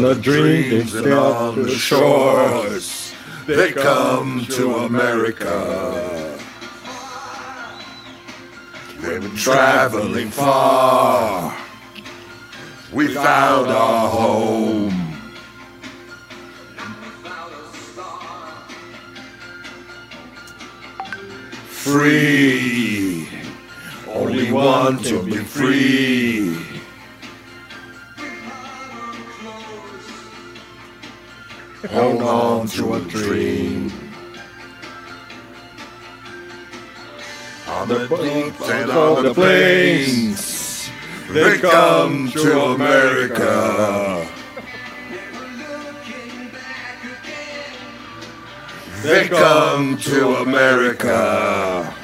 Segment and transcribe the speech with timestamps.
[0.00, 3.12] On the dreams and on the shores,
[3.44, 6.38] they come to America.
[8.98, 11.54] They've been traveling far.
[12.94, 15.18] We found our home.
[21.68, 23.28] Free.
[24.08, 26.29] Only want to be free.
[31.90, 33.92] Hold on to a dream.
[37.66, 40.88] On the deep and on the plains,
[41.30, 44.28] they come to America.
[49.02, 51.99] They come to America.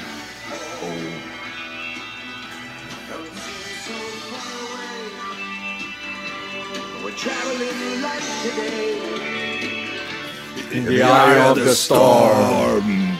[10.77, 13.17] In the eye of the storm.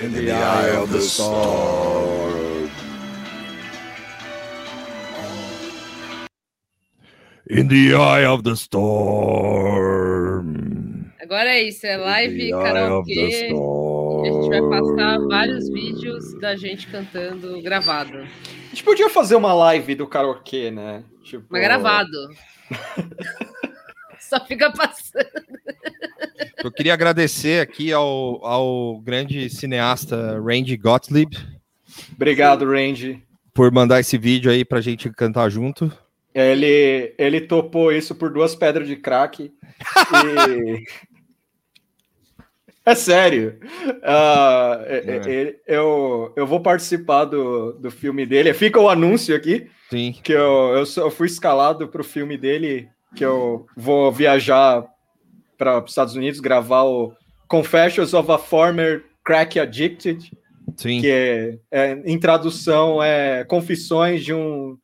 [0.00, 2.70] In the eye of the storm.
[7.50, 9.04] In the eye of the storm.
[11.20, 13.50] Agora é isso, é live, karaokê.
[13.50, 18.16] A gente vai passar vários vídeos da gente cantando gravado.
[18.16, 21.04] A gente podia fazer uma live do karaokê, né?
[21.22, 22.16] Tipo, Mas gravado.
[24.18, 25.53] Só fica passando.
[26.64, 31.36] Eu queria agradecer aqui ao, ao grande cineasta Randy Gottlieb
[32.14, 33.22] Obrigado, Randy.
[33.52, 35.92] por mandar esse vídeo aí pra gente cantar junto.
[36.34, 39.44] Ele, ele topou isso por duas pedras de crack.
[39.44, 40.84] E...
[42.84, 43.60] é sério.
[44.02, 48.54] Ah, é- é- eu, eu vou participar do, do filme dele.
[48.54, 49.70] Fica o anúncio aqui.
[49.90, 50.12] Sim.
[50.24, 54.82] que eu, eu, eu fui escalado para o filme dele, que eu vou viajar
[55.56, 57.12] para os Estados Unidos gravar o
[57.48, 60.30] Confessions of a Former Crack Addicted,
[60.76, 61.00] Sim.
[61.00, 64.76] que é, é, em tradução é Confissões de um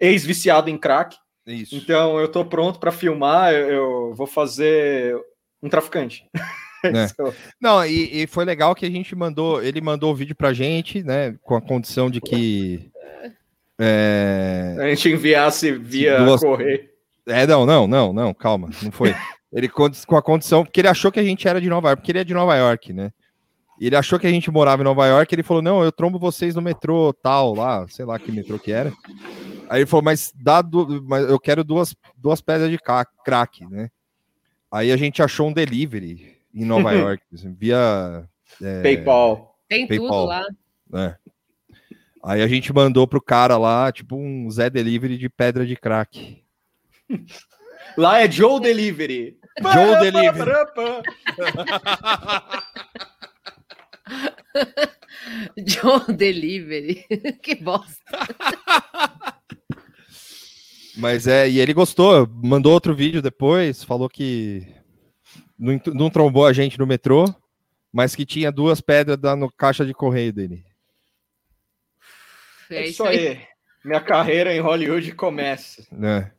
[0.00, 1.16] ex-viciado em crack.
[1.46, 1.74] Isso.
[1.76, 5.16] Então eu tô pronto para filmar, eu, eu vou fazer
[5.62, 6.24] um traficante.
[6.84, 7.06] É.
[7.60, 11.00] Não, e, e foi legal que a gente mandou, ele mandou o vídeo pra gente,
[11.00, 11.32] né?
[11.40, 12.90] Com a condição de que.
[13.80, 16.88] É, A gente enviasse via Duas- correio.
[17.28, 19.14] é, não, não, não, não, calma, não foi.
[19.52, 22.12] Ele com a condição, porque ele achou que a gente era de Nova York, porque
[22.12, 23.12] ele é de Nova York, né?
[23.78, 26.18] E ele achou que a gente morava em Nova York, ele falou: não, eu trombo
[26.18, 28.92] vocês no metrô, tal, lá, sei lá que metrô que era.
[29.68, 32.78] Aí ele falou, mas dá du- mas eu quero duas, duas pedras de
[33.24, 33.90] crack, né?
[34.70, 37.22] Aí a gente achou um delivery em Nova York,
[37.58, 38.24] via
[38.62, 39.58] é, PayPal.
[39.68, 40.24] Tem tudo PayPal.
[40.26, 40.46] lá.
[40.90, 41.16] né?
[42.24, 46.42] Aí a gente mandou pro cara lá, tipo, um Zé Delivery de pedra de crack.
[47.96, 49.38] Lá é Joe Delivery.
[49.72, 50.52] Joe Delivery.
[55.64, 57.04] John Delivery.
[57.42, 58.02] que bosta.
[60.96, 64.66] Mas é, e ele gostou, mandou outro vídeo depois, falou que
[65.58, 67.24] não, não trombou a gente no metrô,
[67.92, 70.64] mas que tinha duas pedras da, no caixa de correio dele.
[72.70, 73.40] É isso aí.
[73.84, 75.84] Minha carreira em Hollywood começa.
[75.90, 76.30] né?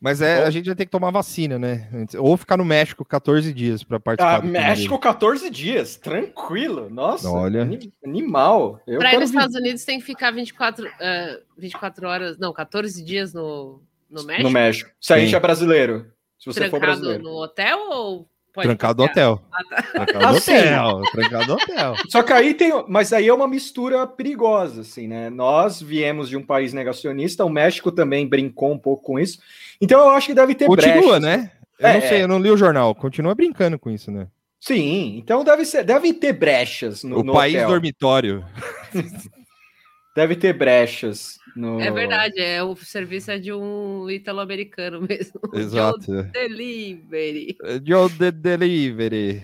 [0.00, 1.86] Mas é, a gente vai ter que tomar vacina, né?
[2.18, 4.36] Ou ficar no México 14 dias para participar.
[4.36, 5.02] Ah, do filme México, dele.
[5.02, 6.88] 14 dias, tranquilo.
[6.88, 7.62] Nossa, Olha.
[7.62, 8.80] ani- animal.
[8.98, 13.34] Para ir nos Estados Unidos tem que ficar 24, eh, 24 horas, não, 14 dias
[13.34, 14.42] no, no México.
[14.42, 14.90] no México.
[14.98, 16.10] Se a gente é brasileiro.
[16.38, 17.22] Se você for trancado brasileiro.
[17.22, 18.28] no hotel ou
[18.62, 19.30] pode Trancado passear?
[19.32, 19.42] hotel.
[19.52, 19.82] Ah, tá.
[19.82, 20.52] Trancado no Assim.
[20.58, 21.02] hotel.
[21.12, 21.94] Trancado hotel.
[22.08, 22.72] Só que aí tem.
[22.88, 25.30] Mas aí é uma mistura perigosa, assim, né?
[25.30, 29.38] Nós viemos de um país negacionista, o México também brincou um pouco com isso.
[29.80, 31.22] Então eu acho que deve ter Continua, brechas.
[31.22, 31.50] né?
[31.78, 32.22] Eu É, não sei, é.
[32.22, 32.94] eu não li o jornal.
[32.94, 34.26] Continua brincando com isso, né?
[34.60, 37.68] Sim, então deve ser, deve ter brechas no, o no país hotel.
[37.68, 38.44] dormitório.
[40.14, 41.38] deve ter brechas.
[41.56, 41.80] No...
[41.80, 45.40] É verdade, é o serviço é de um italo-americano mesmo.
[45.54, 46.00] Exato.
[46.12, 47.56] Joe Delivery.
[47.84, 49.42] Joe the Delivery.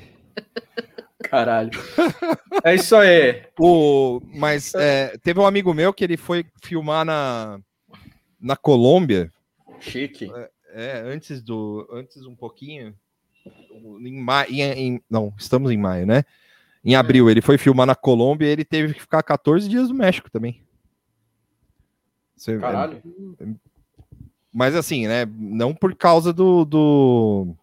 [1.24, 1.70] Caralho.
[2.62, 3.42] É isso aí.
[3.58, 7.58] O, mas é, teve um amigo meu que ele foi filmar na,
[8.40, 9.32] na Colômbia.
[9.80, 10.30] Chique.
[10.72, 11.88] É, antes do.
[11.92, 12.94] Antes um pouquinho.
[14.00, 14.50] Em maio.
[14.50, 16.24] Em, em- não, estamos em maio, né?
[16.84, 19.94] Em abril, ele foi filmar na Colômbia e ele teve que ficar 14 dias no
[19.94, 20.62] México também.
[22.36, 23.02] Você- Caralho.
[24.52, 25.26] Mas assim, né?
[25.38, 27.54] Não por causa do, do,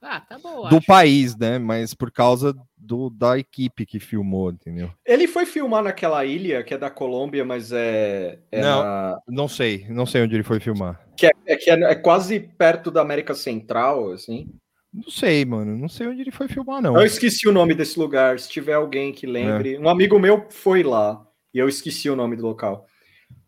[0.00, 0.68] Ah, tá bom.
[0.68, 0.86] do acho.
[0.86, 1.58] país, né?
[1.58, 4.90] Mas por causa do, da equipe que filmou, entendeu?
[5.04, 8.38] Ele foi filmar naquela ilha que é da Colômbia, mas é.
[8.52, 8.82] é Não.
[8.82, 11.00] na- Não sei, não sei onde ele foi filmar.
[11.16, 14.48] que é, é que é, é quase perto da América Central, assim.
[14.94, 15.76] Não sei, mano.
[15.76, 16.96] Não sei onde ele foi filmar, não.
[16.96, 18.38] Eu esqueci o nome desse lugar.
[18.38, 19.76] Se tiver alguém que lembre.
[19.78, 21.20] Um amigo meu foi lá
[21.52, 22.86] e eu esqueci o nome do local.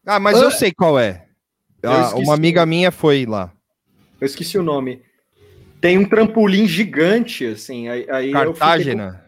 [0.06, 1.26] Ah, mas eu Ah, sei qual é.
[1.82, 3.52] eu Ah, uma amiga minha foi lá.
[4.20, 5.02] Eu esqueci o nome.
[5.80, 7.88] Tem um trampolim gigante, assim.
[7.88, 9.24] Aí, aí eu, com- Cartagena.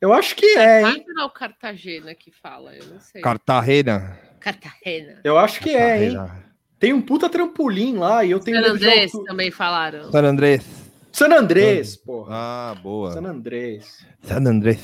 [0.00, 0.84] eu acho que é, hein?
[0.84, 2.74] Cartagena ou Cartagena que fala?
[2.74, 3.20] Eu não sei.
[3.20, 4.18] Cartagena.
[4.40, 5.20] Cartagena.
[5.24, 6.14] Eu acho que é, hein?
[6.16, 6.52] Cartagena.
[6.78, 9.30] Tem um puta trampolim lá e eu tenho San Andrés altura.
[9.30, 10.10] também falaram.
[10.10, 10.64] San Andrés.
[11.12, 12.28] San Andrés, porra.
[12.34, 13.12] Ah, boa.
[13.12, 14.04] San Andrés.
[14.22, 14.80] San Andrés.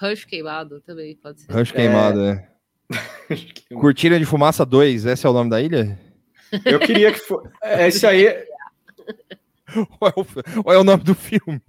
[0.00, 1.50] Rush queimado também pode ser.
[1.52, 2.48] Rancho queimado, é.
[3.80, 5.98] Cortina de Fumaça 2, esse é o nome da ilha?
[6.64, 7.48] Eu queria que fosse.
[7.62, 8.26] Esse aí
[10.00, 10.26] Ou é o,
[10.66, 11.60] ou é o nome do filme?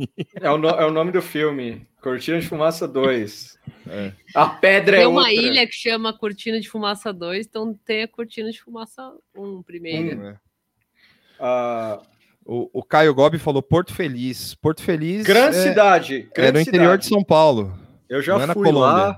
[0.42, 1.88] é o, no- é o nome do filme.
[2.02, 3.58] Cortina de Fumaça 2.
[3.88, 4.12] É.
[4.36, 5.34] A pedra Tem é uma outra.
[5.34, 10.26] ilha que chama Cortina de Fumaça 2, então tem a Cortina de Fumaça 1 primeiro.
[10.28, 10.36] É.
[11.40, 12.02] Ah,
[12.46, 14.54] O, o Caio Gobi falou Porto Feliz.
[14.56, 16.28] Porto Feliz grande é, cidade.
[16.30, 17.22] é grande no interior de cidade.
[17.22, 17.74] São Paulo.
[18.10, 19.18] Eu já é fui lá.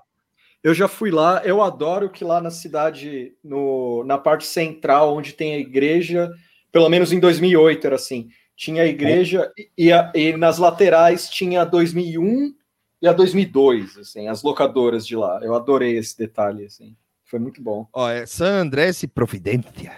[0.65, 1.43] Eu já fui lá.
[1.45, 6.27] Eu adoro que lá na cidade, no, na parte central, onde tem a igreja,
[6.71, 8.29] pelo menos em 2008 era assim.
[8.57, 12.51] Tinha a igreja e, e a- e nas laterais tinha a 2001
[12.99, 15.39] e a 2002, assim, as locadoras de lá.
[15.43, 16.95] Eu adorei esse detalhe, assim.
[17.25, 17.87] Foi muito bom.
[17.93, 19.91] Ó, é San Andrés e Providência.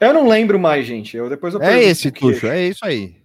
[0.00, 1.14] Eu não lembro mais, gente.
[1.16, 3.16] Eu depois eu É esse, o Tuxo, é isso aí.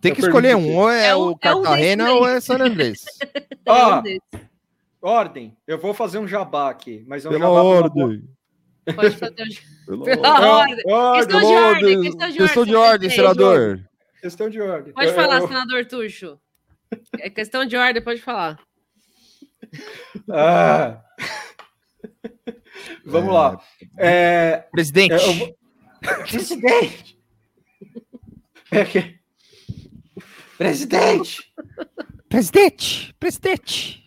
[0.00, 0.72] Tem Eu que escolher o um, quê?
[0.72, 3.04] ou é, É o um- é um Cartagena desses ou é San Andrés.
[3.64, 4.51] Ah, um desses.
[5.02, 5.56] Ordem.
[5.66, 8.22] Eu vou fazer um jabá aqui, mas é um Pela jabá ordem.
[8.94, 9.46] Pode fazer um...
[10.04, 10.84] Pela Pela ordem.
[10.86, 10.92] ordem.
[10.94, 13.90] Ordem, Questão de ordem, questão de Questão de ordem, ordem, senador.
[14.20, 14.92] Questão de ordem.
[14.94, 16.40] Pode Eu- falar, eu- senador Tuxo.
[17.18, 18.60] É questão de ordem, pode falar.
[20.30, 21.02] Ah.
[23.04, 23.60] Vamos lá.
[23.98, 25.12] É, Presidente.
[25.14, 25.56] eu vou-
[26.28, 27.18] Presidente!
[28.70, 29.18] É que-
[30.58, 31.52] Presidente!
[32.28, 33.14] Presidente.
[33.18, 34.01] Presidente.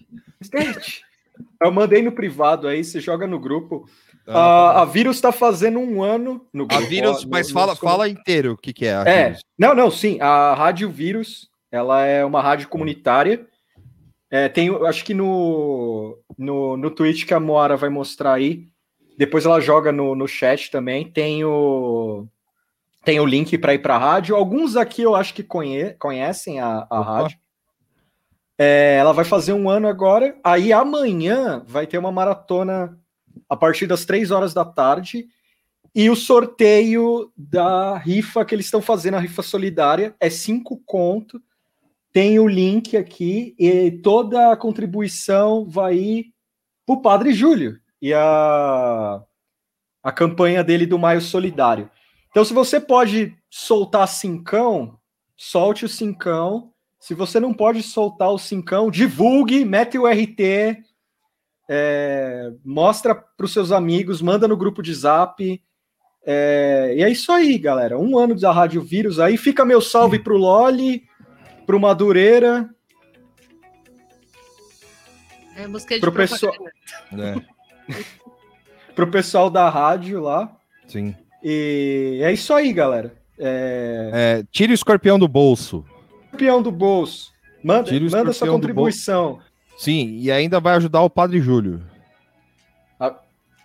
[0.50, 1.04] Presidente!
[1.62, 3.86] Eu mandei no privado aí, você joga no grupo.
[4.28, 6.88] Ah, a, a vírus está fazendo um ano no a grupo.
[6.88, 9.42] vírus, ó, mas no- fala, nos fala inteiro o que, que é a É, vírus.
[9.60, 10.18] não, não, sim.
[10.22, 13.46] A Rádio Vírus, ela é uma rádio comunitária.
[14.32, 18.68] É, tem, acho que no, no, no tweet que a Moara vai mostrar aí,
[19.18, 22.28] depois ela joga no, no chat também, tem o,
[23.04, 24.36] tem o link para ir para a rádio.
[24.36, 27.38] Alguns aqui eu acho que conhe, conhecem a, a rádio.
[28.58, 30.38] É, ela vai fazer um ano agora.
[30.44, 32.98] Aí amanhã vai ter uma maratona
[33.50, 35.28] a partir das três horas da tarde.
[35.94, 41.42] E o sorteio da rifa que eles estão fazendo, a rifa solidária, é cinco conto.
[42.12, 46.34] Tem o link aqui e toda a contribuição vai ir
[46.86, 49.22] para o Padre Júlio e a,
[50.04, 51.90] a campanha dele do Maio Solidário.
[52.30, 55.00] Então, se você pode soltar cincão,
[55.38, 56.74] solte o cincão.
[57.06, 60.76] Se você não pode soltar o cincão, divulgue, mete o RT,
[61.70, 65.62] é, mostra para os seus amigos, manda no grupo de zap.
[66.26, 67.96] É, e é isso aí, galera.
[68.00, 69.38] Um ano da Rádio Vírus aí.
[69.38, 71.04] Fica meu salve pro Loli,
[71.68, 72.68] pro Madureira,
[75.56, 76.54] É música de Pro pessoal-
[78.96, 80.58] pro pessoal da rádio lá.
[80.88, 81.16] Sim.
[81.44, 83.16] E é isso aí, galera.
[83.38, 84.10] É,
[84.42, 85.86] É, tire o escorpião do bolso.
[86.36, 87.32] Campeão do bolso.
[87.64, 89.40] Manda, Tira o manda sua escorpião contribuição.
[89.78, 91.82] Sim, e ainda vai ajudar o Padre Júlio.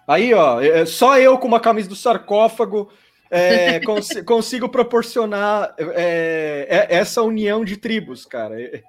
[0.08, 2.90] Aí, ó, é- só eu com uma camisa do sarcófago
[3.30, 8.60] é, cons- consigo proporcionar é, é- essa união de tribos, cara.
[8.60, 8.82] É,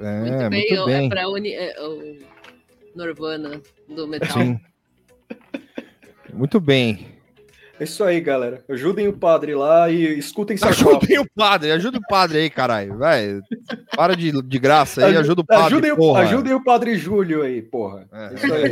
[0.00, 1.08] Muito bem, muito é bem.
[1.08, 1.52] pra uni...
[1.52, 2.18] é, o
[2.96, 4.36] Norvana do metal.
[4.36, 4.60] Sim.
[6.32, 7.11] Muito bem.
[7.80, 8.62] É isso aí, galera.
[8.68, 10.98] Ajudem o padre lá e escutem sarcófago.
[10.98, 12.96] Ajudem o padre, ajuda o padre aí, caralho.
[12.98, 13.40] Vai.
[13.96, 15.66] Para de, de graça aí, ajuda o padre.
[15.66, 16.20] Ajudem, o- porra.
[16.22, 18.06] ajudem o padre Júlio aí, porra.
[18.12, 18.26] É.
[18.26, 18.70] É isso aí.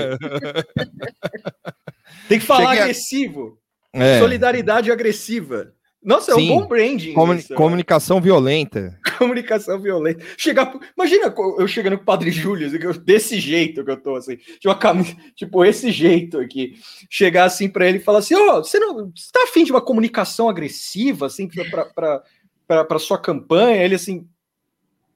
[2.28, 3.58] Tem que falar Cheguei a- agressivo.
[3.92, 4.18] É.
[4.20, 5.72] Solidariedade agressiva.
[6.02, 6.50] Nossa, é Sim.
[6.50, 7.12] um bom branding.
[7.12, 7.56] Comuni- isso, né?
[7.56, 8.98] comunicação violenta.
[9.18, 10.24] comunicação violenta.
[10.36, 14.38] Chegar, imagina eu chegando com o Padre Júlio, assim, desse jeito que eu tô, assim,
[14.64, 16.74] uma camisa, tipo, esse jeito aqui.
[17.10, 19.82] Chegar assim pra ele e falar assim: Ó, você não você tá afim de uma
[19.82, 23.84] comunicação agressiva, assim, pra sua campanha?
[23.84, 24.26] Ele assim.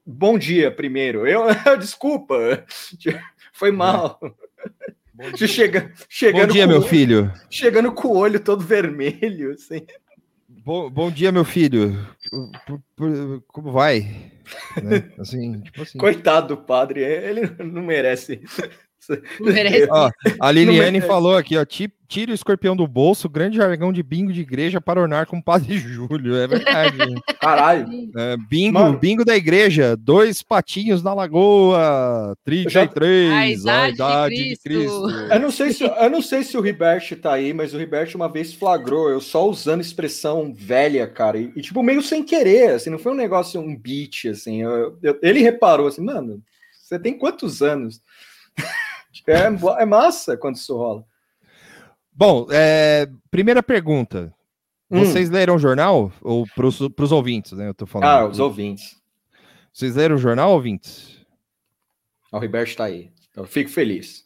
[0.07, 1.27] Bom dia, primeiro.
[1.27, 1.47] Eu,
[1.81, 2.63] desculpa,
[3.55, 4.21] foi mal.
[5.47, 7.33] Chega, chegando Bom dia, com, meu filho.
[7.49, 9.87] Chegando com o olho todo vermelho, assim.
[10.65, 12.07] Bom, bom dia, meu filho.
[13.49, 14.01] Como vai?
[14.83, 15.11] Né?
[15.19, 15.99] Assim, tipo assim.
[15.99, 18.41] Coitado do padre, ele não merece.
[19.41, 19.87] Não merece.
[19.91, 21.07] Ó, a Liliane merece.
[21.07, 21.65] falou aqui, ó.
[21.65, 25.39] "Ti- Tire o escorpião do bolso, grande jargão de bingo de igreja para ornar com
[25.39, 26.37] o Padre Júlio.
[26.37, 26.97] É verdade.
[27.41, 27.89] Caralho.
[28.17, 28.97] É, bingo, Mano.
[28.97, 35.11] bingo da igreja, dois patinhos na lagoa, 33, A a idade idade, de de Cristo.
[35.11, 38.15] Eu não sei se eu não sei se o Ribert tá aí, mas o Ribert
[38.15, 42.75] uma vez flagrou eu só usando expressão velha, cara, e, e, tipo meio sem querer,
[42.75, 44.63] assim, não foi um negócio um beat assim.
[44.63, 46.41] eu- eu- ele reparou assim, mano,
[46.81, 48.01] você tem quantos anos?
[49.27, 51.05] é, é massa quando isso rola.
[52.15, 54.33] Bom, é, primeira pergunta.
[54.91, 55.01] Hum.
[55.01, 56.13] Vocês leram o jornal?
[56.21, 57.69] Ou para os ouvintes, né?
[57.69, 58.09] Eu tô falando.
[58.09, 58.97] Ah, os ouvintes.
[59.73, 61.19] Vocês leram o jornal, ouvintes?
[62.33, 63.11] O Ribert tá aí.
[63.31, 64.23] Então, eu fico feliz.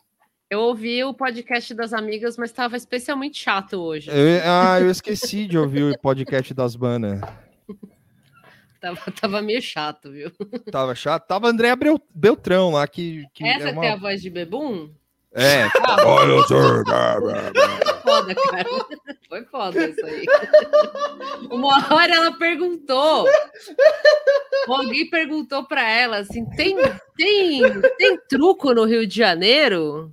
[0.51, 4.11] Eu ouvi o podcast das amigas, mas estava especialmente chato hoje.
[4.11, 7.21] Eu- ah, eu esqueci de ouvir o podcast das banas.
[8.81, 10.31] Tava, tava meio chato, viu?
[10.71, 11.27] Tava chato.
[11.27, 13.81] Tava André Abreu- Beltrão lá, que, que Essa é uma...
[13.81, 14.89] tem a voz de bebum?
[15.39, 15.69] É,
[16.05, 16.85] Olha, senhor.
[18.03, 18.69] Foda, cara.
[19.29, 20.25] Foi foda isso aí.
[21.51, 23.27] Uma hora ela perguntou.
[24.67, 26.77] Alguém perguntou pra ela assim: tem,
[27.17, 27.61] tem,
[27.99, 30.13] tem truco no Rio de Janeiro?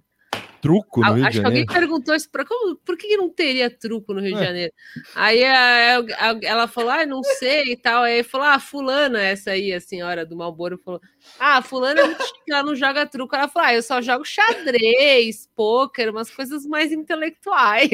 [0.66, 1.74] Truco no A- Rio de Acho que alguém Janeiro.
[1.88, 4.46] perguntou isso para como, por que não teria truco no Rio de É.
[4.46, 4.74] Janeiro?
[5.14, 8.02] Aí a- a- ela falou, ah, não sei e tal.
[8.04, 11.00] Aí falou, ah, fulana, essa aí, a senhora do Malboro, falou,
[11.40, 12.16] ah, fulana é
[12.50, 13.36] ela não joga truco.
[13.36, 17.90] Ela falou, ah, eu só jogo xadrez, pôquer, umas coisas mais intelectuais.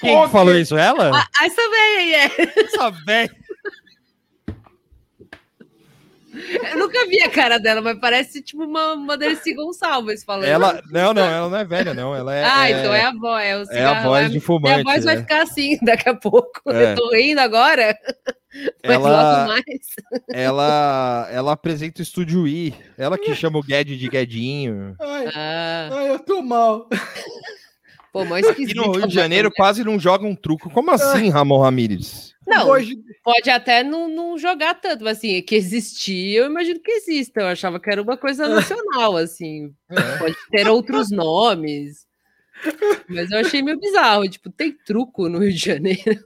[0.00, 0.76] Quem que falou isso?
[0.76, 1.10] Ela?
[1.14, 2.60] Ah, Essa véia, é.
[2.64, 3.36] Essa velha.
[6.72, 10.44] Eu nunca vi a cara dela, mas parece tipo uma, uma Dercy Gonçalves falando.
[10.46, 12.14] Ela, não, não, ela não é velha, não.
[12.14, 12.44] Ela é.
[12.44, 14.40] ah, é- então é a voz, é o é a cigarro, voz é- de Minha
[14.42, 14.82] fumante.
[14.84, 15.18] voz vai é.
[15.18, 16.60] ficar assim daqui a pouco.
[16.66, 16.92] É.
[16.92, 17.96] Eu tô rindo agora,
[18.84, 19.64] mas Ela- logo mais.
[20.32, 22.74] Ela, ela apresenta o Estúdio I.
[22.96, 24.94] Ela que chama o Gued de Guedinho.
[25.00, 26.88] Ai, Ah, ai, eu tô mal.
[28.12, 28.86] Pô, mas Aqui esquisito.
[28.86, 30.70] no Rio de Janeiro quase não joga um truco.
[30.70, 32.34] Como assim, Ramon Ramírez?
[32.46, 36.90] Não, Hoje, pode até não, não jogar tanto, mas assim, que existia, eu imagino que
[36.90, 37.40] exista.
[37.40, 39.72] Eu achava que era uma coisa nacional, assim.
[40.18, 42.08] Pode ter outros nomes.
[43.08, 44.28] Mas eu achei meio bizarro.
[44.28, 46.20] Tipo, tem truco no Rio de Janeiro.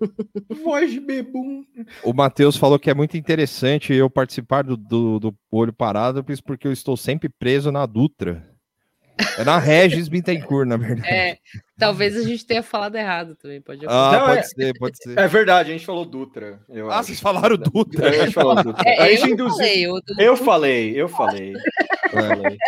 [0.65, 1.65] voz de bebum.
[2.03, 6.67] O Matheus falou que é muito interessante eu participar do, do, do Olho Parado, porque
[6.67, 8.54] eu estou sempre preso na Dutra.
[9.39, 11.09] É na Regis Bittencourt, na verdade.
[11.09, 11.39] É,
[11.79, 13.61] talvez a gente tenha falado errado também.
[13.61, 15.19] Pode Ah, Não, pode é- ser, pode ser.
[15.19, 16.61] É verdade, a gente falou Dutra.
[16.69, 17.07] Eu Ah, acho.
[17.09, 18.09] vocês falaram Dutra.
[18.09, 18.83] A gente falou Dutra.
[18.89, 19.57] É, a eu gente não induziu.
[19.57, 21.53] falei, eu, Eu falei, eu falei.
[22.15, 22.59] Eu falei.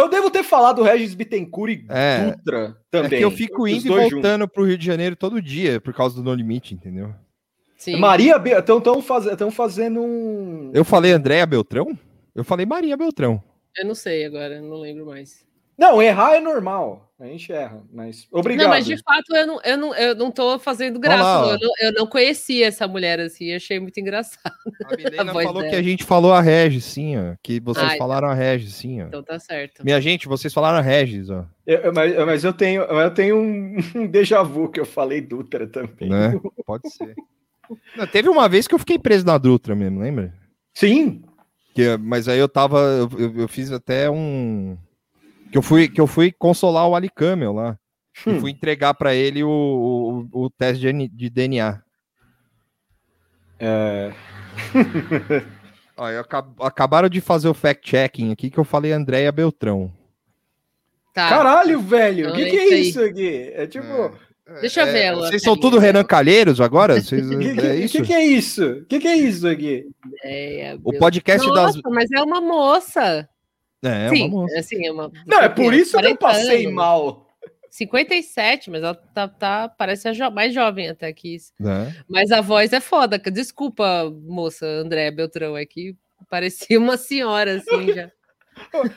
[0.00, 2.32] Eu devo ter falado Regis Bittencourt e É.
[2.32, 3.18] Dutra É também.
[3.18, 4.10] que eu fico indo e juntos.
[4.12, 7.14] voltando pro Rio de Janeiro todo dia, por causa do No Limite, entendeu?
[7.78, 7.96] Sim.
[7.96, 10.70] Maria, estão faz, tão fazendo um.
[10.74, 11.96] Eu falei Andréia Beltrão?
[12.34, 13.42] Eu falei Maria Beltrão.
[13.76, 15.46] Eu não sei agora, não lembro mais.
[15.78, 17.04] Não, errar é normal.
[17.20, 18.28] A gente erra, mas.
[18.30, 18.64] Obrigado.
[18.66, 21.50] Não, mas de fato eu não, eu não, eu não tô fazendo graça.
[21.50, 24.54] Eu, não, eu não conhecia essa mulher assim, achei muito engraçado.
[24.86, 25.72] A Milena voz falou dela.
[25.74, 27.34] que a gente falou a Regis, sim, ó.
[27.42, 27.98] Que vocês Ai, tá.
[27.98, 29.06] falaram a Regis, sim, ó.
[29.06, 29.84] Então tá certo.
[29.84, 31.44] Minha gente, vocês falaram a Regis, ó.
[31.66, 35.20] Eu- eu- mas, mas eu tenho, eu tenho um, um déjà vu que eu falei
[35.20, 36.08] Dutra também.
[36.08, 36.40] Né?
[36.64, 37.16] Pode ser.
[37.96, 40.32] Não, teve uma vez que eu fiquei preso na Dutra mesmo, lembra?
[40.72, 41.22] Sim.
[41.74, 42.78] Que, mas aí eu tava.
[42.78, 44.78] Eu, eu- eu fiz até um.
[45.50, 47.78] Que eu fui, que eu fui consolar o Ali Camel lá.
[48.26, 48.40] E Hum.
[48.40, 51.80] fui entregar pra ele o, o, o teste de, de DNA.
[53.60, 54.12] É,
[55.96, 59.92] Ó, eu acab- acabaram de fazer o fact-checking aqui que eu falei Andréia Beltrão.
[61.12, 61.28] Tá.
[61.28, 62.80] Caralho, velho, o Então que, é que é isso aí.
[62.88, 63.52] isso aqui?
[63.54, 64.18] É tipo.
[64.60, 65.26] Deixa eu ver É, ela.
[65.26, 67.00] Vocês são tudo Renan Calheiros agora?
[67.00, 67.96] Vocês, O que, que, é isso?
[67.98, 68.64] que, que é isso?
[68.64, 69.84] O que, que é isso aqui?
[70.24, 71.92] É, O podcast Nossa, das.
[71.92, 73.28] mas é uma moça.
[73.82, 74.58] É, Sim, uma moça.
[74.58, 75.10] assim, é uma.
[75.26, 76.74] Não, é por isso que eu 40 passei anos.
[76.74, 77.28] mal.
[77.70, 81.52] 57, mas ela tá, tá parece jo mais jovem até que isso.
[81.60, 81.94] Né?
[82.08, 83.18] Mas a voz é foda.
[83.18, 85.94] Desculpa, moça André Beltrão, é que
[86.28, 88.10] parecia uma senhora assim já.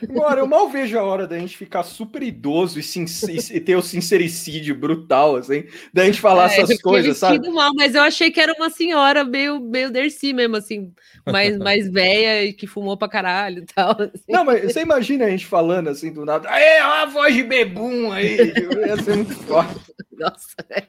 [0.08, 3.82] Agora, eu mal vejo a hora da gente ficar super idoso e, e ter o
[3.82, 7.48] sincericídio brutal, assim, da gente falar é, essas coisas, sabe?
[7.50, 10.92] Mal, mas eu achei que era uma senhora meio, meio Dercy mesmo, assim,
[11.26, 13.90] mais, mais velha e que fumou pra caralho e tal.
[13.92, 14.24] Assim.
[14.28, 18.12] Não, mas você imagina a gente falando assim do nada, é a voz de bebum
[18.12, 19.92] aí, ia ser muito forte.
[20.18, 20.86] Nossa, é.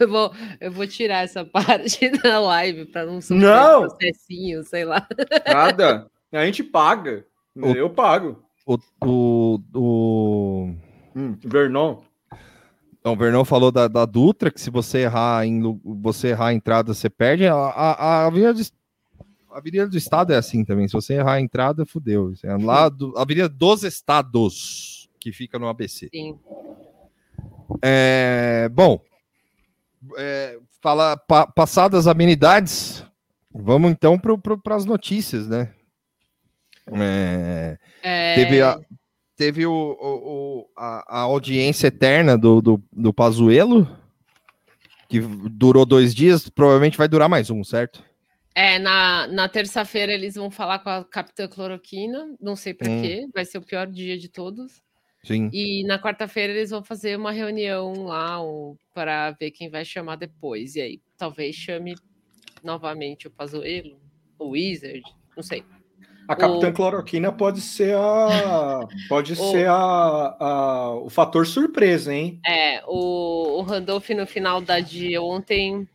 [0.00, 3.88] eu, vou, eu vou tirar essa parte da live para não sofrer não.
[3.88, 5.06] processinho, sei lá.
[5.46, 7.26] Nada, a gente paga.
[7.56, 8.42] O, eu pago.
[8.66, 10.74] O, o, o...
[11.14, 11.98] Hum, Vernon.
[12.98, 16.54] Então, o Vernon falou da, da Dutra, que se você errar em você errar a
[16.54, 17.46] entrada, você perde.
[17.46, 18.62] A, a, a, Avenida, do,
[19.50, 20.86] a Avenida do Estado é assim também.
[20.86, 22.32] Se você errar a entrada, fudeu.
[22.44, 26.08] É lá do, a Avenida dos Estados, que fica no ABC.
[26.12, 26.38] Sim.
[27.82, 29.00] É, bom,
[30.16, 33.04] é, fala, pa, passadas amenidades,
[33.52, 35.72] vamos então para as notícias, né?
[36.86, 38.34] É, é...
[38.34, 38.80] Teve, a,
[39.36, 43.88] teve o, o, a, a, audiência eterna do, do, do Pazuelo,
[45.08, 48.02] que durou dois dias, provavelmente vai durar mais um, certo?
[48.54, 53.00] É, na, na terça-feira eles vão falar com a Capitã Cloroquina, não sei para hum.
[53.00, 54.82] quê, vai ser o pior dia de todos.
[55.24, 55.48] Sim.
[55.52, 58.38] E na quarta-feira eles vão fazer uma reunião lá
[58.92, 60.74] para ver quem vai chamar depois.
[60.74, 61.94] E aí, talvez chame
[62.62, 64.00] novamente o Pazuelo,
[64.38, 65.02] o Wizard,
[65.36, 65.64] não sei.
[66.28, 66.72] A Capitã o...
[66.72, 68.86] Cloroquina pode ser a.
[69.08, 69.36] Pode o...
[69.36, 72.40] ser a, a, o fator surpresa, hein?
[72.46, 75.88] É, o, o Randolph no final da dia ontem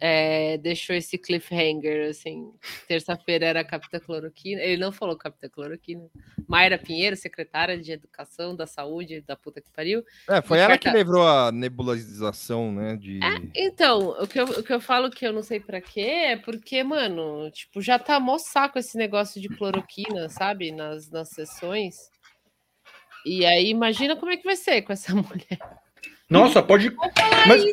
[0.00, 2.52] é, deixou esse cliffhanger, assim.
[2.86, 4.60] Terça-feira era a Capitã Cloroquina.
[4.60, 6.08] Ele não falou Capitã Cloroquina.
[6.46, 10.04] Mayra Pinheiro, secretária de Educação, da Saúde, da puta que pariu.
[10.28, 10.90] É, foi ela quarta...
[10.90, 12.96] que levou a nebulização, né?
[12.96, 13.18] De...
[13.18, 16.00] É, então, o que, eu, o que eu falo que eu não sei para quê
[16.00, 20.70] é porque, mano, tipo, já tá mó saco esse negócio de cloroquina, sabe?
[20.70, 21.96] Nas, nas sessões.
[23.26, 25.58] E aí, imagina como é que vai ser com essa mulher.
[26.30, 26.94] Nossa, pode.
[27.46, 27.64] Mas...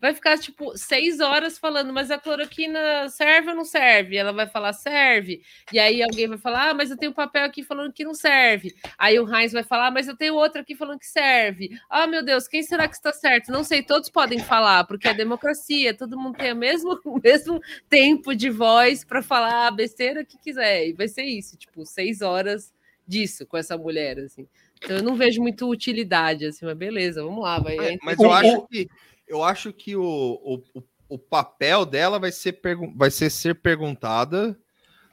[0.00, 4.16] Vai ficar tipo seis horas falando, mas a cloroquina serve ou não serve?
[4.16, 7.44] Ela vai falar serve, e aí alguém vai falar, ah, mas eu tenho um papel
[7.44, 8.74] aqui falando que não serve.
[8.98, 11.70] Aí o Heinz vai falar, ah, mas eu tenho outro aqui falando que serve.
[11.88, 13.50] Ah, meu Deus, quem será que está certo?
[13.50, 17.60] Não sei, todos podem falar, porque é democracia, todo mundo tem o mesmo, o mesmo
[17.88, 22.20] tempo de voz para falar a besteira que quiser, e vai ser isso, tipo, seis
[22.20, 22.72] horas
[23.06, 24.46] disso com essa mulher, assim.
[24.82, 27.58] Então eu não vejo muita utilidade, assim, mas beleza, vamos lá.
[27.58, 27.78] Vai.
[27.78, 28.88] É, mas eu acho que
[29.26, 32.60] eu acho que o, o, o papel dela vai ser,
[32.94, 34.58] vai ser ser perguntada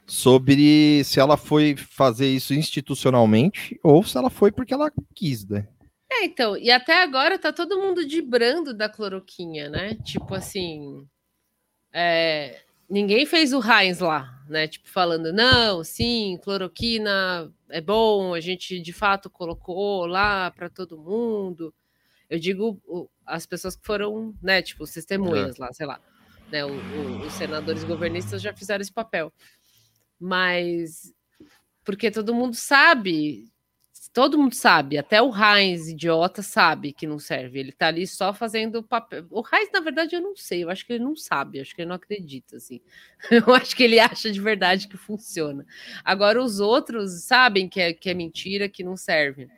[0.06, 5.66] sobre se ela foi fazer isso institucionalmente ou se ela foi porque ela quis, né?
[6.10, 9.94] É, então, e até agora tá todo mundo dibrando da cloroquinha, né?
[10.04, 11.08] Tipo assim,
[11.92, 14.68] é, ninguém fez o Heinz lá, né?
[14.68, 20.98] Tipo, falando, não, sim, cloroquina é bom, a gente de fato colocou lá para todo
[20.98, 21.74] mundo.
[22.34, 26.00] Eu digo as pessoas que foram, né, tipo, testemunhas lá, sei lá.
[26.50, 29.32] Né, o, o, os senadores governistas já fizeram esse papel.
[30.18, 31.14] Mas
[31.84, 33.52] porque todo mundo sabe,
[34.12, 37.60] todo mundo sabe, até o Heinz, idiota, sabe que não serve.
[37.60, 39.26] Ele tá ali só fazendo papel.
[39.30, 41.82] O Heinz, na verdade, eu não sei, eu acho que ele não sabe, acho que
[41.82, 42.80] ele não acredita, assim.
[43.30, 45.66] Eu acho que ele acha de verdade que funciona.
[46.04, 49.48] Agora, os outros sabem que é, que é mentira, que não serve.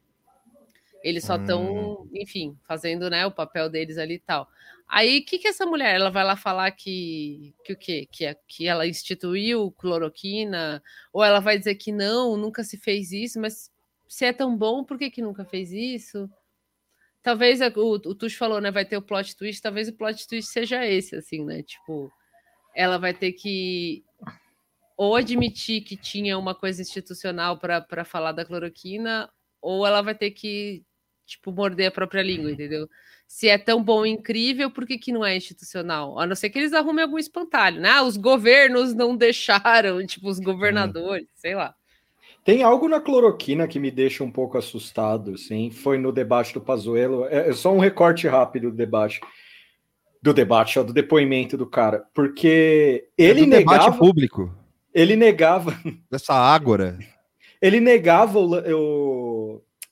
[1.06, 2.10] Eles só estão, hum.
[2.12, 4.48] enfim, fazendo né, o papel deles ali e tal.
[4.88, 5.94] Aí, o que, que essa mulher?
[5.94, 8.08] Ela vai lá falar que, que o quê?
[8.10, 10.82] Que, é, que ela instituiu cloroquina?
[11.12, 13.70] Ou ela vai dizer que não, nunca se fez isso, mas
[14.08, 16.28] se é tão bom, por que, que nunca fez isso?
[17.22, 18.72] Talvez o, o Tuxo falou, né?
[18.72, 21.62] Vai ter o plot twist, talvez o plot twist seja esse, assim, né?
[21.62, 22.10] Tipo,
[22.74, 24.04] ela vai ter que
[24.96, 30.30] ou admitir que tinha uma coisa institucional para falar da cloroquina, ou ela vai ter
[30.32, 30.84] que
[31.26, 32.88] tipo, morder a própria língua, entendeu?
[33.26, 36.18] Se é tão bom e incrível, por que, que não é institucional?
[36.18, 37.90] A não ser que eles arrumem algum espantalho, né?
[37.90, 41.34] Ah, os governos não deixaram, tipo, os governadores, hum.
[41.34, 41.74] sei lá.
[42.44, 46.60] Tem algo na cloroquina que me deixa um pouco assustado, assim, foi no debate do
[46.60, 49.20] Pazuello, é, é só um recorte rápido do debate,
[50.22, 53.78] do debate, ó, do depoimento do cara, porque ele é negava...
[53.78, 54.54] debate público.
[54.94, 55.76] Ele negava...
[56.08, 56.96] Dessa ágora.
[57.60, 59.25] Ele negava o, o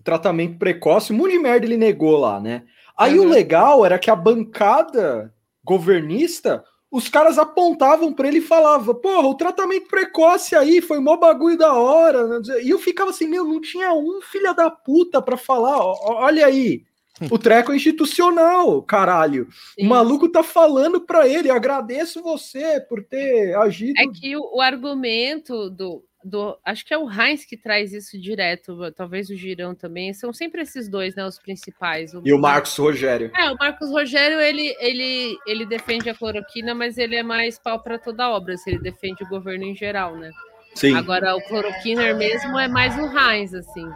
[0.05, 2.65] tratamento precoce, um monte de merda ele negou lá, né?
[2.97, 3.27] Aí uhum.
[3.27, 9.27] o legal era que a bancada governista, os caras apontavam para ele e falavam, porra,
[9.27, 12.39] o tratamento precoce aí foi mó bagulho da hora.
[12.39, 12.63] Né?
[12.63, 16.85] E eu ficava assim, meu, não tinha um filho da puta para falar, olha aí,
[17.31, 19.47] O treco é institucional, caralho.
[19.79, 19.87] Sim.
[19.87, 23.95] O maluco tá falando pra ele, agradeço você por ter agido.
[23.99, 26.59] É que o, o argumento do, do.
[26.65, 30.15] Acho que é o Heinz que traz isso direto, talvez o Girão também.
[30.15, 31.25] São sempre esses dois, né?
[31.25, 32.13] Os principais.
[32.25, 33.31] E o Marcos Rogério.
[33.37, 37.83] É, o Marcos Rogério, ele, ele, ele defende a cloroquina, mas ele é mais pau
[37.83, 40.31] para toda obra, se ele defende o governo em geral, né?
[40.75, 40.97] Sim.
[40.97, 43.87] Agora, o cloroquiner mesmo é mais o Heinz, assim.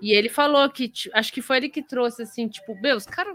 [0.00, 3.34] E ele falou que, acho que foi ele que trouxe, assim, tipo, meu, os caras.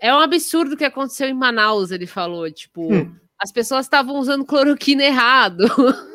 [0.00, 3.14] É um absurdo o que aconteceu em Manaus, ele falou, tipo, Hum.
[3.38, 5.64] as pessoas estavam usando cloroquina errado.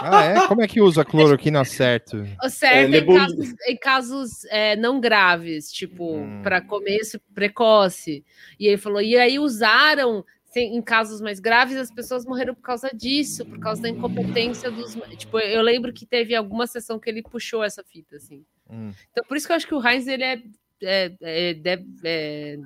[0.00, 0.46] Ah, é?
[0.48, 2.24] Como é que usa cloroquina certo?
[2.42, 3.26] O certo É, em nebulina.
[3.26, 6.40] casos, em casos, é, não graves, tipo, Hum.
[6.42, 8.24] para começo precoce.
[8.58, 12.90] E ele falou, e aí usaram em casos mais graves, as pessoas morreram por causa
[12.92, 14.94] disso, por causa da incompetência dos.
[15.16, 18.44] Tipo, eu lembro que teve alguma sessão que ele puxou essa fita, assim.
[18.70, 18.90] Hum.
[19.10, 20.42] Então, por isso que eu acho que o Heinz, ele é.
[20.82, 21.56] é- é-
[22.04, 22.58] é-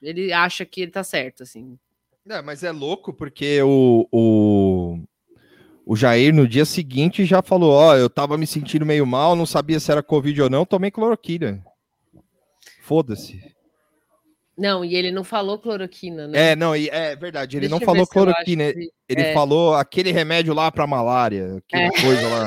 [0.00, 1.78] ele acha que ele tá certo, assim.
[2.28, 4.51] É, mas é louco porque o, o,
[5.86, 9.46] o Jair no dia seguinte já falou: Ó, eu tava me sentindo meio mal, não
[9.46, 11.64] sabia se era Covid ou não, tomei cloroquina.
[12.82, 13.52] Foda-se.
[14.56, 16.50] Não, e ele não falou cloroquina, né?
[16.52, 19.32] É, não, e- é verdade, ele Deixa não falou cloroquina, que- ele é.
[19.34, 21.90] falou aquele remédio lá pra malária, aquela É.
[21.90, 22.46] coisa lá.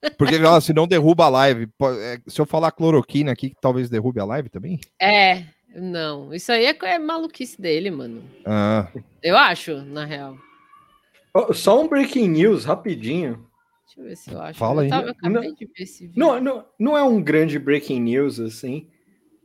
[0.16, 1.68] Porque ó, se não derruba a live,
[2.00, 4.78] é, se eu falar cloroquina aqui, talvez derrube a live também?
[5.02, 5.42] É,
[5.74, 6.32] não.
[6.32, 8.22] Isso aí é, é maluquice dele, mano.
[8.46, 8.86] Ah,
[9.20, 10.36] Eu acho, na real.
[11.54, 13.46] Só um breaking news, rapidinho.
[13.86, 14.58] Deixa eu ver se eu acho.
[14.58, 14.90] Fala eu, aí.
[14.90, 16.18] tava, eu acabei Não- de ver esse vídeo.
[16.18, 18.88] Não, não, não é um grande breaking news, assim,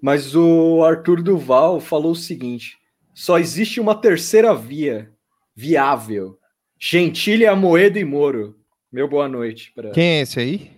[0.01, 2.77] mas o Arthur Duval falou o seguinte:
[3.13, 5.11] só existe uma terceira via
[5.55, 6.37] viável.
[6.79, 8.57] Gentile, Amoedo e Moro.
[8.91, 9.71] Meu boa noite.
[9.73, 9.91] Pra...
[9.91, 10.71] quem é esse aí?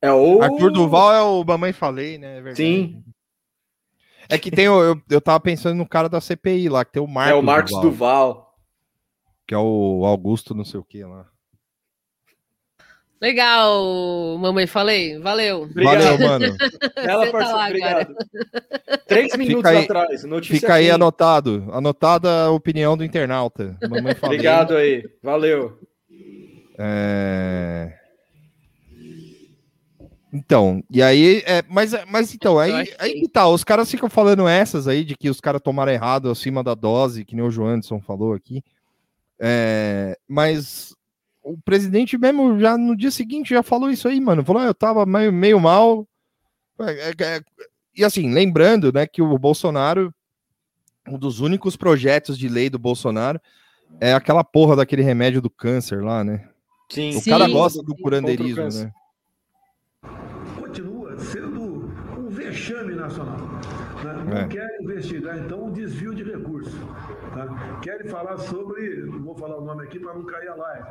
[0.00, 2.38] É o Arthur Duval é o Mamãe Falei, né?
[2.38, 2.56] É verdade.
[2.56, 3.04] Sim,
[4.28, 7.02] É que tem, o- eu, eu tava pensando no cara da CPI lá, que tem
[7.02, 8.51] o Marcos, é o Marcos Duval, Duval.
[9.52, 11.26] Que é o Augusto não sei o que lá.
[13.20, 15.18] Legal, mamãe, falei.
[15.18, 15.64] Valeu.
[15.64, 16.00] Obrigado.
[16.00, 16.56] Valeu, mano.
[16.96, 18.14] Ela Senta participou, lá obrigado.
[19.06, 20.24] Três minutos aí- atrás.
[20.24, 20.94] Notícia Fica aí quente.
[20.94, 21.68] anotado.
[21.70, 23.76] Anotada a opinião do internauta.
[23.82, 24.38] Mamãe Falei.
[24.38, 25.04] Obrigado aí.
[25.22, 25.78] Valeu.
[26.78, 27.92] É...
[30.32, 34.48] Então, e aí, é, mas, mas então, aí, aí que tá, os caras ficam falando
[34.48, 38.00] essas aí de que os caras tomaram errado acima da dose, que nem o Joanderson
[38.00, 38.64] falou aqui,
[39.42, 40.94] é, mas
[41.42, 44.74] o presidente mesmo já no dia seguinte já falou isso aí, mano, falou, ah, eu
[44.74, 46.06] tava meio, meio mal,
[46.80, 47.40] É, é, é,
[47.96, 50.14] e assim, lembrando, né, que o Bolsonaro,
[51.08, 53.40] um dos únicos projetos de lei do Bolsonaro
[54.00, 56.48] é aquela porra daquele remédio do câncer lá, né?
[56.88, 57.16] Sim.
[57.16, 57.30] O Sim.
[57.30, 58.92] cara gosta do curandeirismo, né?
[60.58, 63.38] continua sendo um vexame nacional.
[63.38, 64.24] né?
[64.24, 64.48] Não É.
[64.48, 66.72] querem investigar, então, o desvio de recursos.
[67.34, 67.78] Tá?
[67.82, 70.88] Querem falar sobre, não vou falar o nome aqui para não cair a live,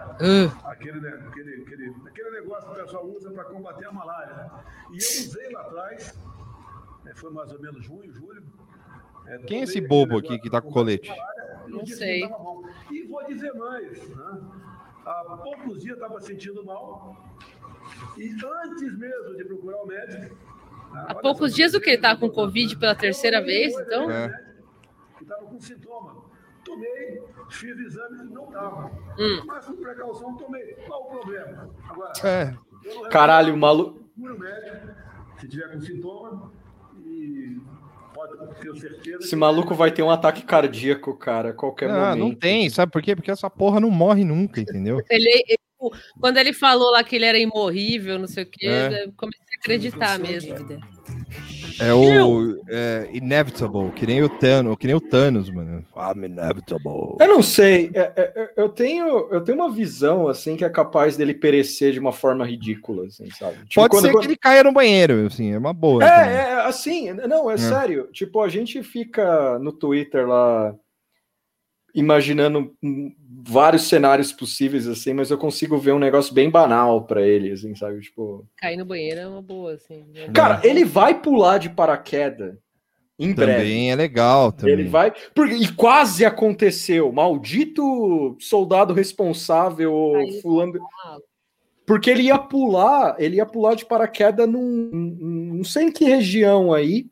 [0.66, 4.34] aquele, né, aquele, aquele, aquele negócio que o pessoal usa para combater a malária.
[4.36, 4.50] né?
[4.92, 6.20] E eu usei lá atrás,
[7.04, 8.44] né, foi mais ou menos junho, julho.
[9.28, 11.10] é, Quem é esse bobo aquele aqui que tá pra com colete?
[11.10, 12.24] malária, e Não sei.
[12.92, 14.10] E vou dizer mais.
[14.10, 14.42] Né?
[15.06, 17.16] Há poucos dias estava sentindo mal.
[18.18, 18.30] E
[18.64, 20.36] antes mesmo de procurar o médico.
[20.94, 21.98] Há poucos dias o que?
[21.98, 24.12] Tá com Covid pela terceira vez, então?
[24.12, 24.30] É.
[25.18, 26.21] Que estava com sintoma.
[26.72, 28.92] Tomei, fiz exame e não estava.
[29.20, 29.44] Hum.
[29.46, 30.74] Mas com precaução tomei.
[30.88, 31.70] Qual o problema?
[31.90, 32.54] Agora, É,
[33.10, 34.00] Caralho, maluco.
[34.16, 34.88] médico,
[35.40, 36.52] se tiver com sintoma,
[37.06, 37.60] e
[38.14, 39.18] pode ter certeza.
[39.20, 42.20] Esse que- maluco vai ter um ataque cardíaco, cara, a qualquer não, momento.
[42.20, 43.16] não tem, sabe por quê?
[43.16, 45.02] Porque essa porra não morre nunca, entendeu?
[45.12, 45.60] Ele, ele-
[46.20, 49.06] quando ele falou lá que ele era imorrível, não sei o quê, É.
[49.06, 50.54] eu comecei a acreditar mesmo.
[51.80, 55.86] É o é, Inevitable, que nem o Thanos, que nem o Thanos, mano.
[55.96, 57.18] I'm inevitable.
[57.20, 60.70] Eu não sei, é- é- é- eu tenho, eu tenho uma visão assim que é
[60.70, 63.58] capaz dele perecer de uma forma ridícula, assim, sabe?
[63.68, 66.04] Tipo, Pode quando- ser quando- que ele caia no banheiro, assim, é uma boa.
[66.04, 67.58] É, é, assim, não, é, É.
[67.58, 68.08] sério.
[68.12, 70.74] Tipo, a gente fica no Twitter lá
[71.94, 72.74] imaginando
[73.44, 77.76] vários cenários possíveis, assim, mas eu consigo ver um negócio bem banal pra ele, assim,
[77.76, 78.02] sabe?
[78.02, 80.06] Tipo, Cair no banheiro é uma boa, assim.
[80.14, 80.30] né?
[80.34, 82.56] cara, ele vai pular de paraquedas
[83.20, 83.54] em breve.
[83.54, 84.52] Também é legal.
[84.52, 84.74] Também.
[84.74, 85.14] Ele vai.
[85.36, 87.12] Porque, e quase aconteceu.
[87.12, 90.74] Maldito soldado responsável, Aí, fulano.
[91.86, 94.90] Porque ele ia pular, ele ia pular de paraquedas num.
[94.92, 97.08] num- não sei em que região aí.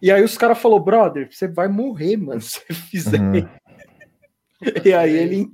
[0.00, 3.20] E aí os caras falaram, brother, você vai morrer, mano, se você fizer.
[3.20, 3.48] Uhum.
[4.84, 5.48] E aí ele,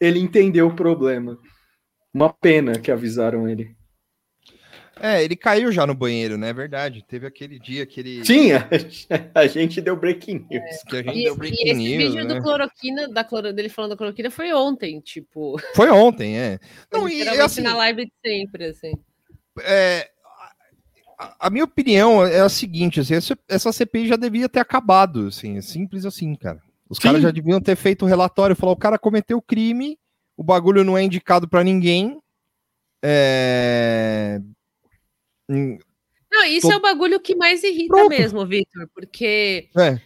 [0.00, 1.38] ele entendeu o problema.
[2.12, 3.74] Uma pena que avisaram ele.
[5.00, 6.50] É, ele caiu já no banheiro, né?
[6.50, 7.04] É verdade.
[7.08, 8.24] Teve aquele dia que ele.
[8.24, 8.68] Sim, a,
[9.34, 10.82] a gente deu breaking news.
[10.86, 12.34] Que a gente E, deu e breaking esse news, vídeo né?
[12.34, 16.58] do cloroquina, da cloro, dele falando da cloroquina foi ontem, tipo, Foi ontem, é.
[16.92, 18.92] Não, e literalmente assim, na live de sempre, assim.
[19.62, 20.08] é,
[21.18, 25.28] a, a minha opinião é a seguinte, assim, essa, essa CPI já devia ter acabado,
[25.28, 26.60] assim, é simples assim, cara.
[26.92, 27.04] Os Sim.
[27.04, 29.98] caras já deviam ter feito o relatório, falar, o cara cometeu crime,
[30.36, 32.20] o bagulho não é indicado pra ninguém.
[33.02, 34.38] É...
[35.48, 38.10] Não, isso Tô- é o bagulho que mais irrita Pronto.
[38.10, 40.00] mesmo, Victor, porque é,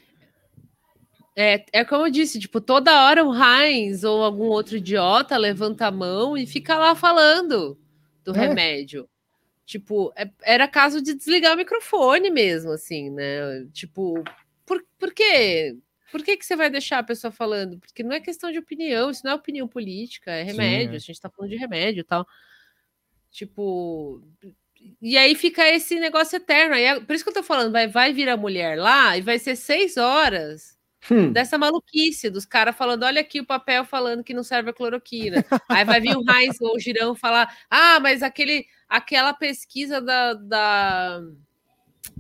[1.36, 5.88] é, é como eu disse, tipo, toda hora o Heinz ou algum outro idiota levanta
[5.88, 7.76] a mão e fica lá falando
[8.24, 8.38] do É.
[8.46, 9.08] remédio.
[9.64, 13.66] Tipo, é- era caso de desligar o microfone mesmo, assim, né?
[13.72, 14.22] Tipo,
[14.64, 15.76] por, por quê?
[16.10, 17.78] Por que, que você vai deixar a pessoa falando?
[17.78, 20.96] Porque não é questão de opinião, isso não é opinião política, é Sim, remédio, é.
[20.96, 22.26] a gente tá falando de remédio e tal.
[23.30, 24.22] Tipo,
[25.00, 26.74] e aí fica esse negócio eterno.
[26.74, 29.20] Aí, é- por isso que eu tô falando, vai, vai vir a mulher lá e
[29.20, 30.76] vai ser seis horas
[31.10, 34.72] Hum, dessa maluquice dos caras falando: olha aqui o papel falando que não serve a
[34.72, 35.44] cloroquina.
[35.68, 40.34] Aí vai vir o Heinz ou o Girão falar: ah, mas aquele, aquela pesquisa da,
[40.34, 41.20] da.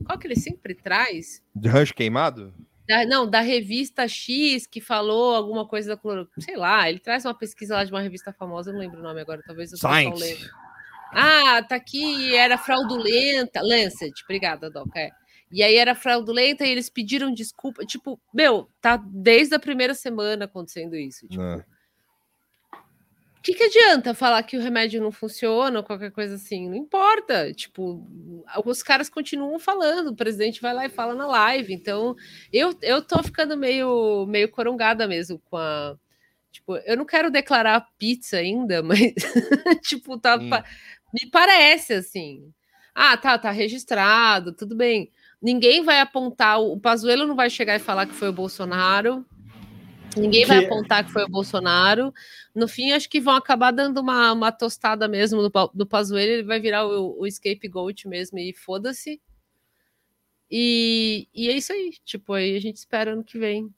[0.04, 1.42] Qual que ele sempre traz?
[1.54, 2.54] de rancho queimado?
[2.88, 6.44] Da- não, da revista X que falou alguma coisa da cloroquina.
[6.44, 9.02] Sei lá, ele traz uma pesquisa lá de uma revista famosa, eu não lembro o
[9.02, 10.20] nome agora, talvez o Science.
[10.22, 10.50] lembre.
[11.12, 13.60] Ah, tá aqui, era fraudulenta.
[13.62, 14.88] Lancet, obrigada, Doc.
[14.96, 15.10] É.
[15.50, 17.84] E aí era fraudulenta e eles pediram desculpa.
[17.86, 21.26] Tipo, meu, tá desde a primeira semana acontecendo isso.
[21.28, 21.64] Tipo, o
[23.46, 26.68] que, que adianta falar que o remédio não funciona ou qualquer coisa assim?
[26.68, 27.52] Não importa.
[27.52, 28.04] Tipo,
[28.64, 31.72] os caras continuam falando, o presidente vai lá e fala na live.
[31.72, 32.16] Então,
[32.52, 35.96] eu, eu tô ficando meio, meio corongada mesmo com a.
[36.50, 39.12] Tipo, eu não quero declarar pizza ainda, mas,
[39.82, 40.48] tipo, tá, Hum.
[40.50, 40.64] pa-
[41.14, 42.52] me parece assim.
[42.94, 45.10] Ah, tá, tá registrado, tudo bem.
[45.40, 49.24] Ninguém vai apontar, o Pazuello não vai chegar e falar que foi o Bolsonaro.
[50.16, 52.12] Ninguém vai Que- apontar que foi o Bolsonaro.
[52.54, 56.30] No fim, acho que vão acabar dando uma, uma tostada mesmo do, do Pazuello.
[56.32, 59.20] Ele vai virar o, o scapegoat mesmo e foda-se.
[60.50, 61.90] E, e é isso aí.
[62.04, 63.68] Tipo, aí a gente espera ano que vem.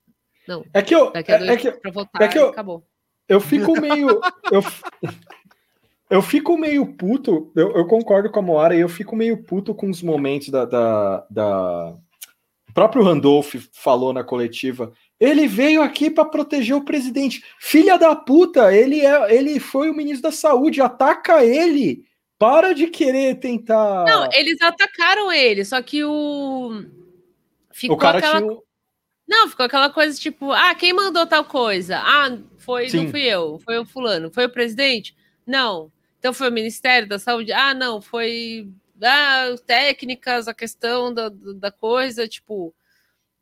[0.46, 2.48] Não, É que eu, daqui a dois é, é que pra votar é que eu-
[2.48, 2.87] acabou.
[3.29, 4.20] eu fico meio.
[4.51, 4.62] eu,
[6.11, 7.53] eu fico meio puto.
[7.55, 10.64] Eu, eu concordo com a Moara e eu fico meio puto com os momentos da.
[10.64, 11.96] da, da-
[12.79, 14.93] próprio Randolph falou na coletiva.
[15.19, 17.43] Ele veio aqui para proteger o presidente.
[17.59, 20.81] Filha da puta, ele, é, ele foi o ministro da saúde.
[20.81, 22.07] Ataca ele.
[22.38, 24.05] Para de querer tentar.
[24.05, 26.85] Não, eles atacaram ele, só que o.
[27.73, 28.57] Ficou o cara aquela tinha.
[29.27, 31.99] Não, ficou aquela coisa tipo, ah, quem mandou tal coisa?
[31.99, 33.03] Ah, foi, Sim.
[33.03, 34.31] não fui eu, foi o fulano.
[34.33, 35.17] Foi o presidente?
[35.45, 35.91] Não.
[36.21, 37.53] Então foi o Ministério da Saúde?
[37.53, 38.69] Ah, não, foi
[39.03, 42.75] ah, técnicas, a questão da, da coisa, tipo,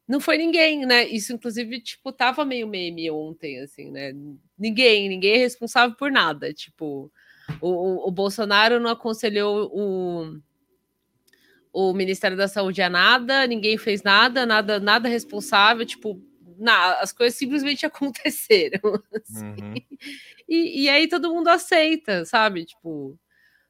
[0.06, 1.04] não foi ninguém, né?
[1.04, 4.14] Isso, inclusive, tipo, tava meio meme ontem, assim, né?
[4.58, 6.52] Ninguém, ninguém é responsável por nada.
[6.52, 7.10] Tipo,
[7.60, 10.40] o, o, o Bolsonaro não aconselhou o,
[11.72, 16.22] o Ministério da Saúde a nada, ninguém fez nada, nada, nada responsável, tipo,
[16.58, 18.80] na, as coisas simplesmente aconteceram.
[18.84, 19.74] Uhum.
[20.48, 22.64] E, e aí todo mundo aceita, sabe?
[22.64, 23.18] Tipo,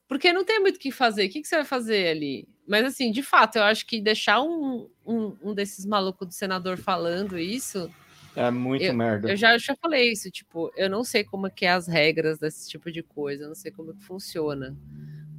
[0.08, 1.26] porque não tem muito o que fazer.
[1.26, 2.48] O que, que você vai fazer ali?
[2.66, 6.76] Mas assim, de fato, eu acho que deixar um, um, um desses malucos do senador
[6.78, 7.90] falando isso,
[8.34, 9.30] É muito merda.
[9.30, 12.38] eu já, eu já falei isso, tipo, eu não sei como que é as regras
[12.38, 14.76] desse tipo de coisa, eu não sei como que funciona.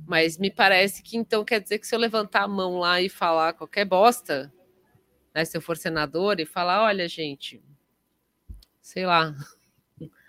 [0.06, 3.10] Mas me parece que então quer dizer que se eu levantar a mão lá e
[3.10, 4.54] falar qualquer bosta,
[5.36, 7.62] né, se eu for senador e falar, olha, gente,
[8.82, 9.36] sei lá,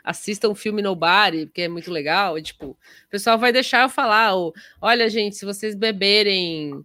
[0.08, 2.76] assista um filme no bar, porque é muito legal, e, tipo, o
[3.10, 6.82] pessoal vai deixar eu falar, ou, olha, gente, se vocês beberem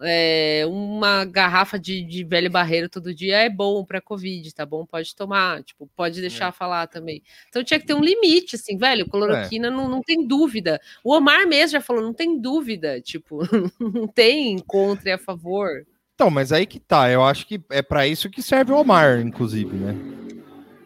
[0.00, 4.86] é, uma garrafa de, de velho barreiro todo dia é bom para Covid, tá bom?
[4.86, 7.22] Pode tomar, tipo, pode deixar falar também.
[7.48, 9.06] Então tinha que ter um limite, assim, velho.
[9.06, 10.80] Cloroquina não, não tem dúvida.
[11.04, 13.40] O Omar mesmo já falou, não tem dúvida, tipo,
[13.78, 15.86] não tem contra e a favor.
[16.14, 17.10] Então, mas aí que tá.
[17.10, 19.94] Eu acho que é pra isso que serve o Omar, inclusive, né?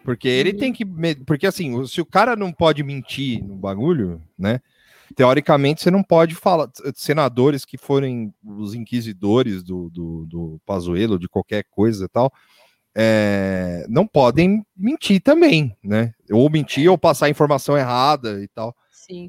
[0.06, 0.84] Porque ele tem que.
[1.26, 4.60] Porque assim, se o cara não pode mentir no bagulho, né?
[5.16, 6.70] Teoricamente, você não pode falar.
[6.94, 12.32] Senadores que forem os inquisidores do, do, do Pazuello, de qualquer coisa e tal,
[12.94, 16.14] é, não podem mentir também, né?
[16.30, 18.76] Ou mentir ou passar informação errada e tal.
[18.88, 19.28] Sim.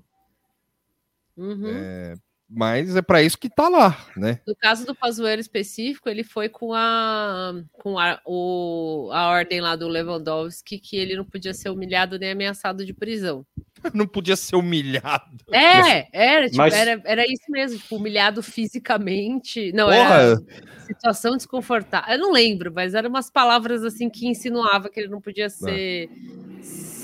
[1.36, 2.16] Uhum.
[2.50, 4.40] Mas é pra isso que tá lá, né?
[4.48, 9.76] No caso do Pazuello específico, ele foi com a com a, o, a ordem lá
[9.76, 13.46] do Lewandowski que ele não podia ser humilhado nem ameaçado de prisão.
[13.94, 15.44] não podia ser humilhado.
[15.52, 19.72] É, era, tipo, Mas- era, era isso mesmo, tipo, humilhado fisicamente.
[19.74, 20.38] Não, Porra, era
[20.88, 22.14] situação desconfortável.
[22.14, 26.10] Eu não lembro, mas eram umas palavras assim que insinuava que ele não podia ser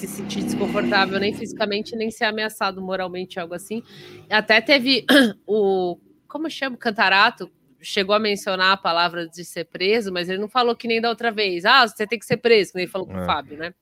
[0.08, 3.82] se sentir desconfortável nem fisicamente, nem ser ameaçado moralmente, algo assim.
[4.30, 5.06] Até teve
[5.48, 5.98] o.
[6.28, 6.76] Como chama?
[6.76, 7.50] O Cantarato
[7.82, 11.10] chegou a mencionar a palavra de ser preso, mas ele não falou que nem da
[11.10, 11.64] outra vez.
[11.66, 13.22] Ah, você tem que ser preso, que nem ele falou com É.
[13.24, 13.74] o Fábio, né?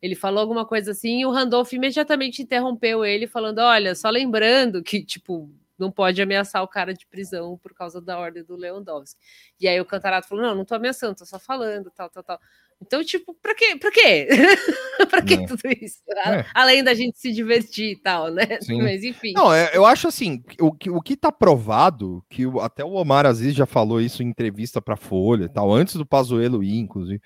[0.00, 4.80] Ele falou alguma coisa assim e o Randolph imediatamente interrompeu ele, falando: Olha, só lembrando
[4.82, 9.18] que, tipo, não pode ameaçar o cara de prisão por causa da ordem do Lewandowski.
[9.60, 12.38] E aí o Cantarato falou: Não, não tô ameaçando, tô só falando, tal, tal, tal.
[12.80, 13.76] Então, tipo, pra quê?
[13.76, 14.28] Pra quê?
[15.10, 15.46] pra que É.
[15.46, 15.98] tudo isso?
[16.26, 16.46] É.
[16.54, 18.44] Além da gente se divertir e tal, né?
[18.62, 18.82] Sim.
[18.82, 19.32] Mas enfim.
[19.32, 22.92] Não, é- eu acho assim, o que, o que tá provado, que o- até o
[22.92, 26.78] Omar Aziz já falou isso em entrevista pra Folha e tal, antes do Pazuello ir,
[26.78, 27.20] inclusive.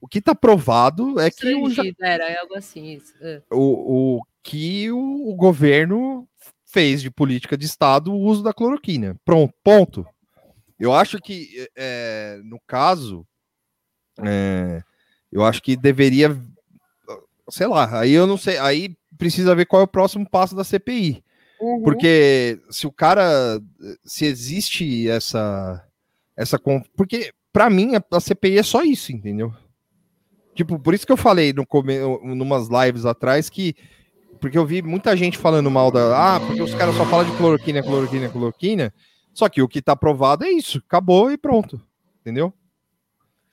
[0.00, 1.66] O que tá provado é que o,
[2.00, 2.94] era é algo assim.
[2.94, 3.14] Isso.
[3.22, 3.40] é.
[3.50, 6.28] o, o que o, o governo
[6.66, 9.16] fez de política de Estado o uso da cloroquina.
[9.24, 10.06] Pronto, ponto.
[10.78, 13.24] Eu acho que, é, no caso,
[14.22, 14.82] é,
[15.34, 16.40] eu acho que deveria,
[17.50, 20.62] sei lá, aí eu não sei, aí precisa ver qual é o próximo passo da
[20.62, 21.24] CPI.
[21.60, 21.82] Uhum.
[21.82, 23.60] Porque se o cara,
[24.04, 25.84] se existe essa,
[26.36, 26.56] essa,
[26.96, 29.52] porque pra mim a, a CPI é só isso, entendeu?
[30.54, 33.74] Tipo, por isso que eu falei no come, numas lives atrás que,
[34.40, 37.36] porque eu vi muita gente falando mal da, ah, porque os caras só falam de
[37.36, 38.94] cloroquina, cloroquina, cloroquina.
[39.32, 41.80] Só que o que tá provado é isso, acabou e pronto,
[42.20, 42.54] entendeu?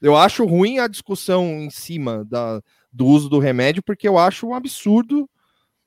[0.02, 2.62] Eu acho ruim a discussão em cima da,
[2.92, 5.30] do uso do remédio, porque eu acho um absurdo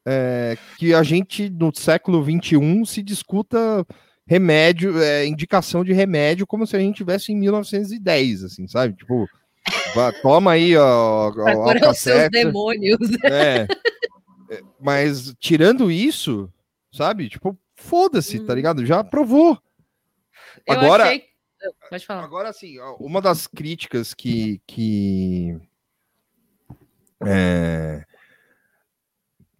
[0.07, 3.85] é, que a gente, no século XXI, se discuta
[4.27, 8.95] remédio, é, indicação de remédio, como se a gente tivesse em 1910, assim, sabe?
[8.95, 9.27] Tipo,
[9.95, 12.99] vá, toma aí, ó, ó, curar os seus demônios.
[13.25, 13.67] É.
[14.51, 16.51] É, Mas tirando isso,
[16.93, 17.29] sabe?
[17.29, 18.57] Tipo, foda-se, tá Uhum.
[18.57, 18.87] ligado?
[18.87, 19.59] Já provou.
[20.67, 21.25] Eu Agora- achei-
[21.91, 22.25] Pode falar.
[22.25, 24.61] Agora, assim, uma das críticas que.
[24.67, 25.57] que
[27.27, 28.05] é,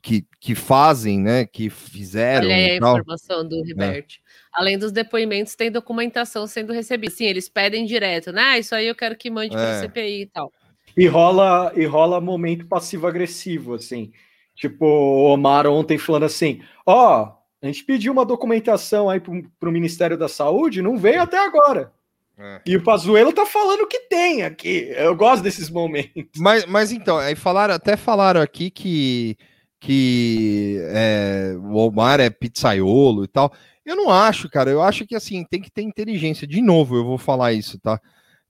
[0.05, 1.47] que, que fazem, né?
[1.47, 2.47] Que fizeram.
[2.47, 2.99] Olha aí a e tal.
[2.99, 4.19] informação do Ribert.
[4.53, 7.11] Além dos depoimentos, tem documentação sendo recebida.
[7.15, 8.43] Sim, eles pedem direto, né?
[8.43, 9.79] Ah, isso aí eu quero que mande para É.
[9.79, 10.53] a CPI e tal.
[10.95, 14.13] E rola, e rola momento passivo-agressivo, assim.
[14.55, 17.33] Tipo, o Omar ontem falando assim: ó,
[17.65, 21.91] a gente pediu uma documentação aí pro, pro Ministério da Saúde, não veio até agora.
[22.37, 22.61] É.
[22.67, 24.93] E o Pazuello tá falando que tem aqui.
[24.95, 26.39] Eu gosto desses momentos.
[26.39, 29.39] Mas, mas então, aí falaram, até falaram aqui que,
[29.81, 33.51] que é, o Omar é pizzaiolo e tal.
[33.83, 34.71] Eu não acho, cara.
[34.71, 36.47] Eu acho que assim, tem que ter inteligência.
[36.47, 37.99] De novo, eu vou falar isso, tá?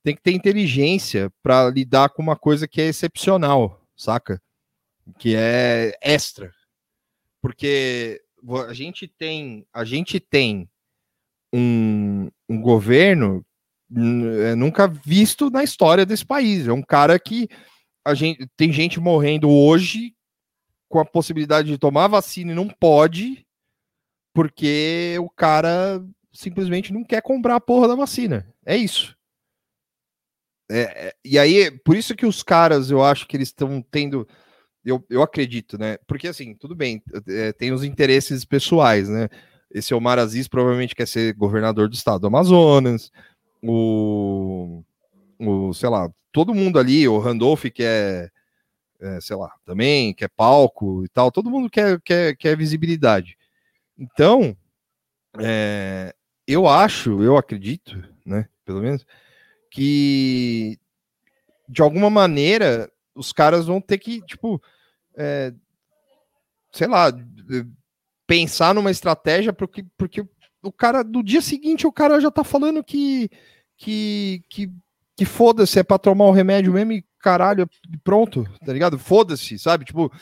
[0.02, 4.42] Tem que ter inteligência para lidar com uma coisa que é excepcional, saca?
[5.18, 6.50] Que é extra.
[7.40, 8.24] Porque
[8.68, 10.68] a gente tem, a gente tem
[11.52, 13.44] um, um governo
[13.94, 16.66] é, nunca visto na história desse país.
[16.66, 17.48] É um cara que
[18.04, 20.14] a gente tem gente morrendo hoje
[20.88, 23.46] com a possibilidade de tomar vacina e não pode,
[24.34, 28.52] porque o cara simplesmente não quer comprar a porra da vacina.
[28.66, 29.16] É isso.
[30.70, 34.26] É, é, e aí, por isso que os caras, eu acho que eles estão tendo.
[34.84, 35.96] Eu, eu acredito, né?
[36.06, 39.28] Porque assim, tudo bem, é, tem os interesses pessoais, né?
[39.70, 43.10] Esse Omar Aziz provavelmente quer ser governador do estado do Amazonas,
[43.62, 44.84] o,
[45.38, 48.30] o sei lá, todo mundo ali, o Randolph quer,
[49.00, 53.38] é, sei lá, também quer palco e tal, todo mundo quer, quer, quer visibilidade.
[53.98, 54.56] Então,
[55.38, 56.14] é,
[56.46, 59.06] eu acho, eu acredito, né, pelo menos,
[59.70, 60.78] que
[61.68, 64.62] de alguma maneira os caras vão ter que, tipo,
[65.16, 65.52] é,
[66.72, 67.12] sei lá,
[68.26, 70.24] pensar numa estratégia porque, porque
[70.62, 73.30] o cara, no dia seguinte, o cara já tá falando que
[73.76, 74.70] que, que,
[75.16, 77.68] que foda-se, é pra tomar o remédio mesmo e caralho,
[78.02, 78.98] pronto, tá ligado?
[78.98, 79.84] Foda-se, sabe?
[79.84, 80.12] Tipo,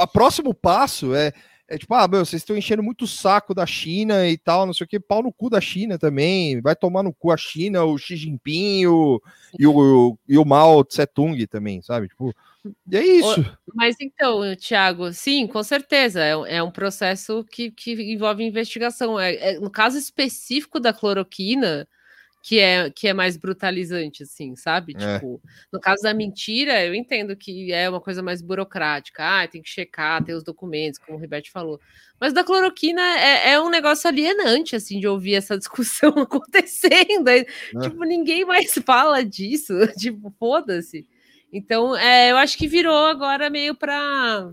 [0.00, 1.32] o próximo passo é,
[1.68, 4.72] é tipo, ah, meu, vocês estão enchendo muito o saco da China e tal, não
[4.72, 7.84] sei o que, pau no cu da China também, vai tomar no cu a China,
[7.84, 9.20] o Xi Jinping o,
[9.58, 12.08] e, o, e o Mao Tse Tung também, sabe?
[12.08, 12.34] Tipo,
[12.90, 13.44] e é isso.
[13.74, 19.18] Mas então, Tiago, sim, com certeza, é, um- é um processo que, que envolve investigação.
[19.18, 21.88] É, é- no caso específico da cloroquina,
[22.44, 24.94] que é, que é mais brutalizante, assim, sabe?
[24.98, 25.14] É.
[25.14, 25.40] Tipo,
[25.72, 29.22] no caso da mentira, eu entendo que é uma coisa mais burocrática.
[29.42, 31.80] Ah, tem que checar, ter os documentos, como o Ribete falou.
[32.20, 37.28] Mas da cloroquina é, é um negócio alienante, assim, de ouvir essa discussão acontecendo.
[37.28, 37.46] Aí,
[37.80, 39.72] Tipo, ninguém mais fala disso.
[39.96, 41.06] Tipo, foda-se.
[41.52, 44.52] Então, é, eu acho que virou agora meio para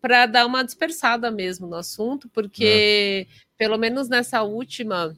[0.00, 3.26] para dar uma dispersada mesmo no assunto, porque
[3.58, 5.16] pelo menos nessa última.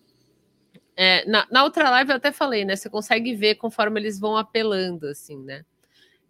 [0.96, 2.76] é, na, na outra live eu até falei, né?
[2.76, 5.64] Você consegue ver conforme eles vão apelando, assim, né?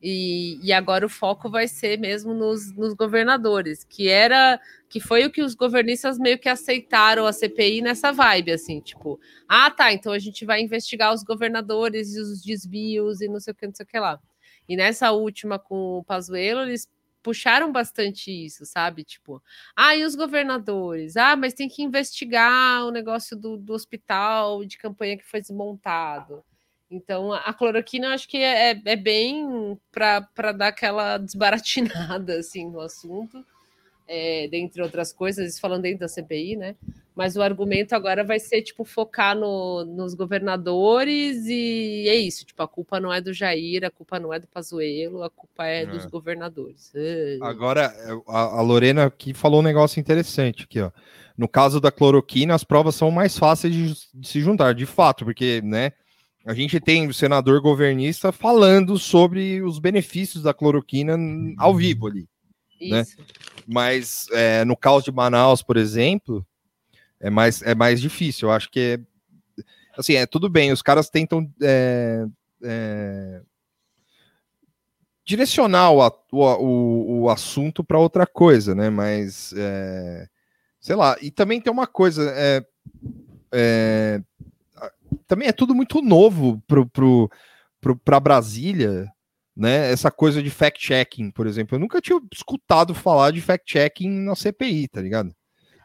[0.03, 5.27] E, e agora o foco vai ser mesmo nos, nos governadores, que era que foi
[5.27, 9.93] o que os governistas meio que aceitaram a CPI nessa vibe, assim, tipo, ah, tá,
[9.93, 13.67] então a gente vai investigar os governadores e os desvios e não sei o que,
[13.67, 14.21] não sei o que lá.
[14.69, 16.89] E nessa última com o Pazuello, eles
[17.23, 19.05] puxaram bastante isso, sabe?
[19.05, 19.43] Tipo,
[19.77, 21.17] ah, e os governadores?
[21.17, 26.45] Ah, mas tem que investigar o negócio do, do hospital de campanha que foi desmontado.
[26.91, 32.81] Então, a cloroquina eu acho que é, é bem para dar aquela desbaratinada assim, no
[32.81, 33.45] assunto,
[34.07, 36.77] é, dentre outras coisas, falando dentro da CPI, né?
[37.19, 42.63] Mas o argumento agora vai ser tipo focar no, nos governadores e é isso, tipo,
[42.63, 45.83] a culpa não é do Jair, a culpa não é do Pazuello, a culpa é,
[45.83, 45.87] é.
[45.87, 46.93] dos governadores.
[47.43, 47.93] Agora,
[48.29, 50.93] a, a Lorena aqui falou um negócio interessante aqui, ó.
[51.37, 55.25] No caso da cloroquina, as provas são mais fáceis de, de se juntar, de fato,
[55.25, 55.91] porque, né?
[56.47, 61.19] A gente tem o senador governista falando sobre os benefícios da cloroquina
[61.59, 62.29] ao vivo ali.
[62.81, 63.05] Né?
[63.67, 66.47] Mas é, no caso de Manaus, por exemplo,
[67.21, 68.49] é mais, é mais difícil.
[68.49, 69.63] Eu acho que é.
[69.97, 72.25] Assim, é tudo bem, os caras tentam é,
[72.63, 73.43] é,
[75.25, 76.01] direcionar o,
[76.33, 78.91] o, o assunto para outra coisa, né?
[78.91, 80.29] Mas, é,
[80.81, 82.33] sei lá, e também tem uma coisa.
[82.35, 82.65] É,
[83.53, 84.23] é,
[85.27, 87.31] também é tudo muito novo pro, pro,
[87.81, 89.07] pro, para Brasília,
[89.57, 89.91] né?
[89.91, 91.75] Essa coisa de fact-checking, por exemplo.
[91.75, 95.35] Eu nunca tinha escutado falar de fact-checking na CPI, tá ligado?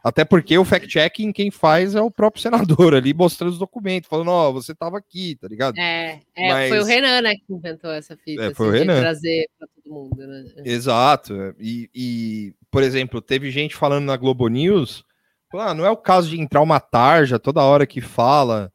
[0.03, 4.29] Até porque o fact-checking quem faz é o próprio senador ali mostrando os documentos, falando,
[4.31, 5.77] ó, oh, você tava aqui, tá ligado?
[5.77, 6.69] É, é Mas...
[6.69, 8.43] foi o Renan, né, que inventou essa fita.
[8.43, 8.99] É, foi assim, o Renan.
[8.99, 10.43] trazer pra todo mundo, né?
[10.65, 11.55] Exato.
[11.57, 15.05] E, e, por exemplo, teve gente falando na Globo News,
[15.53, 18.71] ah, não é o caso de entrar uma tarja toda hora que fala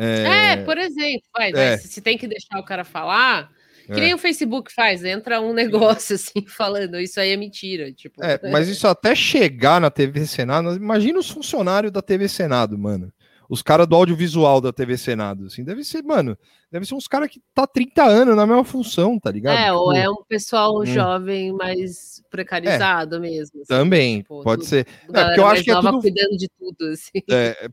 [0.00, 1.76] é, é por exemplo, vai, é.
[1.76, 3.50] se tem que deixar o cara falar,
[3.92, 4.04] que é.
[4.04, 7.90] nem o Facebook faz, entra um negócio assim falando, isso aí é mentira.
[7.92, 8.22] Tipo.
[8.22, 13.12] É, mas isso até chegar na TV Senado, imagina os funcionários da TV Senado, mano.
[13.48, 16.36] Os caras do audiovisual da TV Senado, assim, deve ser, mano,
[16.70, 19.56] deve ser uns caras que tá 30 anos na mesma função, tá ligado?
[19.56, 20.84] É, tipo, ou é um pessoal hum.
[20.84, 23.62] jovem mais precarizado é, mesmo.
[23.62, 24.86] Assim, também, tipo, pode tudo, ser.
[25.14, 26.00] É, porque eu acho que é tudo...
[26.00, 27.22] cuidando de tudo, assim.
[27.30, 27.70] É,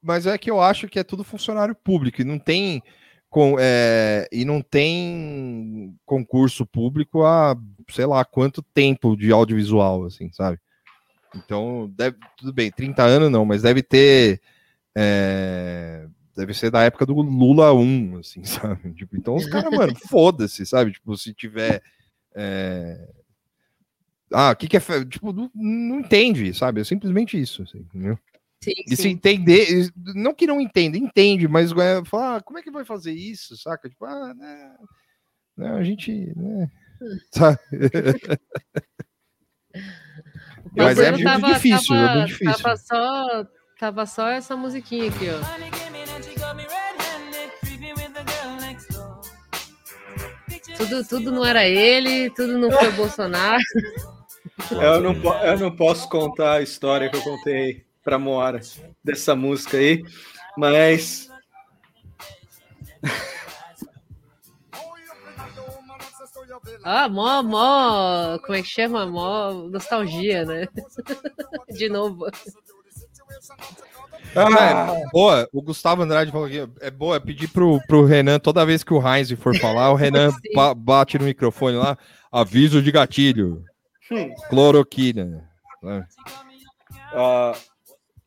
[0.00, 2.80] mas é que eu acho que é tudo funcionário público e não tem
[3.28, 7.56] com, é, e não tem concurso público há
[7.90, 10.58] sei lá quanto tempo de audiovisual, assim, sabe?
[11.34, 14.40] Então, deve, tudo bem, 30 anos não, mas deve ter.
[14.94, 18.92] É, deve ser da época do Lula 1, assim, sabe?
[18.94, 20.92] Tipo, então os caras, mano, foda-se, sabe?
[20.92, 21.82] Tipo, se tiver.
[22.34, 23.08] É...
[24.32, 24.80] Ah, o que, que é.
[25.04, 26.80] Tipo, não, não entende, sabe?
[26.80, 28.18] É simplesmente isso, assim, entendeu?
[28.66, 29.02] Sim, e sim.
[29.02, 32.84] se entender, não que não entenda, entende, mas é, fala, ah, como é que vai
[32.84, 33.88] fazer isso, saca?
[33.88, 34.74] Tipo, ah, né,
[35.56, 36.68] né a gente, né,
[37.30, 37.60] sabe?
[40.76, 42.62] mas é muito tava, difícil, tava, é muito difícil.
[42.62, 43.46] Tava só,
[43.78, 45.38] tava só essa musiquinha aqui, ó.
[50.76, 53.62] Tudo, tudo não era ele, tudo não foi Bolsonaro.
[54.72, 58.60] Eu não, eu não posso contar a história que eu contei para Moara
[59.02, 60.04] dessa música aí,
[60.56, 61.28] mas
[66.84, 69.06] Ah, mó, mó, como é que chama?
[69.06, 70.68] Mó nostalgia, né?
[71.68, 72.26] De novo.
[74.36, 78.64] Ah, é boa, o Gustavo Andrade falou aqui, é boa pedir pro, pro Renan, toda
[78.64, 81.98] vez que o Heinz for falar, o Renan ba bate no microfone lá,
[82.30, 83.64] aviso de gatilho,
[84.12, 84.32] hum.
[84.48, 85.48] cloroquina.
[85.82, 87.75] Uh,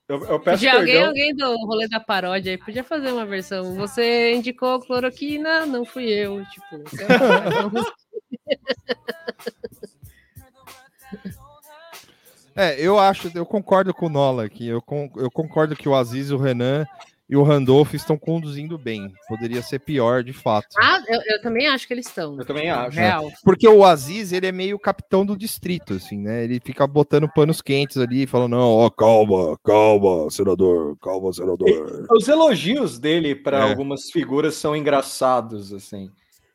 [0.10, 3.76] eu, eu peço de alguém, alguém do rolê da paródia aí podia fazer uma versão.
[3.76, 6.44] Você indicou cloroquina, não fui eu.
[6.46, 6.82] Tipo,
[12.56, 14.68] é, eu acho, eu concordo com o Nola aqui.
[14.68, 14.84] Eu,
[15.16, 16.88] eu concordo que o Aziz e o Renan
[17.30, 19.14] e o Randolph estão conduzindo bem.
[19.28, 20.68] Poderia ser pior, de fato.
[20.82, 22.38] Ah, eu, eu também acho que eles estão.
[22.40, 22.98] Eu também acho.
[22.98, 23.30] Real.
[23.44, 26.44] Porque o Aziz, ele é meio capitão do distrito, assim, né?
[26.44, 32.08] Ele fica botando panos quentes ali, falando, não, ó, calma, calma, senador, calma, senador.
[32.12, 33.62] Os elogios dele para é.
[33.62, 36.10] algumas figuras são engraçados, assim.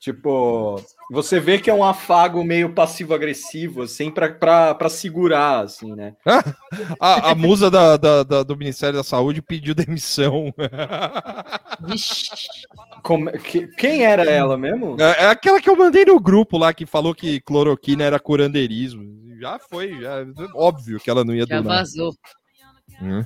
[0.05, 0.76] Tipo,
[1.11, 6.14] você vê que é um afago meio passivo-agressivo, assim, para segurar, assim, né?
[7.00, 10.52] a, a musa da, da, da, do Ministério da Saúde pediu demissão.
[13.02, 15.00] Como, que, quem era ela mesmo?
[15.00, 19.38] É, é, aquela que eu mandei no grupo lá, que falou que cloroquina era curandeirismo.
[19.40, 20.18] já foi, já
[20.55, 21.78] óbvio que ela não ia Já donar.
[21.78, 22.14] vazou.
[23.00, 23.24] Hum.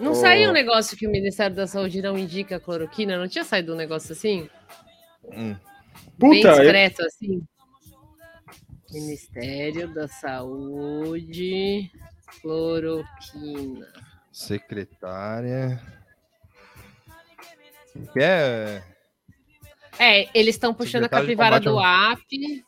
[0.00, 3.18] Não saiu um negócio que o Ministério da Saúde não indica cloroquina?
[3.18, 4.48] Não tinha saído um negócio assim?
[5.24, 5.56] Hum.
[6.16, 7.42] Bem Puta, eu- discreto, assim?
[8.90, 11.90] Ministério da Saúde,
[12.40, 13.86] cloroquina.
[14.32, 15.82] Secretária.
[18.12, 18.82] Que é.
[19.98, 22.64] É, eles estão puxando a Secretário capivara do AP.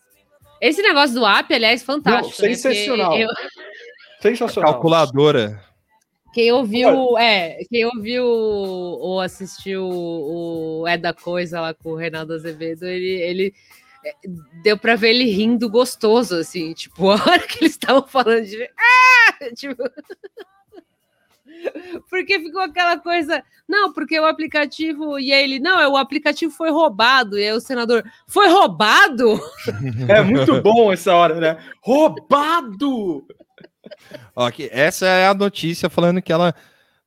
[0.61, 2.43] Esse negócio do AP, aliás, fantástico.
[2.43, 2.55] Não, né?
[2.55, 3.17] Sensacional.
[3.17, 3.29] eu-
[4.21, 4.73] Sensacional.
[4.73, 5.65] Calculadora.
[6.33, 12.35] Quem ouviu, é, quem ouviu ou assistiu o É da Coisa lá com o Reinaldo
[12.35, 13.55] Azevedo, ele, ele
[14.05, 14.15] é,
[14.63, 18.63] deu pra ver ele rindo gostoso, assim, tipo, a hora que eles estavam falando de.
[18.65, 19.01] Ah!
[19.57, 19.83] Tipo.
[22.09, 26.71] Porque ficou aquela coisa, não, porque o aplicativo, e aí ele, não, o aplicativo foi
[26.71, 29.39] roubado, e aí o senador, foi roubado?
[30.09, 31.59] É muito bom essa hora, né?
[31.83, 33.27] Roubado!
[34.35, 36.55] Ó, aqui, essa é a notícia falando que ela.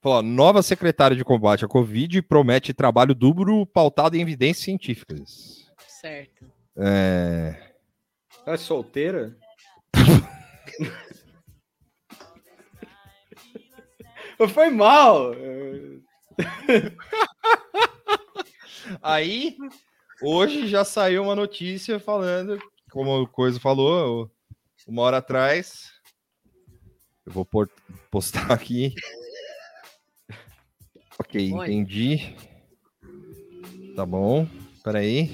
[0.02, 5.72] Falou, nova secretária de combate à Covid promete trabalho duplo pautado em evidências científicas.
[5.88, 6.46] Certo.
[6.76, 7.56] É,
[8.46, 9.38] É solteira?
[14.50, 15.32] Foi mal.
[19.02, 19.56] Aí,
[20.22, 22.60] hoje já saiu uma notícia falando,
[22.92, 24.30] como o Coisa falou,
[24.86, 25.93] uma hora atrás.
[27.26, 27.70] Eu vou por-
[28.12, 28.94] postar aqui.
[31.20, 31.72] Ok, Olha.
[31.72, 32.36] entendi.
[33.96, 34.48] Tá bom,
[34.84, 35.30] peraí.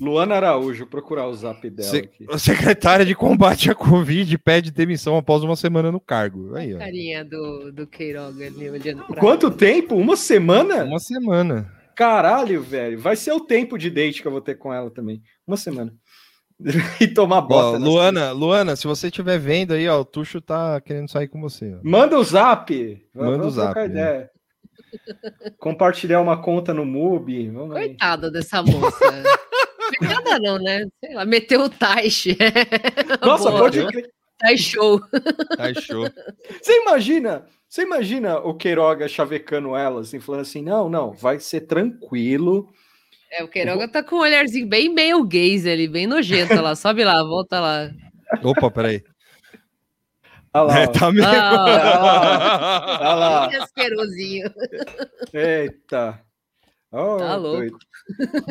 [0.00, 2.26] Luana Araújo, procurar o zap dela Se- aqui.
[2.30, 6.54] A secretária de combate à Covid pede demissão após uma semana no cargo.
[6.54, 6.78] Aí, ó.
[6.78, 9.96] Carinha do, do Queiroga ali olhando pra Quanto tempo?
[9.96, 10.84] Uma semana?
[10.84, 11.70] Uma semana.
[11.96, 12.98] Caralho, velho.
[12.98, 15.20] Vai ser o tempo de date que eu vou ter com ela também.
[15.44, 15.92] Uma semana.
[17.00, 17.78] e tomar Ó, bota.
[17.78, 21.40] nas Luana, Luana, se você estiver vendo aí, ó, o Tuxo tá querendo sair com
[21.40, 21.74] você.
[21.74, 21.78] ó.
[21.82, 23.02] Manda o zap.
[23.14, 23.86] Manda o zap, né?
[23.86, 24.30] ideia.
[25.58, 27.48] Compartilhar uma conta no MUBI.
[27.48, 27.88] Vamos aí.
[27.88, 28.98] Coitada dessa moça.
[29.98, 30.86] Coitada não, né?
[31.00, 32.36] Sei lá, meteu o Taishi.
[33.24, 33.62] Nossa, Boa.
[33.62, 34.10] pode crer.
[34.38, 35.00] Tai show.
[35.56, 36.08] Tá show.
[36.62, 41.62] Você imagina, você imagina o Queiroga chavecando ela, assim, falando assim: não, não, vai ser
[41.62, 42.68] tranquilo.
[43.32, 46.74] É, o Queiroga tá com um olharzinho bem meio gaze ali, bem nojento lá.
[46.74, 47.90] Sobe lá, volta lá.
[48.42, 49.02] Opa, peraí.
[50.52, 51.24] Olha lá, É, tá meio...
[51.28, 53.48] Ah, Olha lá.
[53.48, 54.50] que asquerosinho.
[55.32, 56.20] Eita.
[56.90, 57.58] Oh, Tá louco.
[57.58, 57.78] doido.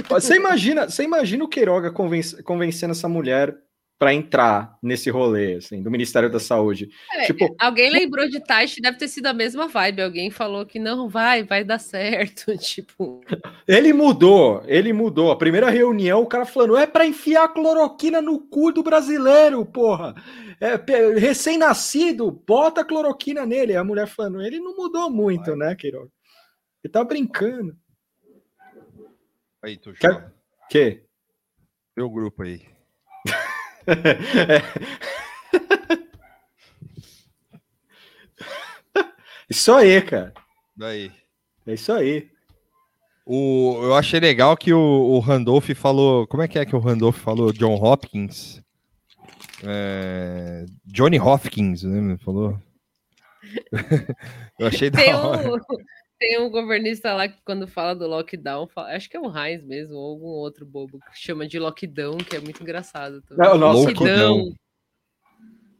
[0.08, 3.54] Você imagina, você imagina o Queiroga convenc- convencendo essa mulher
[4.00, 6.90] para entrar nesse rolê, assim, do Ministério da Saúde.
[7.14, 10.02] É, Tipo, Alguém lembrou de Taishi, deve ter sido a mesma vibe.
[10.02, 12.46] Alguém falou que não vai, vai dar certo.
[12.58, 13.20] Tipo,
[13.68, 15.32] ele mudou, ele mudou.
[15.32, 20.16] A primeira reunião, o cara falando, é para enfiar cloroquina no cu do brasileiro, porra.
[20.62, 20.78] É,
[21.20, 23.76] recém-nascido, bota cloroquina nele.
[23.76, 26.10] A mulher falando, ele não mudou muito, né, Queiroga?
[26.82, 27.76] Ele tá brincando.
[29.62, 30.00] Aí, Tuxo.
[30.00, 30.32] Quer-.
[30.70, 31.04] Que?
[31.98, 32.79] Meu grupo aí.
[39.50, 40.34] Isso aí, cara.
[40.78, 41.12] Daí.
[41.66, 42.30] É isso aí.
[43.26, 46.26] O, eu achei legal que o, o Randolph falou.
[46.28, 47.52] Como é que é que o Randolph falou?
[47.54, 48.62] John Hopkins?
[49.64, 52.18] É, Johnny Hopkins, né?
[52.24, 52.58] Falou.
[54.60, 55.54] eu achei da tem hora.
[55.54, 55.58] um,
[56.20, 59.64] tem um governista lá que, quando fala do lockdown, fala- acho que é o Heinz
[59.64, 63.22] mesmo, ou algum outro bobo, que chama de lockdown, que é muito engraçado.
[63.22, 63.48] Também.
[63.48, 64.54] Não, nossa, lockdown.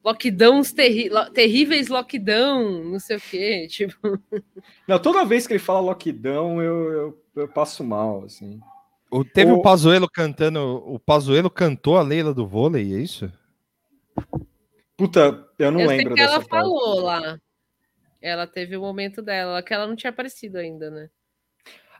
[0.04, 3.68] Lockdowns terri lo- terríveis lockdown, não sei o quê.
[3.70, 4.18] Tipo,
[4.88, 8.62] Não, toda vez que ele fala lockdown, eu, eu, eu passo mal, assim.
[9.12, 10.60] O- teve o, O- Pazuello cantando.
[10.86, 13.30] O Pazuello cantou a Leila do vôlei, é isso?
[14.96, 16.50] Puta, eu não eu sei lembro que ela parte.
[16.50, 17.38] falou lá.
[18.22, 21.10] Ela teve o momento dela, que ela não tinha aparecido ainda, né?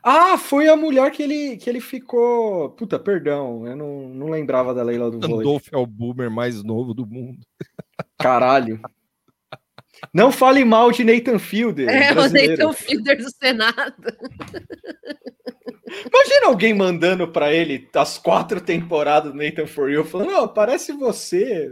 [0.02, 2.70] Ah, foi a mulher que ele, que ele ficou.
[2.70, 5.36] Puta, perdão, eu não, não lembrava da Leila do vôlei.
[5.36, 7.38] Randolph é o boomer mais novo do mundo.
[8.18, 8.80] Caralho.
[10.12, 11.88] Não fale mal de Nathan Fielder.
[11.88, 12.52] É, o brasileiro.
[12.52, 14.16] Nathan Fielder do Senado.
[15.86, 20.92] Imagina alguém mandando pra ele as quatro temporadas do Nathan For You, falando, ó, parece
[20.92, 21.70] você.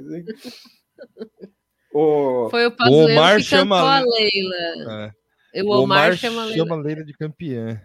[2.01, 2.49] O...
[2.51, 5.13] Foi o Pazuello Omar que cantou chama- a Leila.
[5.55, 5.63] É.
[5.63, 6.57] O Omar, Omar chama a Leila.
[6.65, 7.83] chama a Leila de campeã.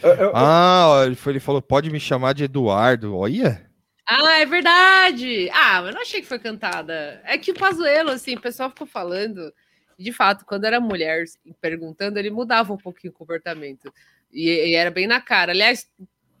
[0.03, 3.15] Eu- eu- Ah, ó, ele, foi- ele falou: pode me chamar de Eduardo.
[3.15, 3.69] Olha.
[4.07, 5.47] Ah, é verdade!
[5.53, 7.21] Ah, mas eu não achei que foi cantada.
[7.23, 9.53] É que o Pazuello, assim, o pessoal ficou falando.
[9.99, 11.25] De fato, quando era mulher
[11.61, 13.93] perguntando, ele mudava um pouquinho o comportamento.
[14.33, 15.51] E, e era bem na cara.
[15.51, 15.87] Aliás,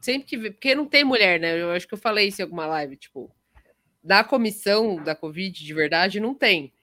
[0.01, 0.49] sempre que.
[0.51, 1.61] Porque não tem mulher, né?
[1.61, 2.97] Eu acho que eu falei isso em alguma live.
[2.97, 3.31] Tipo,
[4.03, 6.73] da comissão da Covid, de verdade, não tem.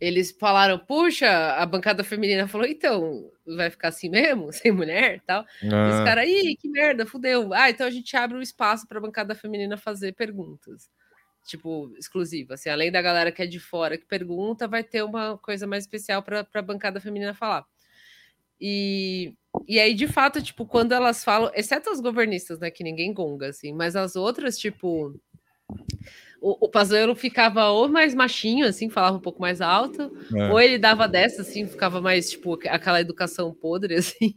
[0.00, 1.26] Eles falaram, puxa,
[1.56, 5.44] a bancada feminina falou, então, vai ficar assim mesmo, sem mulher e tal.
[5.82, 7.52] E os Ah, caras, ih, que merda, fudeu.
[7.52, 10.88] Ah, então a gente abre um espaço para a bancada feminina fazer perguntas.
[11.46, 12.54] Tipo, exclusiva.
[12.54, 15.84] Assim, além da galera que é de fora que pergunta, vai ter uma coisa mais
[15.84, 17.66] especial para a bancada feminina falar.
[18.60, 19.34] E,
[19.68, 23.48] e aí, de fato, tipo, quando elas falam, exceto as governistas, né, que ninguém gonga,
[23.48, 25.14] assim, mas as outras, tipo,
[26.40, 30.50] o, o Pazuello ficava ou mais machinho, assim, falava um pouco mais alto, é.
[30.50, 34.32] ou ele dava dessa, assim, ficava mais, tipo, aquela educação podre, assim.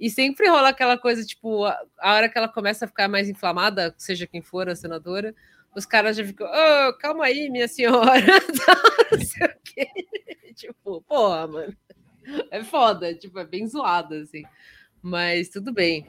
[0.00, 3.28] E sempre rola aquela coisa, tipo, a, a hora que ela começa a ficar mais
[3.28, 5.34] inflamada, seja quem for a senadora,
[5.76, 8.24] os caras já ficam, "Ô, calma aí, minha senhora,
[9.12, 9.88] não sei o quê.
[10.58, 11.76] Tipo, porra, mano.
[12.50, 14.42] É foda, tipo, é bem zoado, assim.
[15.00, 16.04] Mas tudo bem.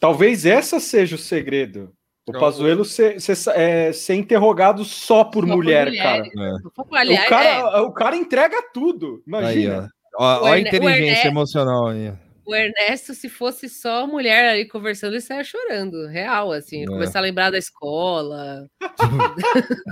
[0.00, 1.94] Talvez essa seja o segredo.
[2.28, 6.32] O Não, Pazuello ser, ser, é, ser interrogado só por Só por mulher, mulheres.
[6.32, 6.58] cara.
[6.74, 9.22] Pô, aliás, o, cara é, o cara entrega tudo.
[9.32, 9.90] Aí, Imagina.
[10.18, 10.24] ó.
[10.24, 12.12] Ó, O ó a inteligência emocional aí.
[12.44, 16.82] o Ernesto, se fosse só mulher ali conversando, ele saia chorando, real, assim.
[16.82, 16.86] É.
[16.86, 18.66] Começar a lembrar da escola.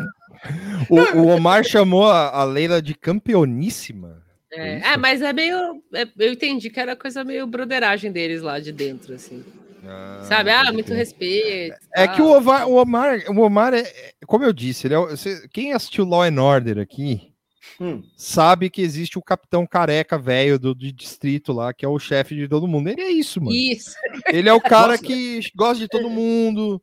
[0.91, 4.23] O, o Omar chamou a, a Leila de campeoníssima.
[4.53, 5.83] É, é, mas é meio.
[5.95, 9.43] é- eu entendi que era coisa meio broderagem deles lá de dentro, assim.
[10.25, 10.51] Sabe?
[10.51, 11.77] Ah, muito respeito.
[11.95, 12.17] É tal.
[12.17, 15.09] que o Omar, o Omar, o Omar é, é- como eu disse, ele é, o-
[15.09, 17.33] você- quem assistiu Law and Order aqui
[17.81, 18.03] Hum.
[18.17, 22.35] sabe que existe o capitão careca velho do, de distrito lá, que é o chefe
[22.35, 22.89] de todo mundo.
[22.89, 23.55] Ele é isso, mano.
[23.57, 23.95] Isso.
[24.29, 25.03] Ele é o cara Nossa.
[25.05, 26.81] que gosta de todo mundo,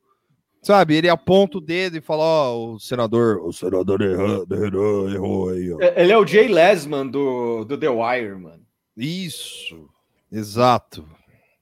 [0.62, 0.95] sabe?
[0.95, 5.72] Ele aponta o dedo e fala: Ó, o senador, o senador errou, errou, errou aí,
[5.74, 5.80] ó.
[5.82, 8.64] É- Ele é o Jay Lesman do, do The Wire, mano.
[8.95, 9.89] Isso,
[10.32, 11.08] exato.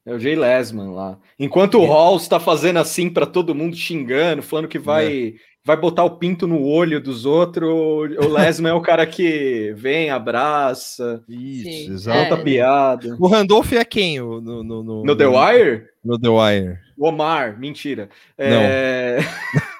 [0.05, 1.17] É o Jay Lesman lá.
[1.37, 6.03] Enquanto o Halls tá fazendo assim pra todo mundo xingando, falando que vai, vai botar
[6.03, 12.09] o pinto no olho dos outros, o Lesman é o cara que vem, abraça, Isso.
[12.09, 12.43] É.
[12.43, 13.15] piada.
[13.19, 15.83] O Randolph é quem o- no, no, no, No The Wire?
[16.03, 16.77] No The Wire.
[16.97, 18.09] O Omar, mentira.
[18.37, 19.17] É...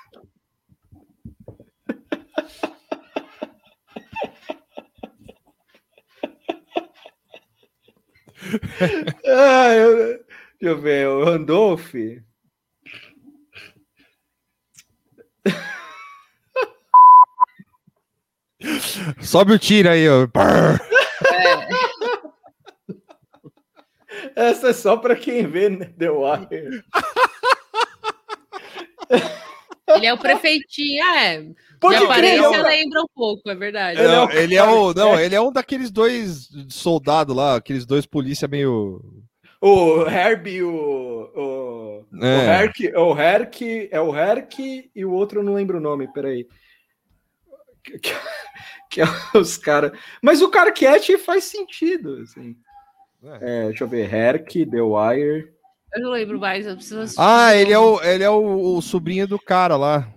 [9.26, 10.22] ah, eu...
[10.62, 11.92] Deixa eu ver, o Randolph.
[19.20, 20.28] Sobe o tiro aí, ó.
[20.28, 20.80] Brrr.
[24.36, 26.84] Essa é só pra quem vê The Wire.
[29.96, 31.46] Ele é o prefeitinho, é.
[31.80, 34.00] Pode de crer, aparência eu- lembra um pouco, é verdade.
[34.00, 37.56] Ele é Não, o ele é o, não, ele é um daqueles dois soldados lá,
[37.56, 39.02] aqueles dois polícia meio.
[39.60, 40.72] O Herbie, o.
[41.36, 42.64] O, o É.
[42.64, 43.62] Herc, o Herc,
[43.92, 44.60] é o Herc
[44.96, 46.48] e o outro eu não lembro o nome, peraí.
[47.84, 48.14] Que, que,
[48.90, 49.92] que é os caras.
[50.22, 52.56] Mas o Carquete faz sentido, assim.
[53.40, 55.52] É, deixa eu ver, Herc, The Wire.
[55.94, 58.82] Eu não lembro mais, eu preciso assistir Ah, ele é o, ele é o, o
[58.82, 60.08] sobrinho do cara lá.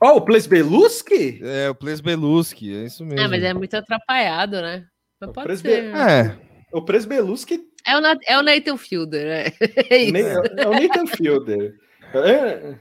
[0.00, 1.40] Ó, o Plesbeluski?
[1.42, 3.20] É, o Ples Beluski, é isso mesmo.
[3.20, 4.84] É, mas é muito atrapalhado, né?
[5.20, 5.94] Mas O pode presbe- ser.
[5.96, 6.36] É,
[6.72, 9.44] O Presbeluski É o, Na- é o Nathan Fielder, né?
[9.90, 10.16] É isso.
[10.16, 11.74] é, é o Nathan Fielder.
[12.14, 12.74] É,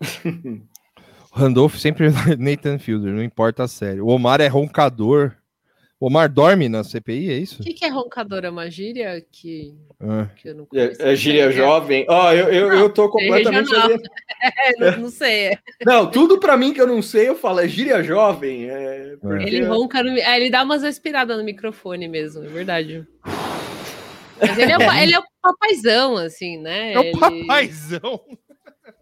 [1.32, 2.08] Randolph sempre
[2.38, 4.00] Nathan Fielder, não importa a série.
[4.00, 5.36] O Omar é roncador.
[6.00, 7.60] O Omar dorme na CPI, é isso?
[7.60, 8.46] O que, que é roncadora?
[8.46, 10.34] É Uma gíria que, É.
[10.34, 11.02] que eu não conheço.
[11.02, 12.06] é, é gíria É, jovem.
[12.08, 13.70] Ó, eu, eu, eu tô completamente.
[13.70, 13.98] regional.
[14.42, 15.58] É, não, não sei.
[15.84, 18.70] Não, tudo pra mim que eu não sei, eu falo, é gíria jovem.
[18.70, 23.06] É, porque- Ele ronca no, é, ele dá umas respiradas no microfone mesmo, é verdade.
[24.40, 26.94] Mas ele é, o, ele é o papaizão, assim, né?
[26.94, 28.20] É o Ele- papaizão.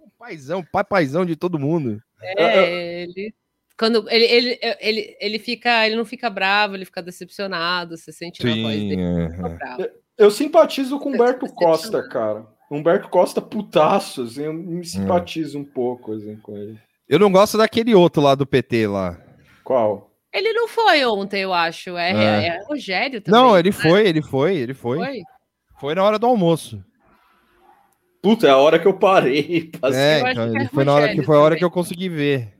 [0.04, 2.02] O paizão, papaizão de todo mundo.
[2.20, 3.32] É, ele.
[3.78, 8.44] Quando ele, ele, ele, ele fica, ele não fica bravo, ele fica decepcionado, você sente
[8.44, 9.00] na voz dele.
[9.00, 9.50] é, fica é.
[9.50, 9.86] bravo.
[10.18, 11.46] Eu simpatizo com o Humberto.
[11.54, 12.44] Costa, cara.
[12.68, 16.76] Humberto Costa putaço, assim, eu me simpatizo um pouco assim, com ele.
[17.08, 19.16] Eu não gosto daquele outro lá do PT lá.
[19.62, 20.10] Qual?
[20.32, 21.96] Ele não foi ontem, eu acho.
[21.96, 22.46] É, É.
[22.48, 23.40] é Rogério também.
[23.40, 23.76] Não, ele né?
[23.76, 24.98] foi, ele foi, ele foi.
[24.98, 25.22] Foi?
[25.80, 26.84] Foi na hora do almoço.
[28.20, 29.70] Puta, é a hora que eu parei.
[29.80, 30.00] passei.
[30.00, 31.58] É, eu então, que é ele foi na hora que foi a hora também.
[31.60, 32.57] que eu consegui ver.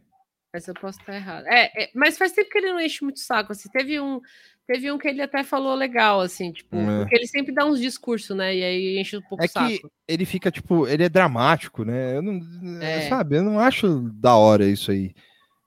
[0.53, 1.45] Mas eu posso estar errado.
[1.47, 3.53] É, é, mas faz tempo que ele não enche muito o saco.
[3.53, 4.19] Assim, teve um,
[4.67, 7.01] teve um que ele até falou legal, assim, tipo, É.
[7.01, 8.57] porque ele sempre dá uns discursos, né?
[8.57, 9.69] E aí enche um pouco É o saco.
[9.69, 12.17] que ele fica, tipo, ele é dramático, né?
[12.17, 12.41] Eu não,
[12.83, 13.09] É.
[13.09, 15.13] Sabe, eu não acho da hora isso aí.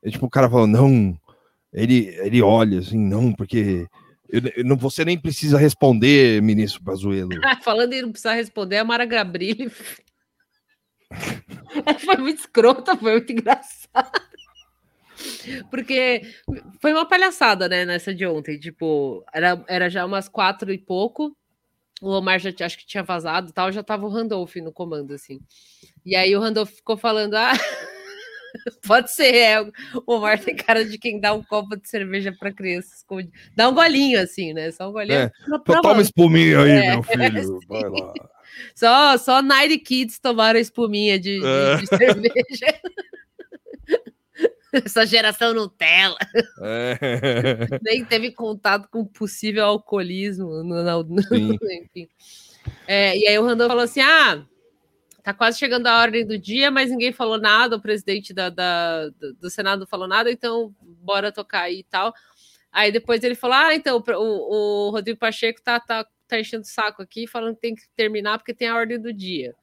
[0.04, 1.16] É tipo, o cara falou, não,
[1.72, 3.86] ele, ele olha assim, não, porque
[4.34, 7.30] Eu, eu não, você nem precisa responder, ministro Pazuello.
[7.64, 9.70] Falando em não precisar responder, a Mara Gabrilli
[12.04, 14.31] foi muito escrota, foi muito engraçado.
[15.70, 16.22] Porque
[16.82, 18.60] foi uma palhaçada, né, nessa de ontem.
[18.60, 21.36] Tipo, era, era já umas quatro e pouco.
[22.02, 25.40] O Omar já acho que tinha vazado tal, já tava o Randolph no comando, assim.
[26.04, 27.52] E aí o Randolph ficou falando: ah,
[28.88, 29.72] pode ser, é, o
[30.08, 33.06] Omar tem cara de quem dá um copo de cerveja para crianças.
[33.56, 34.72] Dá um golinho, assim, né?
[34.72, 35.20] Só um golinho.
[35.20, 35.32] É,
[35.82, 37.60] toma espuminha aí, é, meu filho.
[37.70, 38.14] Vai lá.
[38.76, 41.78] Só, só 90 Kids tomaram espuminha de, de, é.
[41.78, 42.80] de cerveja.
[44.86, 46.18] Essa geração Nutella.
[46.62, 46.98] É.
[47.84, 50.64] Nem teve contato com possível alcoolismo.
[50.64, 51.22] No, no, no
[51.72, 52.08] enfim.
[52.88, 54.46] É, e aí o Randall falou assim: ah,
[55.24, 59.10] tá quase chegando a ordem do dia, mas ninguém falou nada, o presidente da, da,
[59.40, 62.14] do Senado não falou nada, então bora tocar aí e tal.
[62.72, 66.68] Aí depois ele falou: ah, então o, o Rodrigo Pacheco tá, tá, tá enchendo o
[66.68, 69.54] saco aqui, falando que tem que terminar porque tem a ordem do dia.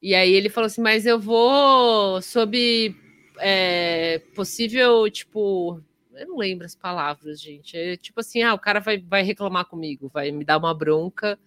[0.00, 2.96] E aí ele falou assim: mas eu vou sob
[3.38, 5.82] é, possível, tipo,
[6.14, 7.76] eu não lembro as palavras, gente.
[7.76, 11.38] É tipo assim, ah, o cara vai, vai reclamar comigo, vai me dar uma bronca,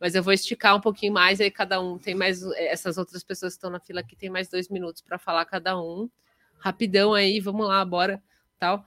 [0.00, 2.42] mas eu vou esticar um pouquinho mais, aí cada um tem mais.
[2.56, 5.80] Essas outras pessoas que estão na fila aqui tem mais dois minutos para falar cada
[5.80, 6.08] um.
[6.58, 8.22] Rapidão aí, vamos lá, bora,
[8.58, 8.84] tal.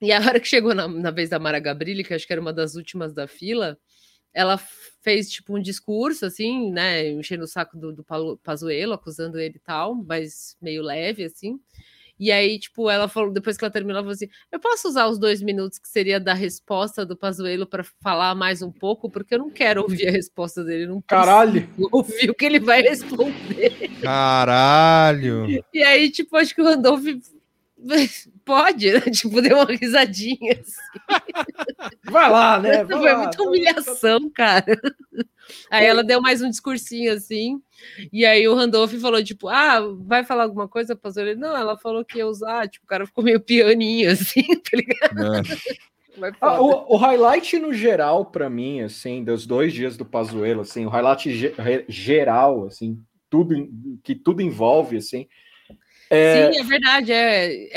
[0.00, 2.42] E a hora que chegou na, na vez da Mara Gabrilli, que acho que era
[2.42, 3.78] uma das últimas da fila,
[4.36, 4.58] ela
[5.00, 8.04] fez tipo um discurso assim, né, enchendo o saco do, do
[8.42, 11.58] Pazuello, acusando ele e tal, mas meio leve assim.
[12.18, 15.06] E aí, tipo, ela falou, depois que ela terminou, ela falou assim: Eu posso usar
[15.06, 19.34] os dois minutos que seria da resposta do Pazuello para falar mais um pouco, porque
[19.34, 20.86] eu não quero ouvir a resposta dele.
[20.86, 21.68] Não Caralho!
[21.92, 23.90] Ouvir o que ele vai responder.
[24.00, 25.62] Caralho!
[25.74, 27.04] E aí, tipo, acho que o Randolph
[28.44, 29.00] Pode, né?
[29.00, 30.60] Tipo, deu uma risadinha.
[30.60, 31.90] Assim.
[32.04, 32.84] Vai lá, né?
[32.84, 34.80] Vai Foi lá, muita humilhação, cara.
[35.70, 37.60] Aí ela deu mais um discursinho assim.
[38.12, 41.26] E aí o Randolph falou, tipo, ah, vai falar alguma coisa, pastor?
[41.26, 42.68] Ele, não, ela falou que ia usar.
[42.68, 45.36] Tipo, o cara ficou meio pianinho, assim, tá ligado?
[45.36, 45.76] É.
[46.40, 50.86] Ah, o, o, highlight no geral, para mim, assim, dos dois dias do Pazuello, assim,
[50.86, 51.54] o highlight ge
[51.88, 53.68] geral, assim, tudo
[54.02, 55.28] que tudo envolve, assim,
[56.10, 56.52] é...
[56.52, 57.12] Sim, é verdade.
[57.12, 57.68] É,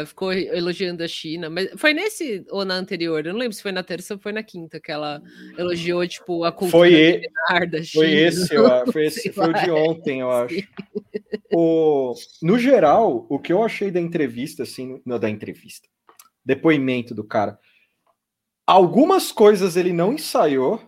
[0.00, 3.24] é, ficou elogiando a China, mas foi nesse ou na anterior?
[3.26, 5.22] Eu não lembro se foi na terça ou foi na quinta que ela
[5.58, 7.66] elogiou tipo a cultura foi e...
[7.66, 8.04] da China.
[8.04, 10.54] Foi esse, eu, foi, esse, foi o de ontem, eu acho.
[11.52, 15.88] O, no geral, o que eu achei da entrevista, assim, não da entrevista,
[16.44, 17.58] depoimento do cara,
[18.66, 20.80] algumas coisas ele não ensaiou,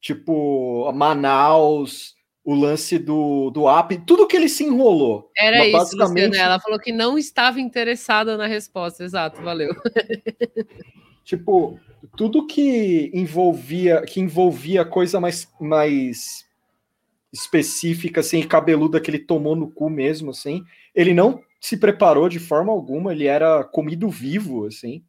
[0.00, 2.14] tipo Manaus
[2.44, 5.30] o lance do, do app, tudo que ele se enrolou.
[5.36, 6.26] Era Mas, isso, basicamente...
[6.28, 9.74] Luciana, ela falou que não estava interessada na resposta, exato, valeu.
[11.24, 11.80] tipo,
[12.16, 16.44] tudo que envolvia que envolvia coisa mais, mais
[17.32, 20.62] específica, assim, cabeluda que ele tomou no cu mesmo, assim,
[20.94, 25.02] ele não se preparou de forma alguma, ele era comido vivo, assim.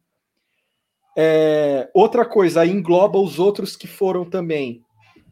[1.14, 4.85] É, outra coisa, aí engloba os outros que foram também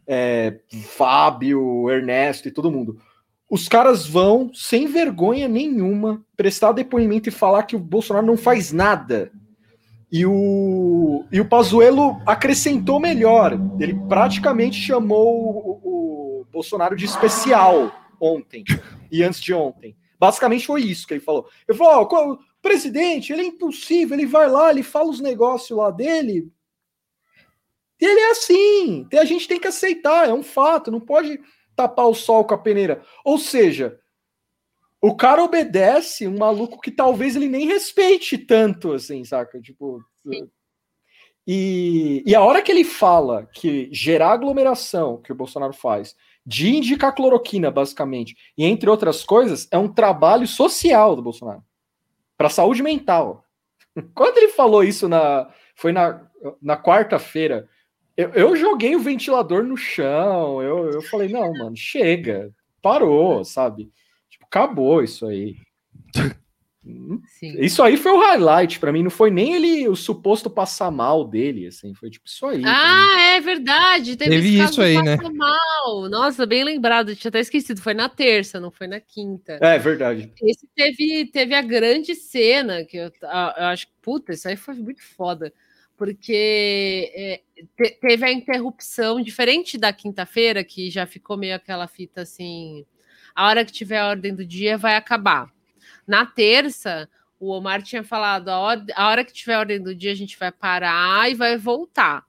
[0.07, 2.99] é, Fábio, Ernesto e todo mundo.
[3.49, 8.71] Os caras vão, sem vergonha nenhuma, prestar depoimento e falar que o Bolsonaro não faz
[8.71, 9.31] nada.
[10.11, 13.59] E o, e o Pazuello acrescentou melhor.
[13.79, 18.63] Ele praticamente chamou o, o Bolsonaro de especial ontem
[19.11, 19.95] e antes de ontem.
[20.19, 21.47] Basicamente foi isso que ele falou.
[21.67, 25.91] Ele falou: oh, presidente, ele é impossível, ele vai lá, ele fala os negócios lá
[25.91, 26.49] dele,
[28.05, 29.07] ele é assim.
[29.13, 30.91] A gente tem que aceitar, é um fato.
[30.91, 31.39] Não pode
[31.75, 33.01] tapar o sol com a peneira.
[33.23, 33.99] Ou seja,
[35.01, 39.61] o cara obedece um maluco que talvez ele nem respeite tanto, assim, saca?
[39.61, 40.03] Tipo.
[41.47, 46.75] E, e a hora que ele fala que gerar aglomeração, que o Bolsonaro faz, de
[46.75, 51.63] indicar cloroquina, basicamente, e entre outras coisas, é um trabalho social do Bolsonaro
[52.37, 53.45] para saúde mental.
[54.13, 56.25] Quando ele falou isso na foi na,
[56.61, 57.69] na quarta-feira,
[58.17, 60.61] eu, eu joguei o ventilador no chão.
[60.61, 62.51] Eu, eu falei, não, mano, chega.
[62.81, 63.91] Parou, sabe?
[64.29, 65.55] Tipo, acabou isso aí.
[67.27, 67.59] Sim.
[67.59, 71.25] Isso aí foi o highlight para mim, não foi nem ele o suposto passar mal
[71.27, 72.61] dele, assim, foi tipo isso aí.
[72.63, 75.17] Ah, é verdade, teve, teve isso aí, né?
[75.33, 76.07] Mal.
[76.09, 79.57] Nossa, bem lembrado, tinha até esquecido, foi na terça, não foi na quinta.
[79.61, 80.31] É verdade.
[80.43, 84.75] Esse teve, teve a grande cena que eu, eu acho que puta, isso aí foi
[84.75, 85.51] muito foda
[85.97, 87.41] porque é,
[87.77, 92.85] te, teve a interrupção, diferente da quinta-feira, que já ficou meio aquela fita assim:
[93.33, 95.49] a hora que tiver a ordem do dia vai acabar.
[96.07, 100.11] Na terça, o Omar tinha falado: a hora, a hora que tiver ordem do dia,
[100.11, 102.25] a gente vai parar e vai voltar.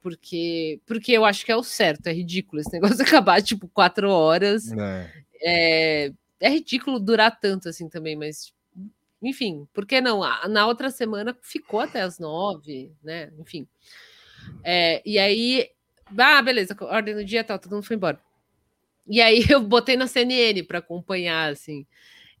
[0.00, 4.10] Porque, porque eu acho que é o certo, é ridículo esse negócio acabar tipo quatro
[4.10, 4.72] horas.
[4.72, 5.12] É.
[5.40, 8.52] É, é ridículo durar tanto assim também, mas
[9.22, 10.20] enfim, por que não?
[10.48, 13.30] Na outra semana ficou até as nove, né?
[13.38, 13.66] Enfim.
[14.64, 15.68] É, e aí,
[16.16, 18.20] ah, beleza, ordem do dia tal, todo mundo foi embora.
[19.06, 21.86] E aí eu botei na CNN para acompanhar, assim.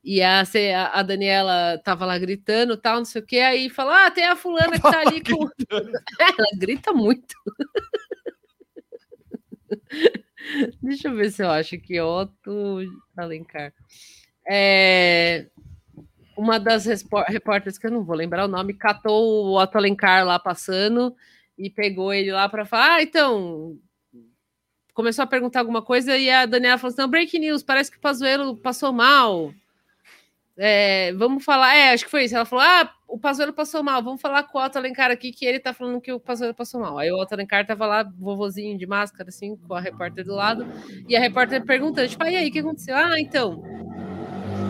[0.04, 0.42] E a,
[0.92, 4.36] a Daniela tava lá gritando, tal, não sei o que, aí fala: Ah, tem a
[4.36, 5.48] fulana que tá ali com.
[6.20, 7.34] Ela grita muito.
[10.80, 12.78] Deixa eu ver se eu acho aqui, Otto
[13.16, 13.72] Alencar.
[14.48, 15.46] É,
[16.38, 20.38] uma das repórteres, que eu não vou lembrar o nome, catou o Otto Alencar lá
[20.38, 21.14] passando
[21.58, 23.76] e pegou ele lá para falar: Ah, então.
[24.94, 27.98] Começou a perguntar alguma coisa e a Daniela falou assim: Não, breaking news, parece que
[27.98, 29.52] o Pazuello passou mal.
[30.56, 32.36] É, vamos falar, é, acho que foi isso.
[32.36, 35.44] Ela falou: Ah, o Pazuello passou mal, vamos falar com o Otto Alencar aqui, que
[35.44, 36.98] ele tá falando que o Pazuello passou mal.
[36.98, 40.64] Aí o Otto Alencar tava lá, vovozinho de máscara, assim, com a repórter do lado,
[41.08, 42.96] e a repórter perguntando: Tipo, ah, e aí, o que aconteceu?
[42.96, 43.60] Ah, então.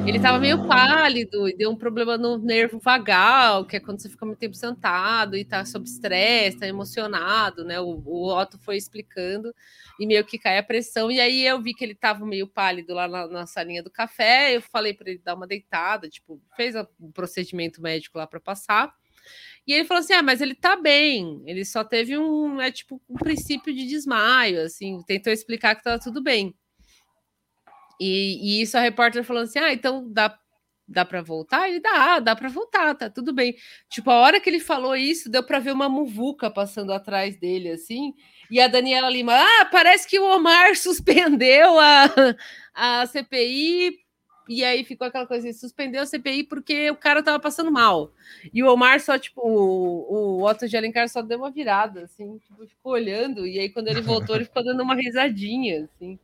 [0.08, 4.08] Ele tava meio pálido e deu um problema no nervo vagal, que é quando você
[4.08, 7.78] fica muito tempo sentado e tá sob estresse, tá emocionado, né?
[7.78, 9.54] O, o Otto foi explicando
[10.00, 11.10] e meio que cai a pressão.
[11.10, 14.56] E aí eu vi que ele tava meio pálido lá na, na salinha do café.
[14.56, 18.90] Eu falei para ele dar uma deitada, tipo, fez o procedimento médico lá para passar.
[19.66, 22.98] E ele falou assim: ah, mas ele tá bem, ele só teve um, é tipo,
[23.10, 26.54] um princípio de desmaio, assim, tentou explicar que tava tudo bem.
[28.00, 30.38] E, e isso a repórter falou assim: ah, então dá,
[30.88, 31.68] dá para voltar?
[31.68, 33.54] Ele dá, dá para voltar, tá tudo bem.
[33.90, 37.70] Tipo, a hora que ele falou isso, deu para ver uma muvuca passando atrás dele,
[37.70, 38.14] assim.
[38.50, 42.06] E a Daniela Lima, ah, parece que o Omar suspendeu a,
[42.74, 43.98] a CPI.
[44.48, 48.10] E aí ficou aquela coisa assim, suspendeu a CPI porque o cara tava passando mal.
[48.52, 52.38] E o Omar só, tipo, o, o Otto de Alencar só deu uma virada, assim,
[52.38, 53.46] tipo, ficou olhando.
[53.46, 56.18] E aí, quando ele voltou, ele ficou dando uma risadinha, assim.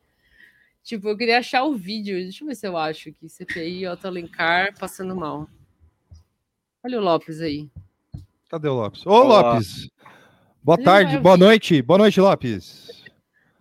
[0.84, 2.14] Tipo, eu queria achar o vídeo.
[2.16, 3.26] Deixa eu ver se eu acho aqui.
[3.26, 5.48] CPI, Otto Alencar passando mal.
[6.84, 7.70] Olha o Lopes aí.
[8.50, 9.06] Cadê o Lopes?
[9.06, 9.54] Ô, Olá.
[9.54, 9.88] Lopes!
[10.62, 13.04] Boa Ele tarde, vai boa noite, boa noite, Lopes.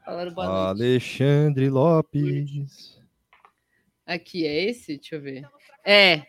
[0.06, 0.82] Falando boa noite.
[0.82, 3.02] Alexandre Lopes.
[4.06, 4.98] Aqui, é esse?
[4.98, 5.48] Deixa eu ver.
[5.86, 6.26] É.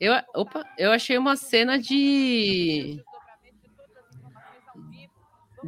[0.00, 2.98] Eu, opa, eu achei uma cena de.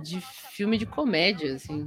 [0.03, 0.21] de
[0.51, 1.87] filme de comédia, assim.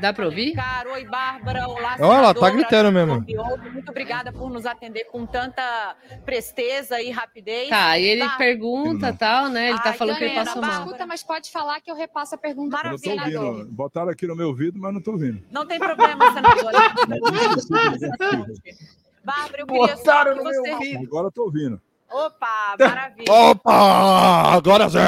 [0.00, 0.54] Dá pra ouvir?
[0.54, 1.68] Caro, oi, Bárbara.
[1.68, 3.24] Olá, Olha, ela tá gritando mesmo.
[3.72, 5.94] Muito obrigada por nos atender com tanta
[6.24, 7.68] presteza e rapidez.
[7.68, 8.36] Tá, e ele Tá.
[8.36, 9.70] pergunta tal, né?
[9.70, 10.84] Ele tá Ai, falando que ele passou mal.
[10.84, 13.44] Escuta, mas pode falar que eu repasso a pergunta para Eu senador.
[13.44, 13.70] ouvindo.
[13.72, 15.42] Botaram aqui no meu ouvido, mas não tô ouvindo.
[15.50, 16.78] Não tem problema, senadora.
[19.24, 20.70] Bárbara, eu queria Botaram que meu você...
[20.72, 21.04] ouvido.
[21.06, 21.80] Agora eu tô ouvindo.
[22.10, 23.32] Opa, maravilha.
[23.32, 24.52] Opa!
[24.54, 24.98] Agora sim!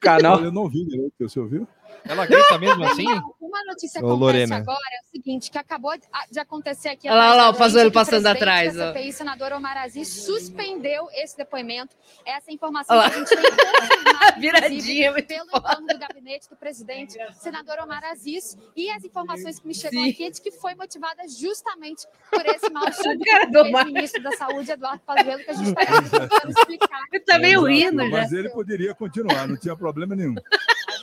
[0.00, 0.40] Canal.
[0.44, 1.66] Eu não ouvi direito, você ouviu?
[2.04, 3.06] Ela grita mesmo assim?
[3.40, 4.56] Uma notícia Ô, Lorena.
[4.56, 7.08] agora é o seguinte, que acabou de- acontecer aqui.
[7.08, 8.88] Olha lá, o Pazuello passando atrás, ó.
[8.92, 11.94] CPI, senador Omar Aziz, suspendeu esse depoimento.
[12.26, 17.16] Essa informação Olha que a gente tem confirmada, Viradinha, pelo entorno do gabinete do presidente,
[17.34, 18.56] senador Omar Aziz.
[18.76, 20.10] E as informações que me chegam Sim.
[20.10, 22.70] aqui é de que foi motivada justamente por esse
[23.24, 25.86] cara que do o ministro da Saúde, Eduardo Pazuello, que a gente está
[26.18, 27.00] tentando explicar.
[27.12, 28.08] Ele tá meio Exato, rindo já.
[28.10, 30.34] Mas ele poderia continuar, não tinha problema nenhum.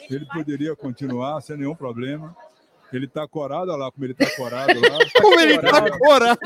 [0.10, 2.36] Ele poderia continuar sem nenhum problema.
[2.92, 4.98] Ele tá corado, olha lá como ele tá corado lá.
[5.22, 6.40] Como ele tá corado!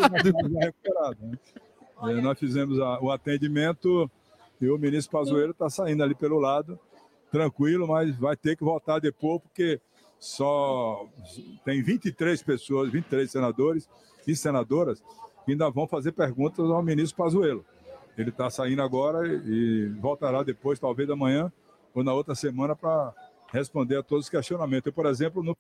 [0.60, 1.38] Recuperado, né?
[2.04, 4.10] É, nós fizemos a- o atendimento
[4.60, 6.78] e o ministro Pazuello está saindo ali pelo lado,
[7.32, 9.80] tranquilo, mas vai ter que voltar depois, porque
[10.20, 11.08] só
[11.64, 13.88] tem 23 pessoas, 23 senadores
[14.28, 15.02] e senadoras
[15.46, 17.66] que ainda vão fazer perguntas ao ministro Pazuello.
[18.18, 21.52] Ele está saindo agora e e voltará depois, talvez amanhã
[21.96, 23.14] ou na outra semana, para
[23.54, 24.88] responder a todos os questionamentos.
[24.88, 25.58] Eu, por exemplo, no-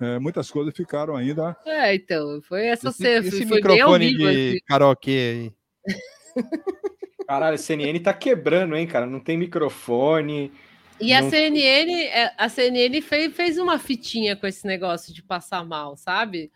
[0.00, 3.26] é, muitas coisas ficaram ainda É, então, foi essa Esse, cena.
[3.26, 4.50] esse foi bem ao microfone vivo, assim.
[4.52, 5.52] de karaokê aí.
[7.26, 9.06] Caralho, a CNN tá quebrando, hein, cara?
[9.06, 10.52] Não tem microfone.
[11.00, 15.22] E a Não- CNN, é, a CNN fez, fez uma fitinha com esse negócio de
[15.22, 16.50] passar mal, sabe?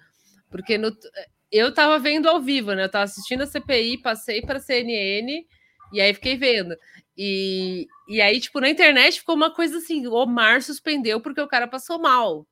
[0.51, 0.91] Porque no,
[1.51, 2.85] eu tava vendo ao vivo, né?
[2.85, 5.45] Eu tava assistindo a CPI, passei para CNN
[5.93, 6.77] e aí fiquei vendo.
[7.17, 11.49] E, e aí, tipo, na internet ficou uma coisa assim: o Omar suspendeu porque o
[11.49, 12.47] cara passou mal.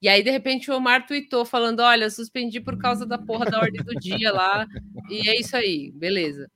[0.00, 3.58] E aí, de repente, o Omar tweetou falando: Olha, suspendi por causa da porra da
[3.58, 4.66] ordem do dia lá.
[5.10, 6.50] E é isso aí, beleza.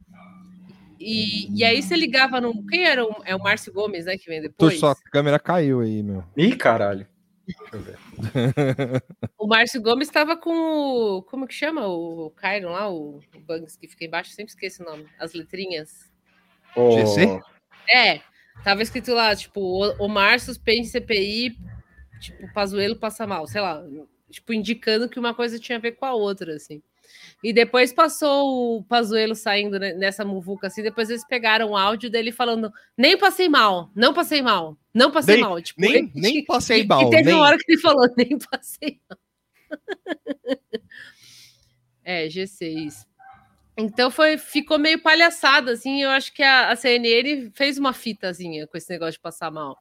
[0.99, 2.65] E, e aí você ligava no.
[2.67, 3.05] Quem era?
[3.05, 4.17] O, é o Márcio Gomes, né?
[4.17, 4.79] Que vem Tu, depois.
[4.79, 6.25] sua câmera caiu aí, meu.
[6.37, 7.07] Ih, caralho.
[7.45, 9.03] Deixa eu ver.
[9.37, 11.23] O Márcio Gomes estava com o.
[11.25, 11.89] Como que chama?
[11.89, 15.07] O Cairo lá, o, o Banks que fica embaixo, sempre esqueço o nome.
[15.19, 16.12] As letrinhas.
[16.77, 17.41] Ô, GC?
[17.89, 18.21] É,
[18.65, 21.57] tava escrito lá, tipo, o, o Márcio suspende CPI,
[22.21, 23.83] tipo, Pazuelo passa mal, sei lá,
[24.31, 26.83] tipo, indicando que uma coisa tinha a ver com a outra, assim.
[27.45, 32.09] E depois passou o Pazuelo saindo ne- nessa muvuca, assim, depois eles pegaram o áudio
[32.09, 35.61] dele falando, nem passei mal, não passei mal, não passei Nem- mal.
[35.61, 38.09] Tipo, nem- ele- nem passei e- mal, E teve nem- uma hora que ele falou,
[38.17, 39.19] nem passei mal.
[42.05, 43.07] é, G6.
[43.77, 46.03] Então foi, ficou meio palhaçada, assim.
[46.03, 49.79] Eu acho que a, a CNN fez uma fitazinha com esse negócio de passar mal.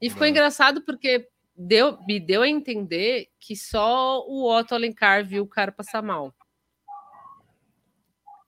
[0.00, 0.30] E ficou É.
[0.30, 5.70] engraçado porque deu, me deu a entender que só o Otto Alencar viu o cara
[5.70, 6.34] passar mal.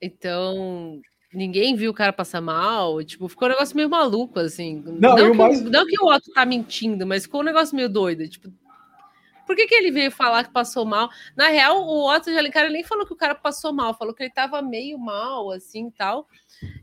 [0.00, 1.00] Então,
[1.32, 3.02] ninguém viu o cara passar mal.
[3.02, 4.82] Tipo, ficou um negócio meio maluco, assim.
[4.86, 7.44] Não, e o que, mais- o, não que o Otto tá mentindo, mas ficou um
[7.44, 8.28] negócio meio doido.
[8.28, 8.52] Tipo,
[9.46, 11.08] por que, que ele veio falar que passou mal?
[11.36, 14.22] Na real, o Otto de Alencar nem falou que o cara passou mal, falou que
[14.22, 16.26] ele tava meio mal, assim tal.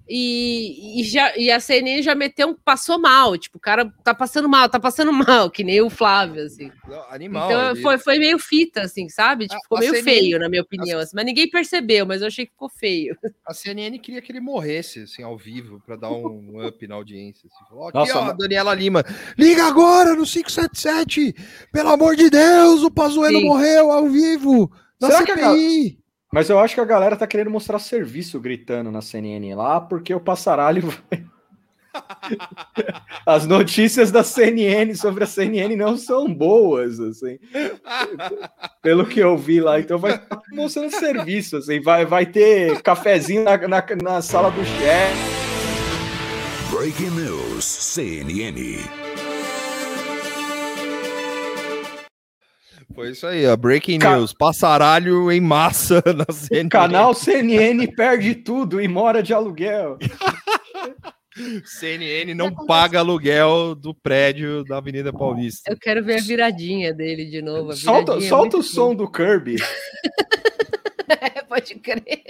[0.07, 4.13] E, e, já, e a CNN já meteu um passou mal, tipo, o cara tá
[4.13, 5.11] passando mal, tá passando
[5.41, 6.71] mal, que nem o Flávio, assim.
[6.87, 7.49] Não, Animal.
[7.49, 9.45] então ele- foi, foi meio fita, assim, sabe?
[9.47, 10.99] Tipo, A- ficou a meio CNN feio, na minha opinião.
[10.99, 13.17] assim, mas ninguém percebeu, mas eu achei que ficou feio.
[13.47, 17.47] A CNN queria que ele morresse, assim, ao vivo, pra dar um up na audiência.
[17.51, 17.65] Assim.
[17.69, 19.03] Falou, Nossa, ó, mas- Daniela Lima,
[19.37, 21.33] liga agora no 577!
[21.71, 22.43] Pelo amor de Deus,
[22.83, 23.45] o Pazuello Sim.
[23.45, 24.71] morreu ao vivo!
[25.01, 25.99] Na Será que a CPI!
[26.31, 30.13] Mas eu acho que a galera tá querendo mostrar serviço gritando na CNN lá, porque
[30.13, 31.23] o passaralho vai.
[33.25, 37.37] As notícias da CNN sobre a CNN não são boas, assim.
[38.81, 41.79] Pelo que eu vi lá, então vai tá mostrando serviço, assim.
[41.81, 45.33] Vai, vai ter cafezinho na, na, na sala do chefe.
[46.71, 49.02] Breaking News CNN.
[52.95, 53.55] Foi isso aí, ó.
[53.55, 54.33] Breaking Ca- news.
[54.33, 56.67] Passaralho em massa na CNN.
[56.67, 59.97] O canal CNN perde tudo e mora de aluguel.
[61.65, 65.71] CNN não paga aluguel do prédio da Avenida Paulista.
[65.71, 67.71] Eu quero ver a viradinha dele de novo.
[67.71, 69.55] a Solta, é solta o muito som do Kirby.
[71.09, 72.21] É, pode crer.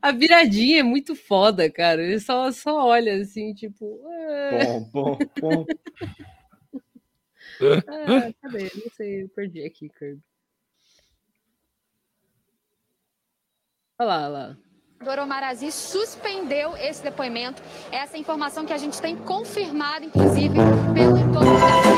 [0.00, 2.02] A viradinha é muito foda, cara.
[2.02, 4.00] Ele só, só olha assim, tipo.
[4.08, 5.66] "Ah, Bom, bom, bom.
[7.66, 8.70] Ah, cadê?
[8.74, 10.20] Não sei, eu perdi aqui, Kirby.
[13.98, 14.56] Olha lá, olha lá.
[15.02, 17.60] Doro Marazi suspendeu esse depoimento.
[17.90, 20.54] Essa é informação que a gente tem confirmada, inclusive,
[20.94, 21.90] pelo entorno do gabinete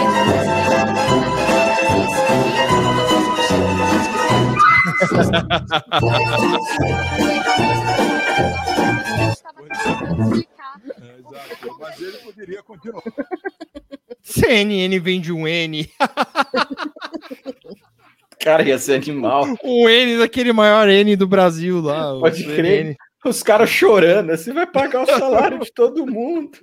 [11.80, 13.02] Mas ele poderia continuar.
[14.22, 15.90] CNN vende um N.
[18.40, 19.44] Cara, ia ser animal.
[19.62, 22.14] O N daquele maior N do Brasil lá.
[22.14, 22.56] o Pode CNN.
[22.56, 22.96] crer.
[23.24, 26.58] Os caras chorando, assim vai pagar o salário de todo mundo.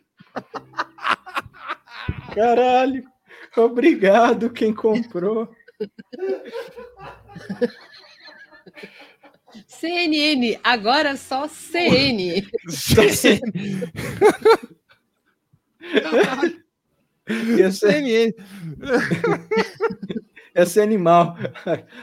[2.35, 3.03] Caralho.
[3.55, 5.49] Obrigado quem comprou.
[9.67, 12.35] CNN, agora só CN.
[12.35, 12.43] Ia
[20.55, 21.37] ia ser animal.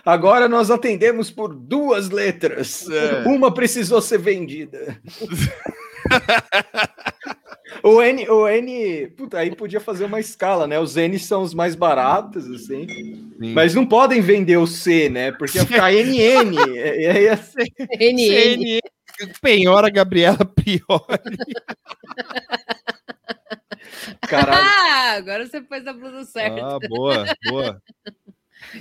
[0.04, 2.86] Agora nós atendemos por duas letras.
[3.26, 5.00] Uma precisou ser vendida.
[7.82, 10.78] O N, o N, puta, aí podia fazer uma escala, né?
[10.78, 13.52] Os N são os mais baratos, assim, Sim.
[13.52, 15.32] mas não podem vender o C, né?
[15.32, 16.56] Porque ia ficar NN.
[16.74, 17.66] E aí ia ser.
[17.98, 18.80] CNN.
[19.40, 20.86] Penhora Gabriela Priori.
[24.22, 24.66] caralho.
[24.66, 26.64] Ah, agora você pôs a blusa certa.
[26.64, 27.82] Ah, boa, boa.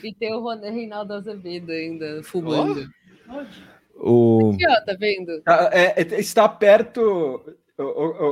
[0.04, 2.90] E tem o Reinaldo Azevedo ainda fumando.
[3.96, 4.52] O...
[4.54, 5.42] Aqui, ó, tá vendo?
[5.46, 7.44] Ah, é, é, está perto.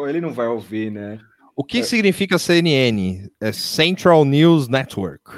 [0.08, 1.20] Ele não vai ouvir, né?
[1.56, 3.30] o que significa CNN?
[3.40, 5.32] É Central News Network.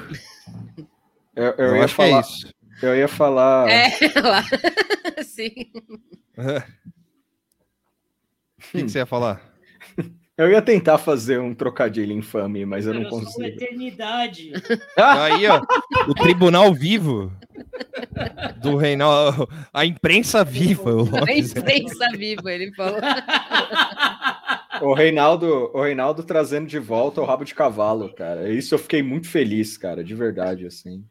[1.34, 2.08] Eu, eu Eu, ia acho falar.
[2.08, 2.54] que é isso.
[2.82, 3.68] Eu ia falar.
[3.68, 4.44] É, lá.
[5.22, 5.72] Sim.
[8.58, 9.40] O que, que você ia falar?
[10.36, 13.46] Eu ia tentar fazer um trocadilho infame, mas eu não Eu sou consigo.
[13.46, 14.52] eternidade.
[14.96, 15.62] Aí, ó,
[16.08, 17.32] o Tribunal Vivo
[18.58, 19.48] do Reinaldo.
[19.72, 20.90] A imprensa viva.
[21.26, 22.98] A imprensa viva, ele falou.
[24.82, 28.50] O Reinaldo, o Reinaldo trazendo de volta o rabo de cavalo, cara.
[28.52, 31.02] Isso eu fiquei muito feliz, cara, de verdade, assim.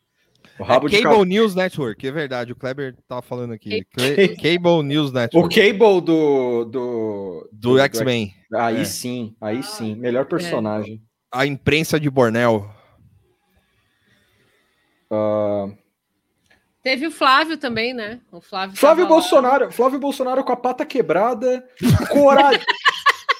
[0.57, 1.25] O rabo É de Cable cavalo.
[1.25, 2.51] News Network, é verdade.
[2.51, 3.83] O Kleber tava falando aqui.
[3.93, 5.53] Cla- Cable News O Network.
[5.55, 6.65] Cable do.
[6.65, 8.33] Do, Do X-Men.
[8.53, 8.85] Aí É.
[8.85, 9.95] sim, aí sim.
[9.95, 11.01] Melhor personagem.
[11.31, 12.69] A imprensa de Bornel.
[15.11, 15.67] Ah,
[16.81, 18.21] Teve o Flávio também, né?
[18.31, 19.19] O Flávio, Flávio tava lá.
[19.21, 21.67] Bolsonaro, Flávio Bolsonaro com a pata quebrada,
[22.11, 22.51] cora...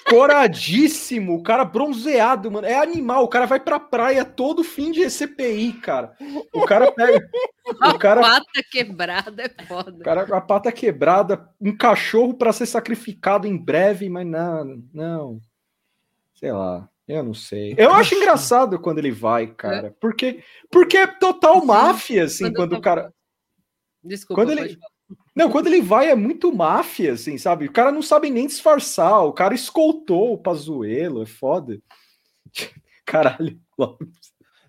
[0.10, 2.68] coradíssimo, o cara bronzeado, mano.
[2.68, 6.16] É animal, o cara vai pra praia todo fim de CPI, cara.
[6.54, 7.28] O cara pega.
[7.66, 9.92] O cara, Pata quebrada é foda.
[9.92, 15.40] o cara a pata quebrada, um cachorro pra ser sacrificado em breve, mas não, não.
[16.36, 16.88] Sei lá.
[17.08, 17.76] Eu não sei.
[17.78, 19.96] Eu acho engraçado quando ele vai, cara.
[20.00, 23.14] Porque, porque é total máfia, assim, Quando quando o cara.
[24.04, 24.42] Desculpa.
[24.44, 24.95] Quando ele- falar.
[25.36, 27.66] Não, quando ele vai é muito máfia, assim, sabe?
[27.66, 31.80] O cara não sabe nem disfarçar, o cara escoltou o Pazuelo, é foda.
[33.06, 33.60] Caralho.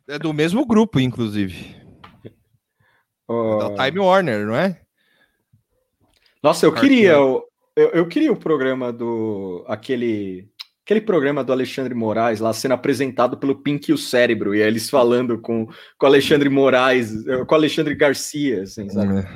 [0.08, 1.76] É do mesmo grupo, inclusive.
[3.28, 4.80] Ó, Da Time Warner, não é?
[6.42, 7.42] Nossa, eu queria, o-
[7.74, 10.48] eu, eu queria o programa do aquele
[10.84, 14.88] aquele programa do Alexandre Moraes lá sendo apresentado pelo Pink e o Cérebro e eles
[14.88, 15.72] falando com com
[16.02, 19.22] o Alexandre Moraes, eh, com o Alexandre Garcia, assim, sabe?
[19.22, 19.32] Tipo,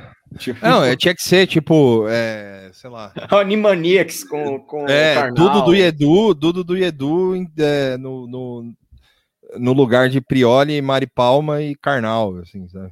[0.61, 3.11] Não, é, tinha que ser, tipo, é, sei lá.
[3.31, 5.33] Animaniacs com com É, Karnal.
[5.33, 8.73] Dudo do Edu, Dudo do Edu é, no, no,
[9.59, 12.91] no lugar de Prioli, Mari Palma e Karnal, assim, sabe?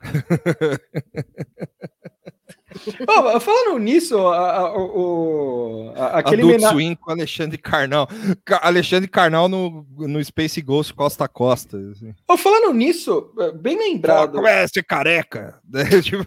[3.06, 8.08] Ô, falando nisso, a- a- o, o- a- aquele Adult mena- Swim com Alexandre Carnal.
[8.44, 11.76] Ca- Alexandre Carnal no, no Space Ghost Costa a Costa.
[11.92, 12.14] Assim.
[12.28, 14.32] Ô, falando nisso, eh, bem lembrado.
[14.32, 15.60] como é ser careca?
[15.68, 16.24] né, tipo,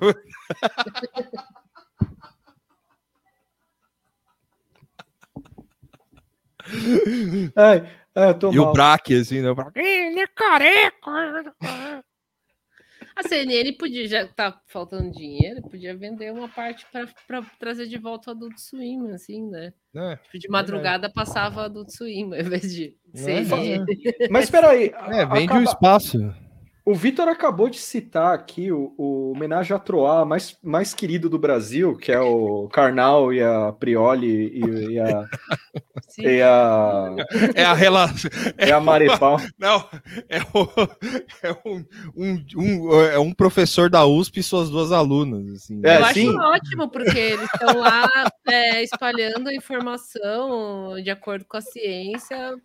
[7.55, 8.73] Ai, ai, e o mal.
[8.73, 9.49] Braque, assim, né?
[9.49, 12.03] o Braque, Ele é careca!
[13.15, 16.85] A CNN podia, já tá faltando dinheiro, podia vender uma parte
[17.27, 19.71] para trazer de volta o Adult Swim, assim, né?
[19.95, 23.85] É, Tipo, De madrugada passava Adult Swim, ao invés de É, CNN.
[24.29, 26.35] Mas peraí, é, vende o acaba- espaço.
[26.85, 31.39] O Vitor acabou de citar aqui o, o homenagem a Troá mais, mais querido do
[31.39, 35.25] Brasil, que é o Karnal e a Prioli e, e a,
[36.07, 36.21] Sim.
[36.27, 37.15] e a,
[37.55, 38.29] É a relação.
[38.65, 39.37] e a Maripal.
[39.57, 39.83] Não,
[40.29, 40.69] é, o-
[41.41, 45.47] é um, um, um- é um professor da USP e suas duas alunas.
[45.63, 46.29] Assim, É, Eu sim.
[46.29, 48.07] acho ótimo, porque eles estão lá
[48.47, 52.55] é, espalhando a informação de acordo com a ciência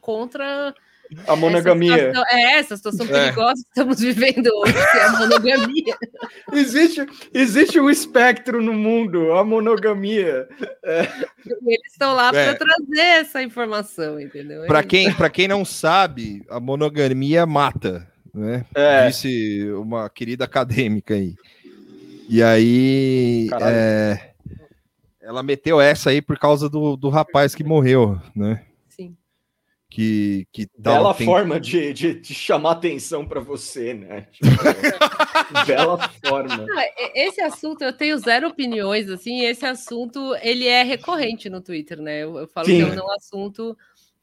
[0.00, 0.72] contra
[1.26, 1.94] A monogamia.
[1.94, 3.08] Essa situação, é, essa situação É.
[3.10, 5.96] perigosa que estamos vivendo hoje, que é a monogamia.
[6.52, 7.04] Existe,
[7.34, 10.48] existe um espectro no mundo, a monogamia.
[11.44, 12.54] E eles estão lá É.
[12.54, 14.64] para trazer essa informação, entendeu?
[14.66, 18.64] Para quem, pra quem não sabe, a monogamia mata, né?
[18.74, 19.08] É.
[19.08, 21.34] Disse uma querida acadêmica aí.
[22.28, 24.30] E aí, é,
[25.20, 28.62] ela meteu essa aí por causa do, do rapaz que morreu, né?
[29.88, 34.26] Que, que tava Bela tent- forma de, de, de chamar atenção para você, né?
[34.32, 34.46] Tipo,
[35.66, 36.56] bela forma.
[36.56, 36.76] Não,
[37.14, 42.24] esse assunto eu tenho zero opiniões, assim, esse assunto ele é recorrente no Twitter, né?
[42.24, 42.76] Eu, eu falo Sim.
[42.78, 43.78] que é um não assunto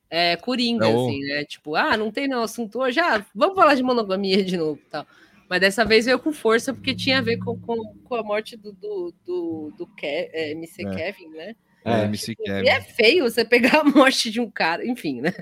[0.09, 1.45] é, coringa, É o- assim, né?
[1.45, 5.07] Tipo, ah, não tem não assunto hoje, ah, vamos falar de monogamia de novo tal.
[5.49, 8.57] Mas dessa vez veio com força, porque tinha a ver com, com, com a morte
[8.57, 10.95] do, do, do, do Ke- é, MC É.
[10.95, 11.55] Kevin, né?
[11.86, 12.66] É, MC Kevin.
[12.66, 15.34] E é feio você pegar a morte de um cara, enfim, né?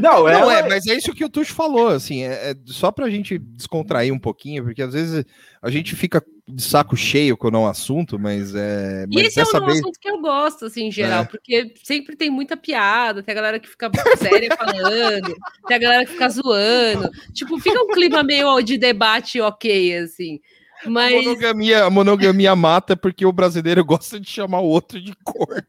[0.00, 2.90] Não, é, Não, é, mas é isso que o Tuxo falou, assim, é, é só
[2.92, 5.24] pra gente descontrair um pouquinho, porque às vezes
[5.60, 9.04] a gente fica de saco cheio com o assunto, mas é.
[9.08, 9.78] E Mas esse é um não vez.
[9.78, 11.26] assunto que eu gosto, assim, em geral, É.
[11.26, 15.34] porque sempre tem muita piada, tem a galera que fica séria falando,
[15.68, 17.08] tem a galera que fica zoando.
[17.32, 20.40] Tipo, fica um clima meio de debate ok, assim.
[20.84, 25.14] A Mas monogamia, a monogamia mata porque o brasileiro gosta de chamar o outro de
[25.24, 25.66] cor.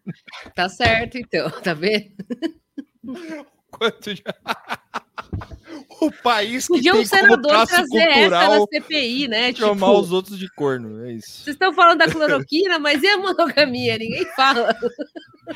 [0.56, 2.12] tá certo, então, tá vendo?
[3.72, 4.34] Quanto já-
[6.02, 9.54] o país que Podia um tem como senador traço trazer essa na cultural CPI, né?
[9.54, 11.28] chamar Tipo, os outros de corno, é isso.
[11.44, 13.98] vocês estão falando da cloroquina, mas e a monogamia?
[13.98, 14.76] Ninguém fala.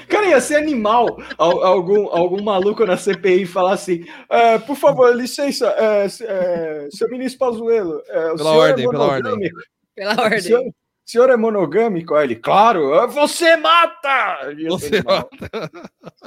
[0.09, 5.15] Cara, ia ser animal al- algum, algum maluco na CPI falar assim: "É, por favor,
[5.15, 9.51] licença, é, é, seu ministro Pazuello, é, o Pela senhor ordem, é pela ordem.
[9.95, 10.41] Pela O ordem.
[10.41, 10.73] senhor, o
[11.05, 12.13] senhor é monogâmico?
[12.15, 14.39] Aí ele, claro, "Ah, você mata!
[14.69, 15.01] Você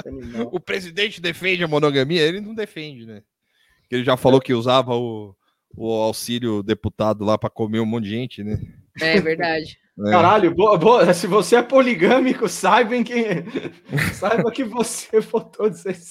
[0.06, 0.48] animal.
[0.52, 3.22] O presidente defende a monogamia, ele não defende, né?
[3.88, 5.34] Porque Ele já falou que usava o,
[5.74, 8.60] o auxílio deputado lá para comer um monte de gente, né?
[9.00, 9.78] É verdade.
[10.06, 10.12] É.
[10.12, 13.12] Caralho, boa, boa, se você é poligâmico, saibam que,
[14.14, 16.06] saiba que você votou 16.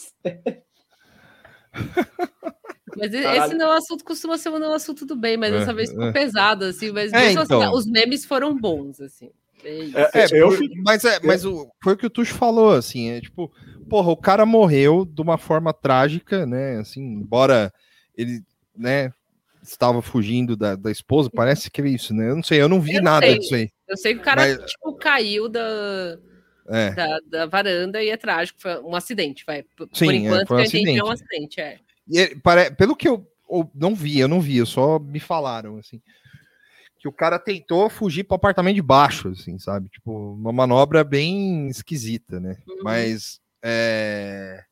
[2.97, 3.43] Mas Caralho.
[3.45, 6.03] esse não assunto costuma ser um não assunto do bem, mas É, dessa vez ficou
[6.07, 6.11] é.
[6.11, 6.91] pesado, assim.
[6.91, 7.71] Mas É, mesmo assim, então.
[7.73, 9.29] os memes foram bons, assim.
[9.63, 9.69] É.
[9.93, 12.71] É, É, eu por- fico- mas é, mas o, foi o que o Tuxo falou,
[12.71, 13.49] assim, é tipo,
[13.88, 17.73] porra, o cara morreu de uma forma trágica, né, assim, embora
[18.15, 18.41] ele,
[18.76, 19.11] né,
[19.64, 22.30] estava fugindo da, da esposa, parece que é isso, né?
[22.30, 23.38] Eu não sei, eu não vi Eu nada sei.
[23.39, 23.69] disso aí.
[23.88, 26.18] Eu sei que o cara, Mas- tipo, caiu da,
[26.69, 26.91] É.
[26.91, 28.61] da, da varanda e é trágico.
[28.61, 29.64] Foi um acidente, vai.
[29.76, 31.59] Por Sim, é, enquanto, foi um entendi, é um acidente.
[31.59, 31.80] acidente, é.
[32.07, 35.19] E é- pare- pelo que eu, eu não vi, eu não vi, eu só me
[35.19, 36.01] falaram, assim,
[36.99, 39.89] que o cara tentou fugir para o apartamento de baixo, assim, sabe?
[39.89, 42.57] Tipo, uma manobra bem esquisita, né?
[42.68, 42.77] Uhum.
[42.84, 43.39] Mas
[43.69, 44.64] é,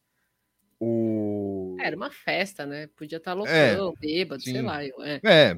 [0.79, 2.87] o Era uma festa, né?
[2.95, 4.61] Podia estar É, loucão, bêbado, sei sim.
[4.61, 4.85] lá.
[4.85, 5.19] Eu, é.
[5.25, 5.57] é,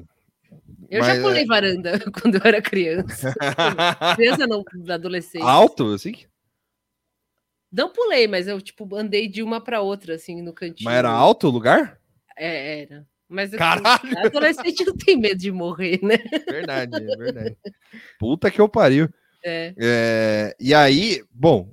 [0.90, 3.34] eu já pulei é- varanda quando eu era criança.
[4.16, 5.42] criança não, adolescente.
[5.42, 6.14] alto, assim,
[7.70, 10.88] Não pulei, mas eu, tipo, andei de uma para outra, assim, no cantinho.
[10.88, 12.00] mas era alto o lugar?
[12.36, 13.06] É, era.
[13.28, 14.18] Mas assim, Caralho!
[14.26, 16.16] adolescente não tem medo de morrer, né?
[16.46, 17.56] Verdade, é verdade.
[18.18, 19.08] Puta que eu pariu.
[19.44, 19.74] É.
[19.78, 21.70] É, e aí, bom,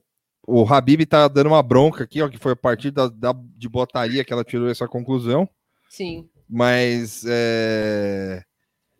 [0.48, 3.68] o Habib tá dando uma bronca aqui, ó, que foi a partir da, da- de
[3.70, 5.48] botaria que ela tirou essa conclusão,
[5.90, 6.30] Sim.
[6.50, 8.44] mas é,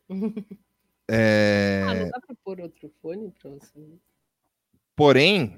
[1.10, 3.80] é, Ah, não dá pra pôr outro fone pra você?
[4.96, 5.58] porém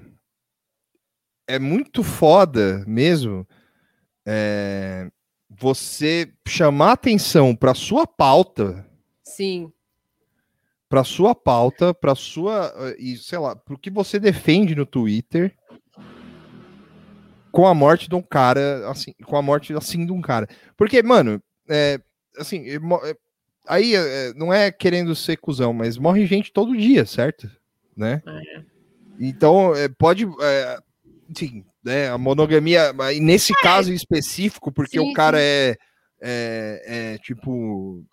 [1.46, 3.46] é muito foda mesmo
[4.26, 5.10] é,
[5.48, 8.86] você chamar atenção para sua pauta,
[9.22, 9.72] Sim.
[10.88, 15.56] para sua pauta, para sua e sei lá, pro que você defende no Twitter
[17.52, 20.48] com a morte de um cara assim, com a morte assim de um cara.
[20.76, 22.00] Porque, mano, é,
[22.36, 23.16] assim, eh,
[23.66, 27.50] aí eh, não é querendo ser cuzão, mas morre gente todo dia, certo?
[27.96, 28.22] Né?
[28.26, 28.62] É.
[29.20, 30.78] Então, eh, pode é,
[31.34, 35.02] sim, né, a monogamia, mas nesse caso específico, porque É.
[35.02, 35.76] Sim, o cara é,
[36.20, 38.04] é, é, tipo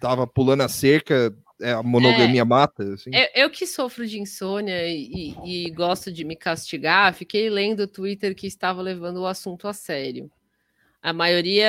[0.00, 3.10] tava pulando a cerca, é, a monogamia mata, assim.
[3.12, 7.80] Eu, eu que sofro de insônia e, e- e gosto de me castigar, fiquei lendo
[7.80, 10.30] o Twitter que estava levando o assunto a sério.
[11.02, 11.68] A maioria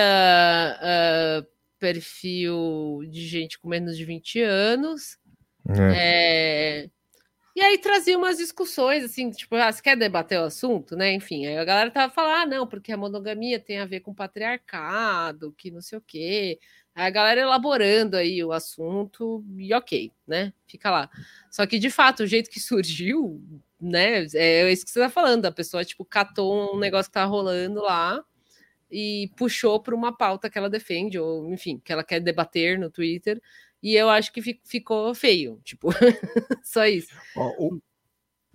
[0.82, 1.46] ah,
[1.80, 5.18] perfil de gente com menos de 20 anos.
[5.96, 6.90] É,
[7.56, 11.14] E aí trazia umas discussões, assim, tipo, ah, você quer debater o assunto, né?
[11.14, 14.14] Enfim, aí a galera tava falando, ah, não, porque a monogamia tem a ver com
[14.14, 16.60] patriarcado, que não sei o quê.
[17.00, 20.54] A galera elaborando aí o assunto, e ok, né?
[20.68, 21.10] Fica lá.
[21.50, 23.42] Só que, de fato, o jeito que surgiu,
[23.80, 24.26] né?
[24.34, 27.82] É isso que você tá falando, a pessoa, tipo, catou um negócio que tá rolando
[27.82, 28.24] lá
[28.92, 32.90] e puxou para uma pauta que ela defende, ou enfim, que ela quer debater no
[32.90, 33.42] Twitter.
[33.82, 35.90] E eu acho que fi- ficou feio, tipo,
[36.64, 37.10] só isso.
[37.36, 37.80] Ó,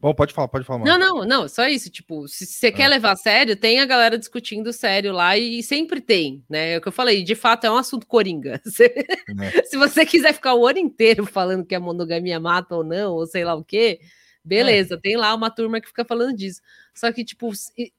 [0.05, 0.85] Bom, pode falar, pode falar.
[0.85, 1.89] Não, não, não, só isso.
[1.89, 2.73] Tipo, se você É.
[2.73, 6.73] quer levar a sério, tem a galera discutindo sério lá e sempre tem, né?
[6.75, 8.61] É o que eu falei, de fato é um assunto coringa.
[8.67, 9.63] Se, É.
[9.65, 13.27] se você quiser ficar o ano inteiro falando que a monogamia mata ou não, ou
[13.27, 13.99] sei lá o quê,
[14.45, 16.61] beleza, tem lá uma turma que fica falando disso.
[16.95, 17.51] Só que, tipo,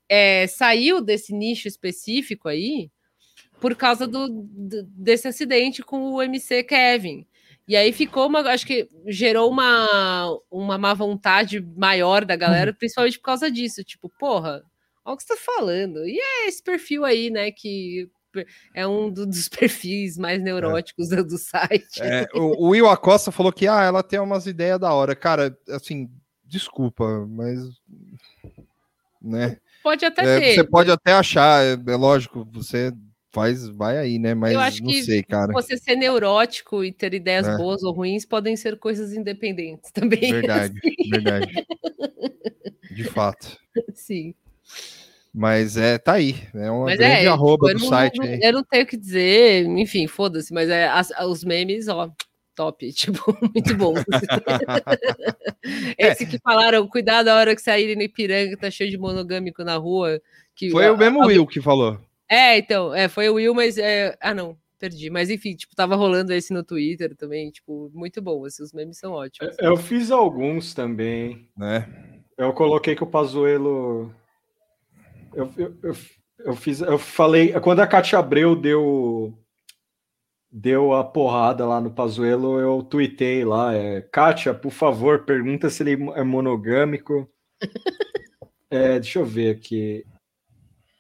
[0.08, 2.92] é, saiu desse nicho específico aí
[3.60, 7.26] por causa do, do- desse acidente com o MC Kevin.
[7.68, 13.18] E aí ficou uma, acho que gerou uma, uma má vontade maior da galera, principalmente
[13.18, 13.84] por causa disso.
[13.84, 14.64] Tipo, porra,
[15.04, 16.06] olha o que você tá falando.
[16.06, 18.08] E é esse perfil aí, né, que
[18.74, 22.02] é um do- dos perfis mais neuróticos do, do site.
[22.02, 25.16] É, o, o Will Acosta falou que ah, ela tem umas ideias da hora.
[25.16, 26.10] Cara, assim,
[26.44, 27.60] desculpa, mas.
[29.22, 29.58] Né?
[29.82, 30.54] Pode até É, ter.
[30.56, 32.92] você pode até achar, é, é lógico, você
[33.36, 34.34] faz, vai aí, né?
[34.34, 35.52] Mas Eu acho não que sei, cara.
[35.54, 37.58] Você ser neurótico e ter ideias É.
[37.58, 40.20] boas ou ruins podem ser coisas independentes também.
[40.32, 40.74] Verdade,
[41.12, 41.66] verdade.
[42.92, 43.58] De fato.
[43.94, 44.34] Sim.
[45.34, 46.36] Mas é, tá aí.
[46.54, 48.40] É uma Mas grande é, arroba do não- site não- aí.
[48.42, 52.10] Eu não tenho o que dizer, enfim, foda-se, mas é, as- os memes, ó,
[52.56, 53.94] top, tipo, muito bom.
[55.98, 56.12] É.
[56.12, 59.76] Esse que falaram, cuidado a hora que saírem no Ipiranga, tá cheio de monogâmico na
[59.78, 60.22] rua.
[60.56, 62.00] Que, Foi o mesmo Will que falou.
[62.30, 63.78] É, então, é, foi o Will, mas.
[63.78, 64.18] É...
[64.20, 65.10] Ah, não, perdi.
[65.10, 68.46] Mas enfim, tipo, tava rolando esse no Twitter também, tipo, muito bom.
[68.46, 69.56] Assim, os memes são ótimos.
[69.60, 71.50] Eu fiz alguns também.
[71.58, 71.88] Né?
[72.38, 74.14] Eu coloquei que o Pazuello.
[75.34, 75.96] Eu, eu, eu,
[76.40, 76.82] eu fiz.
[76.82, 77.54] Eu falei.
[77.60, 79.38] Quando a Cátia Abreu deu.
[80.58, 83.74] Deu a porrada lá no Pazuello, eu tuitei lá.
[83.74, 87.30] É, Kátia, por favor, pergunta se ele é monogâmico.
[88.68, 90.04] É, deixa eu ver aqui.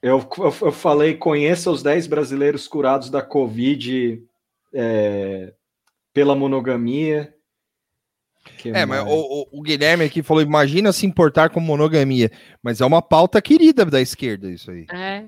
[0.02, 4.22] Eu, eu, eu falei: conheça os 10 brasileiros curados da Covid
[4.74, 5.54] é,
[6.14, 7.34] pela monogamia.
[8.58, 9.12] Que É, mas mais?
[9.12, 12.32] o, o- o Guilherme aqui falou: imagina se importar com monogamia.
[12.62, 14.86] Mas é uma pauta querida da esquerda, isso aí.
[14.94, 15.24] É.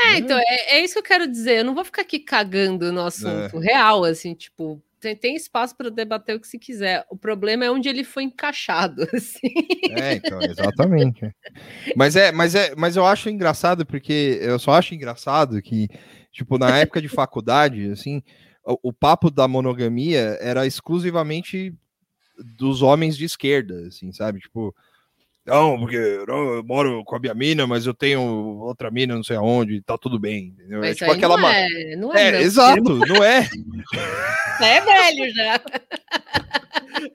[0.00, 1.58] É, então, é, é isso que eu quero dizer.
[1.58, 3.04] Eu não vou ficar aqui cagando no É.
[3.06, 7.04] assunto real, assim, tipo, tem, tem espaço para debater o que se quiser.
[7.10, 9.52] O problema é onde ele foi encaixado, assim.
[9.90, 11.34] É, então, exatamente.
[11.96, 15.88] mas é, mas é, mas eu acho engraçado porque eu só acho engraçado que,
[16.32, 18.22] tipo, na época de faculdade, assim,
[18.64, 21.74] o, o papo da monogamia era exclusivamente
[22.56, 24.40] dos homens de esquerda, assim, sabe?
[24.40, 24.74] Tipo,
[25.48, 28.20] não, porque não, eu moro com a minha mina, mas eu tenho
[28.60, 30.54] outra mina, não sei aonde, tá tudo bem.
[30.58, 30.80] Entendeu?
[30.80, 31.36] Mas é tipo aquela.
[31.36, 33.48] não é, não é, É, exato, não é.
[34.60, 35.60] É velho já.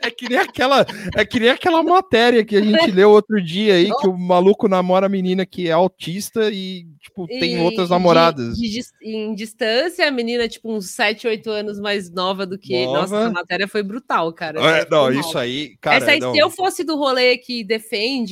[0.02, 0.86] É que nem aquela,
[1.16, 4.68] é que nem aquela matéria que a gente leu outro dia aí, que o maluco
[4.70, 8.58] namora a menina que é autista e, tipo, tem E outras de- namoradas.
[8.58, 12.74] de dis- em distância, a menina, tipo, uns 7, 8 anos mais nova do que
[12.74, 12.86] ele.
[12.86, 13.24] Nossa, Nova.
[13.26, 14.62] essa matéria foi brutal, cara.
[14.80, 15.98] É, não, isso aí, cara.
[15.98, 16.32] Essa aí, não.
[16.32, 18.23] se eu fosse do rolê que defende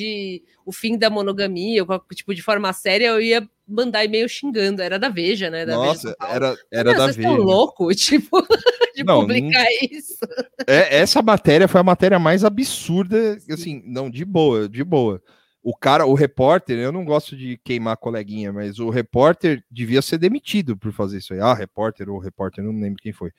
[0.65, 4.81] o fim da monogamia, qualquer tipo de forma séria, eu ia mandar e-mail xingando.
[4.81, 5.65] Era da Veja, né?
[5.65, 6.35] Da Veja Nossa, Paulo.
[6.35, 7.43] era, era Meu, da vocês estão Veja.
[7.43, 8.41] loucos, tipo,
[8.95, 10.17] de Não, publicar isso.
[10.67, 15.21] É, essa matéria foi a matéria mais absurda, assim, não, de boa, de boa.
[15.63, 20.17] O cara, o repórter, eu não gosto de queimar coleguinha, mas o repórter devia ser
[20.17, 21.39] demitido por fazer isso aí.
[21.39, 23.31] Ah, repórter ou repórter, não lembro quem foi.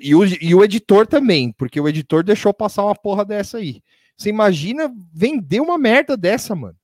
[0.00, 3.82] E, o, e o editor também, porque o editor deixou passar uma porra dessa aí.
[4.16, 6.76] Você imagina vender uma merda dessa, mano?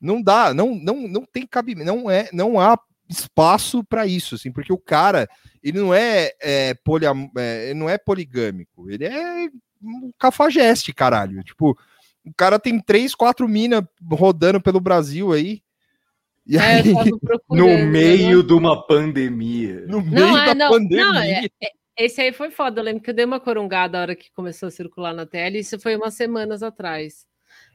[0.00, 2.78] Não dá, não, não, não tem cabimento, não é, não há
[3.08, 5.28] espaço para isso, assim, porque o cara,
[5.62, 9.48] ele não é, é, poliam, é, não é poligâmico, ele é
[9.82, 11.42] um cafajeste, caralho.
[11.44, 11.78] Tipo,
[12.24, 15.62] o cara tem três, quatro minas rodando pelo Brasil aí.
[16.46, 16.82] E É, aí,
[17.50, 17.84] No né?
[17.84, 19.84] meio de uma pandemia.
[19.86, 21.04] no meio Não, da é, não, pandemia.
[21.04, 22.80] não, é, é- esse aí foi foda.
[22.80, 25.56] Eu lembro que eu dei uma corungada a hora que começou a circular na tela,
[25.56, 27.26] e isso foi umas semanas atrás.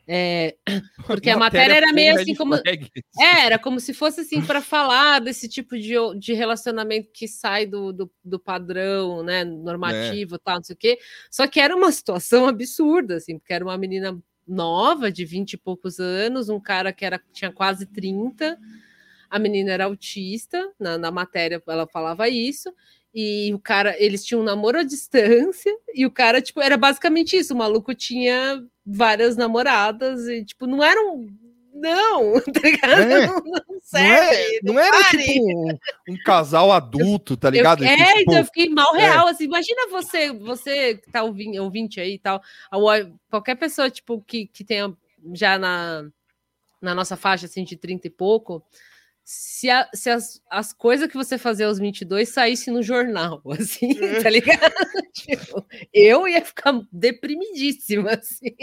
[0.05, 0.55] É,
[1.07, 2.55] porque a matéria era com meio assim como.
[2.55, 7.65] É, era como se fosse assim para falar desse tipo de, de relacionamento que sai
[7.65, 10.99] do, do, do padrão, né, normativo, tal, não sei o quê.
[11.29, 14.17] Só que era uma situação absurda, assim, porque era uma menina
[14.47, 18.57] nova, de 20 e poucos anos, um cara que era, tinha quase 30,
[19.29, 22.73] a menina era autista, na, na matéria ela falava isso,
[23.13, 27.37] e o cara, eles tinham um namoro à distância, e o cara, tipo, era basicamente
[27.37, 31.27] isso, o maluco tinha várias namoradas, e, tipo, não eram...
[31.75, 32.91] Não, tá ligado?
[33.01, 33.27] É.
[33.27, 34.35] Não, não Não, serve.
[34.35, 35.77] é, não era tipo um,
[36.09, 37.83] um casal adulto, tá Eu- ligado?
[37.83, 38.99] é, Que, tipo, então eu fiquei mal é.
[38.99, 42.41] real, assim, imagina você, você que tá ouvindo, ouvinte aí e tal,
[43.29, 44.95] qualquer pessoa, tipo, que, que tenha
[45.33, 46.05] já na,
[46.81, 48.63] na nossa faixa, assim, de 30 e pouco,
[49.25, 53.93] se, a- se as, as coisas que você fazia aos 22 saísse no jornal, assim,
[54.21, 54.73] tá ligado?
[55.13, 55.63] Tipo,
[55.93, 58.55] eu ia ficar deprimidíssima, assim.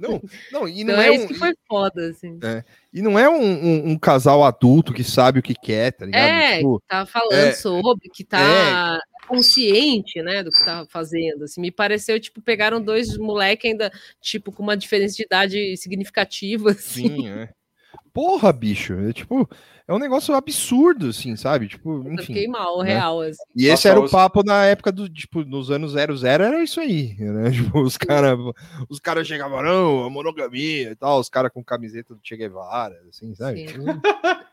[0.00, 0.20] não,
[0.52, 2.38] não, e Então não é, é, isso um, que foi foda, assim.
[2.92, 6.28] e não é um, um- um casal adulto que sabe o que quer, tá ligado?
[6.28, 11.44] É, Tipo, que tá falando é, sobre, que tá consciente, né, do que tá fazendo.
[11.44, 16.70] Assim, me pareceu, tipo, pegaram dois moleques ainda, tipo, com uma diferença de idade significativa,
[16.72, 17.08] assim.
[17.08, 17.48] Sim, é.
[18.12, 19.48] Porra, bicho, é tipo,
[19.88, 21.68] é um negócio absurdo, assim, sabe?
[21.68, 22.26] Tipo, Eu enfim.
[22.26, 22.94] fiquei mal, né?
[22.94, 23.38] real, assim.
[23.54, 26.80] E esse Nossa, era o papo na época do, tipo, nos anos 00, era isso
[26.80, 27.50] aí, né?
[27.52, 28.36] Tipo, os caras
[28.88, 33.00] os cara chegavam, não, a monogamia e tal, os caras com camiseta do Che Guevara,
[33.08, 33.68] assim, sabe?
[33.68, 33.76] Sim.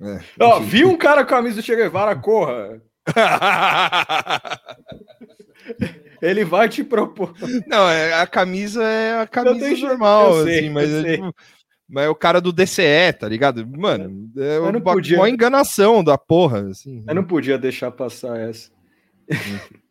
[0.00, 2.82] É, Ó, viu um cara com a camisa do Che Guevara, corra.
[6.20, 7.32] Ele vai te propor.
[7.66, 11.16] não, é, a camisa é a camisa normal, eu sei, assim, mas eu é, sei.
[11.16, 11.34] tipo,
[11.94, 13.64] mas é o cara do DCE, tá ligado?
[13.64, 17.04] Mano, é Eu não uma, podia- uma enganação da porra, assim.
[17.06, 18.72] Eu não podia deixar passar essa.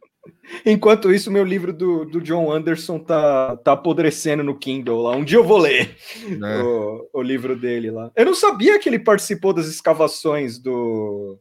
[0.66, 5.16] Enquanto isso, meu livro do, do John Anderson tá, tá apodrecendo no Kindle lá.
[5.16, 5.96] Um dia eu vou ler
[6.38, 6.62] né?
[6.62, 8.12] o, o livro dele lá.
[8.18, 11.40] Eu não sabia que ele participou das escavações do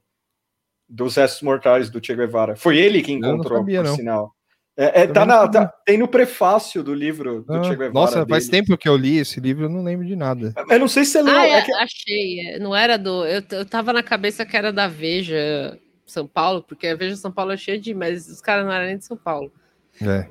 [0.89, 2.55] dos restos mortais do Che Guevara.
[2.55, 3.97] Foi ele que não encontrou, sabia, não.
[3.97, 4.35] sinal.
[4.77, 7.93] É, é, tá na, não tá- tem no prefácio do livro do Ah, Che Guevara.
[7.93, 8.65] nossa, faz dele.
[8.65, 10.55] tempo que eu li esse livro, eu não lembro de nada.
[10.71, 11.37] Eu não sei se você leu.
[11.37, 12.41] Ah, é é, que- achei.
[12.55, 13.27] é, Não era do.
[13.27, 17.31] Eu, eu tava na cabeça que era da Veja São Paulo, porque a Veja São
[17.31, 17.93] Paulo é cheia de.
[17.93, 19.53] Mas os caras não eram nem de São Paulo.
[20.01, 20.27] É.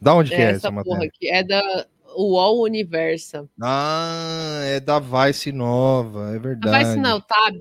[0.00, 1.30] Da onde que é essa essa porra aqui.
[1.30, 1.86] É da
[2.16, 3.48] UOL Universa.
[3.62, 6.70] Ah, é da Vice Nova, é verdade.
[6.72, 7.56] Vai ensinar o Tab?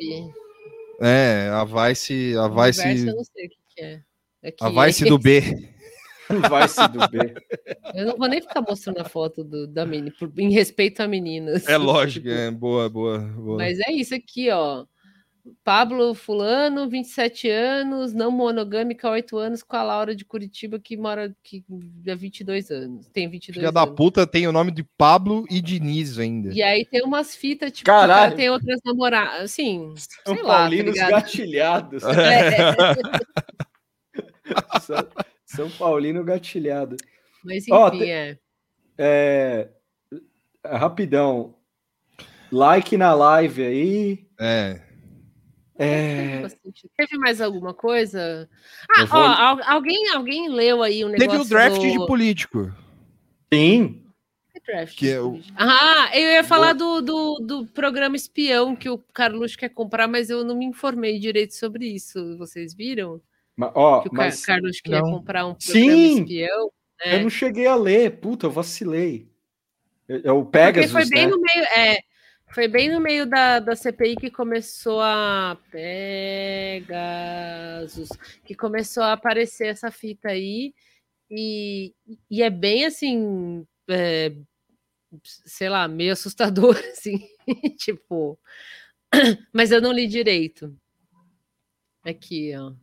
[0.99, 3.99] É, a Vice, a Vice, Universo, eu não sei o que, que é.
[4.41, 5.41] É que- a Vice do B.
[6.49, 7.33] Vai se do B.
[7.93, 11.07] Eu não vou nem ficar mostrando a foto do, da menina, por- em respeito a
[11.07, 11.67] meninas.
[11.67, 13.57] É lógico, é boa, boa, boa.
[13.57, 14.85] Mas é isso aqui, ó.
[15.61, 21.25] Pablo Fulano, 27 anos, não monogâmica, 8 anos, com a Laura de Curitiba, que mora
[21.25, 21.65] aqui
[22.09, 23.07] há 22 anos.
[23.07, 23.93] Tem 22 Filha da anos.
[23.93, 26.53] puta tem o nome de Pablo e Diniz ainda.
[26.53, 28.37] E aí tem umas fitas, tipo, Caralho.
[28.37, 29.41] tem outras namoradas.
[29.51, 29.93] Assim,
[30.25, 32.03] São sei lá, tá Paulinos gatilhados.
[32.03, 32.57] É,
[35.55, 36.97] São, Paulino gatilhado.
[37.43, 38.38] mas Ó, enfim, tem- é.
[38.97, 39.69] É,
[40.65, 41.55] rapidão.
[42.51, 44.27] Like na live aí.
[44.39, 44.81] É.
[45.75, 46.43] É.
[46.95, 48.47] Teve mais alguma coisa?
[48.95, 51.91] Ah, vou- ó, al- alguém, alguém leu aí um negócio Teve o draft do...
[51.91, 52.71] de político.
[53.51, 54.03] sim,
[54.53, 55.39] Que draft Que é o-?
[55.57, 60.30] Ah, eu ia falar do, do, do programa espião que o Carluxo quer comprar, mas
[60.30, 62.38] eu não me informei direito sobre isso.
[62.38, 63.19] Vocês viram?
[63.55, 65.11] Ma- ó, Que o mas Carluxo queria Não.
[65.11, 66.19] comprar um programa Sim!
[66.21, 66.71] espião.
[67.01, 67.15] É.
[67.17, 68.19] eu não cheguei a ler.
[68.19, 69.27] Puta, eu vacilei.
[70.07, 71.31] É é o Porque Pegasus, foi bem né?
[71.31, 71.97] no meio, é,
[72.53, 75.57] foi bem no meio da, da CPI que começou a
[76.84, 78.09] Pegasus,
[78.45, 80.73] que começou a aparecer essa fita aí
[81.30, 81.93] e,
[82.30, 84.31] e é bem assim, é,
[85.23, 87.27] sei lá, meio assustador assim,
[87.77, 88.38] tipo,
[89.51, 90.75] mas eu não li direito.
[92.05, 92.73] Aqui, ó.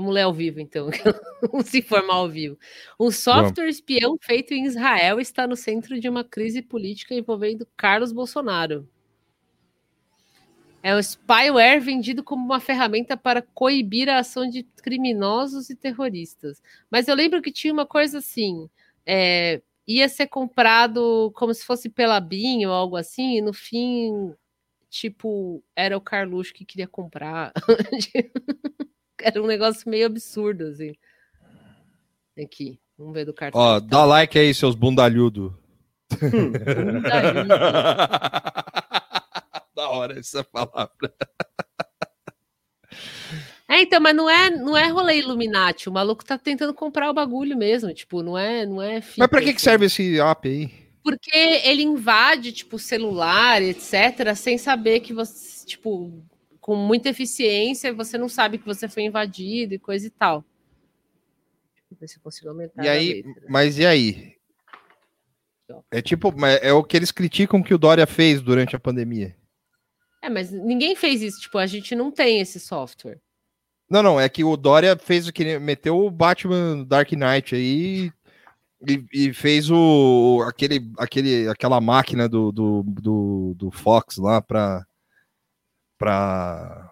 [0.00, 0.88] Vamos ler ao vivo, então.
[1.52, 2.58] Vamos se informar ao vivo.
[2.98, 8.10] Um software espião feito em Israel está no centro de uma crise política envolvendo Carlos
[8.10, 8.88] Bolsonaro.
[10.82, 16.62] É um spyware vendido como uma ferramenta para coibir a ação de criminosos e terroristas.
[16.90, 18.70] Mas eu lembro que tinha uma coisa assim:
[19.04, 24.32] é, ia ser comprado como se fosse pela BIM ou algo assim, e no fim,
[24.88, 27.52] tipo, era o Carluxo que queria comprar.
[29.24, 30.94] era um negócio meio absurdo, assim.
[32.42, 33.60] Aqui, vamos ver do cartão.
[33.60, 35.58] Ó, dá like aí, seus bundalhudo.
[39.74, 41.14] da hora essa palavra.
[43.68, 45.88] É, então, mas não é, não é rolê Illuminati.
[45.88, 47.94] O maluco tá tentando comprar o bagulho mesmo.
[47.94, 49.00] Tipo, não é, não é.
[49.16, 50.72] Mas pra que, que serve esse app aí?
[51.04, 51.30] Porque
[51.64, 56.20] ele invade, tipo, celular, etc., sem saber que você, tipo,
[56.70, 60.44] com muita eficiência, você não sabe que você foi invadido e coisa e tal.
[61.74, 62.84] Deixa eu ver se eu consigo aumentar.
[62.84, 63.42] E aí, letra.
[63.48, 64.36] mas e aí?
[65.90, 69.34] É tipo, mas é o que eles criticam que o Dória fez durante a pandemia.
[70.22, 71.40] É, mas ninguém fez isso.
[71.40, 73.18] Tipo, a gente não tem esse software.
[73.90, 78.12] Não, não, é que o Dória fez o que meteu o Batman Dark Knight aí
[78.86, 84.86] e, e fez o aquele, aquele aquela máquina do, do, do, do Fox lá pra
[86.00, 86.90] pra,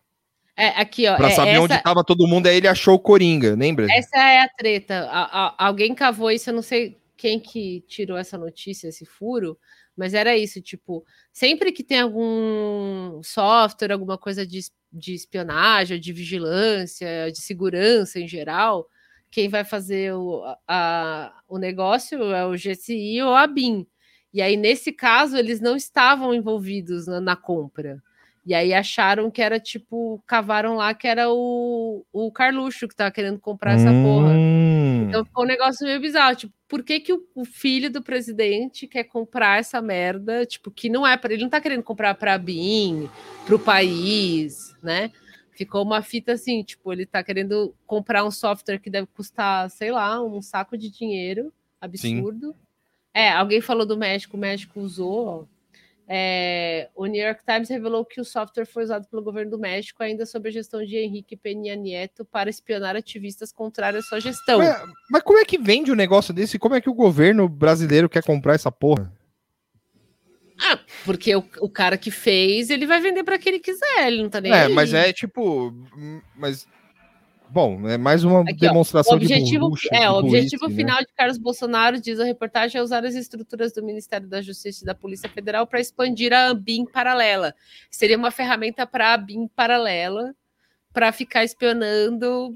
[0.56, 1.16] É, aqui, ó.
[1.16, 3.86] pra é, saber essa, onde tava todo mundo, aí ele achou o Coringa, lembra?
[3.90, 5.08] essa é a treta.
[5.10, 9.58] A- a- alguém cavou isso, eu não sei quem que tirou essa notícia, esse furo,
[9.96, 14.60] mas era isso, tipo, sempre que tem algum software, alguma coisa de,
[14.92, 18.86] de espionagem, de vigilância, de segurança em geral,
[19.30, 23.86] quem vai fazer o, a- o negócio é o GCI ou a BIM.
[24.32, 27.98] E aí, nesse caso, eles não estavam envolvidos na, na compra.
[28.46, 33.10] E aí acharam que era tipo, cavaram lá que era o, o Carluxo que tava
[33.10, 34.30] querendo comprar essa porra.
[34.30, 35.06] Hum.
[35.08, 36.36] Então ficou um negócio meio bizarro.
[36.36, 40.46] Tipo, por que, que o, o filho do presidente quer comprar essa merda?
[40.46, 43.08] Tipo, que não é para ele não tá querendo comprar para a BIM,
[43.44, 45.10] para o país, né?
[45.50, 49.90] Ficou uma fita assim, tipo, ele tá querendo comprar um software que deve custar, sei
[49.90, 52.54] lá, um saco de dinheiro absurdo.
[53.12, 55.57] É, alguém falou do México, o México usou, ó.
[56.10, 60.02] É, o New York Times revelou que o software foi usado pelo governo do México,
[60.02, 64.58] ainda sob a gestão de Henrique Peña Nieto, para espionar ativistas contrários à sua gestão.
[64.58, 66.58] Mas, mas como é que vende um negócio desse?
[66.58, 69.12] Como é que o governo brasileiro quer comprar essa porra?
[70.60, 74.22] Ah, porque o, o cara que fez, ele vai vender para quem ele quiser, ele
[74.22, 74.72] não tá nem É, aí.
[74.72, 76.66] mas é tipo, hum, mas
[77.50, 80.68] bom, é mais uma Aqui, ó, O demonstração objetivo, de burrice, é, de o objetivo
[80.68, 80.74] né?
[80.74, 84.84] final de Carlos Bolsonaro, diz a reportagem, é usar as estruturas do Ministério da Justiça
[84.84, 87.54] e da Polícia Federal para expandir a BIM paralela.
[87.90, 90.34] Seria uma ferramenta para a BIM paralela,
[90.92, 92.54] para ficar espionando.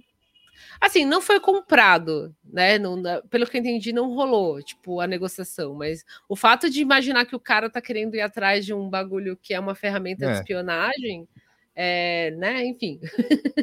[0.81, 2.79] Assim, não foi comprado, né?
[2.79, 3.01] Não,
[3.31, 5.75] pelo que eu entendi, não rolou, tipo, a negociação.
[5.75, 9.37] Mas o fato de imaginar que o cara tá querendo ir atrás de um bagulho
[9.41, 10.35] que é uma ferramenta de É.
[10.35, 11.29] espionagem,
[11.75, 12.65] é, né?
[12.67, 13.01] Enfim.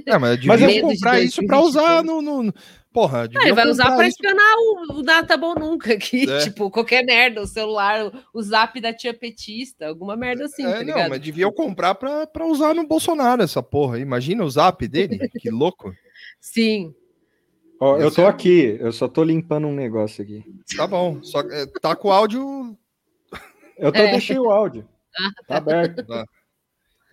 [0.05, 2.53] É, mas eu Mas devia eu- comprar isso pra usar no, no- no-
[2.91, 6.27] Porra, Ah, vai usar para isso- espionar o, o Data Bom Nunca aqui.
[6.29, 6.39] É.
[6.49, 10.83] Tipo, qualquer merda, o celular, o, zap da tia petista, alguma merda assim, É, tá
[10.83, 13.99] não, mas devia eu comprar pra, pra usar no Bolsonaro essa porra.
[13.99, 15.93] Imagina o zap dele, que louco.
[16.41, 16.93] Sim.
[17.79, 20.43] Ó, eu tô é- aqui, eu só tô limpando um negócio aqui.
[20.75, 22.75] Tá bom, só é, tá com o áudio.
[23.77, 24.11] Eu tô, É.
[24.11, 24.85] deixei o áudio.
[25.47, 26.05] Tá aberto.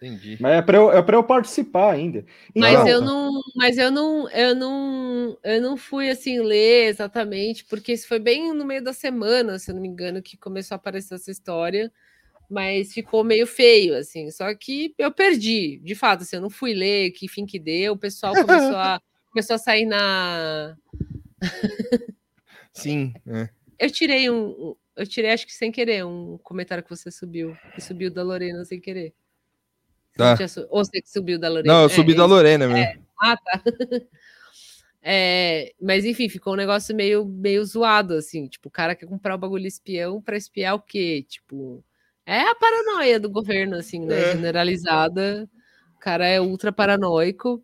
[0.01, 0.37] Entendi.
[0.41, 2.25] Mas é pra eu, é pra eu participar ainda.
[2.55, 7.65] Mas Então, eu não, mas eu não, eu não, eu não fui assim ler exatamente,
[7.65, 10.75] porque isso foi bem no meio da semana, se eu não me engano, que começou
[10.75, 11.91] a aparecer essa história,
[12.51, 14.31] mas ficou meio feio, assim.
[14.31, 17.95] Só que eu perdi, de fato, assim, eu não fui ler que fim que deu,
[17.95, 19.01] o pessoal começou a,
[19.33, 20.77] começou a sair na,
[22.73, 23.49] Sim, é.
[23.79, 24.49] Eu tirei um.
[24.49, 27.55] um- Eu tirei, acho que sem querer, um comentário que você subiu.
[27.75, 29.13] Que subiu da Lorena sem querer.
[30.17, 30.37] Tá.
[30.71, 31.73] Ou você que subiu da Lorena?
[31.75, 32.25] Não, eu É, subi é da.
[32.25, 33.03] Lorena mesmo.
[33.21, 33.63] Ah, tá.
[35.09, 38.49] É, mas enfim, ficou um negócio meio, meio zoado, assim.
[38.49, 41.25] Tipo, o cara quer comprar o bagulho espião pra espiar o quê?
[41.29, 41.85] Tipo,
[42.27, 44.21] é a paranoia do governo, assim, né?
[44.21, 44.33] É.
[44.33, 45.49] Generalizada.
[45.95, 47.63] O cara é ultra paranoico.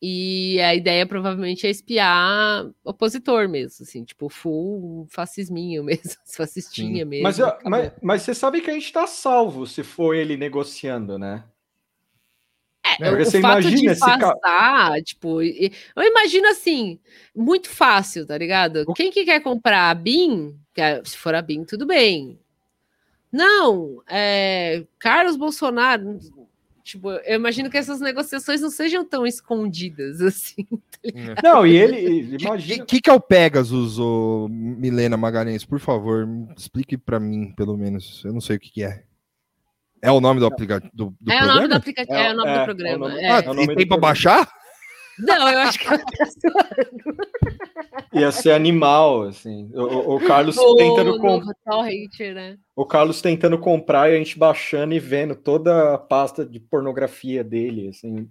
[0.00, 7.22] E a ideia provavelmente é espiar opositor mesmo, assim, tipo, full fascisminho mesmo, fascistinha mesmo.
[7.24, 11.18] Mas, eu- mas, mas você sabe que a gente tá salvo se for ele negociando,
[11.18, 11.44] né?
[13.00, 16.98] É, Porque o você fato de imagina ca- passar, tipo, e- eu imagino assim,
[17.34, 18.86] muito fácil, tá ligado?
[18.94, 22.38] Quem que quer comprar a BIM, é- se for a BIM, tudo bem.
[23.32, 26.18] Não, é, Carlos Bolsonaro,
[26.86, 30.66] tipo, eu imagino que essas negociações não sejam tão escondidas assim.
[31.42, 32.84] Não, e ele, O imagina.
[32.86, 35.64] que, que é o Pegasus, ô Milena Magalhães?
[35.64, 36.26] Por favor,
[36.56, 38.22] explique pra mim, pelo menos.
[38.24, 39.02] Eu não sei o que, que é.
[40.02, 41.76] É o nome do aplicativo do, do é o nome do programa?
[41.76, 43.20] aplicativo, É, é, o nome é, do é o programa.
[43.20, 43.30] é.
[43.30, 44.00] Ah, é o nome e do tem pra programa.
[44.00, 44.52] baixar?
[45.18, 47.16] Não, eu acho que ela tá zoando.
[48.12, 49.70] Ia ser animal, assim.
[49.74, 52.58] O, o- Carlos o tentando com- novo torrent, né?
[52.74, 57.42] o Carlos tentando comprar e a gente baixando e vendo toda a pasta de pornografia
[57.42, 58.28] dele, assim.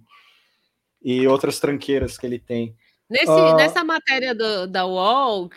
[1.02, 2.74] E outras tranqueiras que ele tem.
[3.08, 3.54] Nesse, Ah.
[3.56, 5.48] Nessa matéria do- da UOL,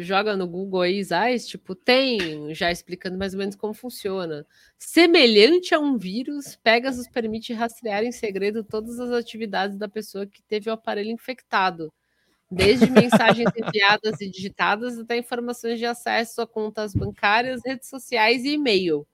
[0.00, 4.46] joga no Google aí, Zais, tipo, tem já explicando mais ou menos como funciona.
[4.78, 10.42] Semelhante a um vírus, Pegasus permite rastrear em segredo todas as atividades da pessoa que
[10.42, 11.92] teve o aparelho infectado.
[12.50, 18.54] Desde mensagens enviadas e digitadas até informações de acesso a contas bancárias, redes sociais e
[18.54, 19.06] e-mail.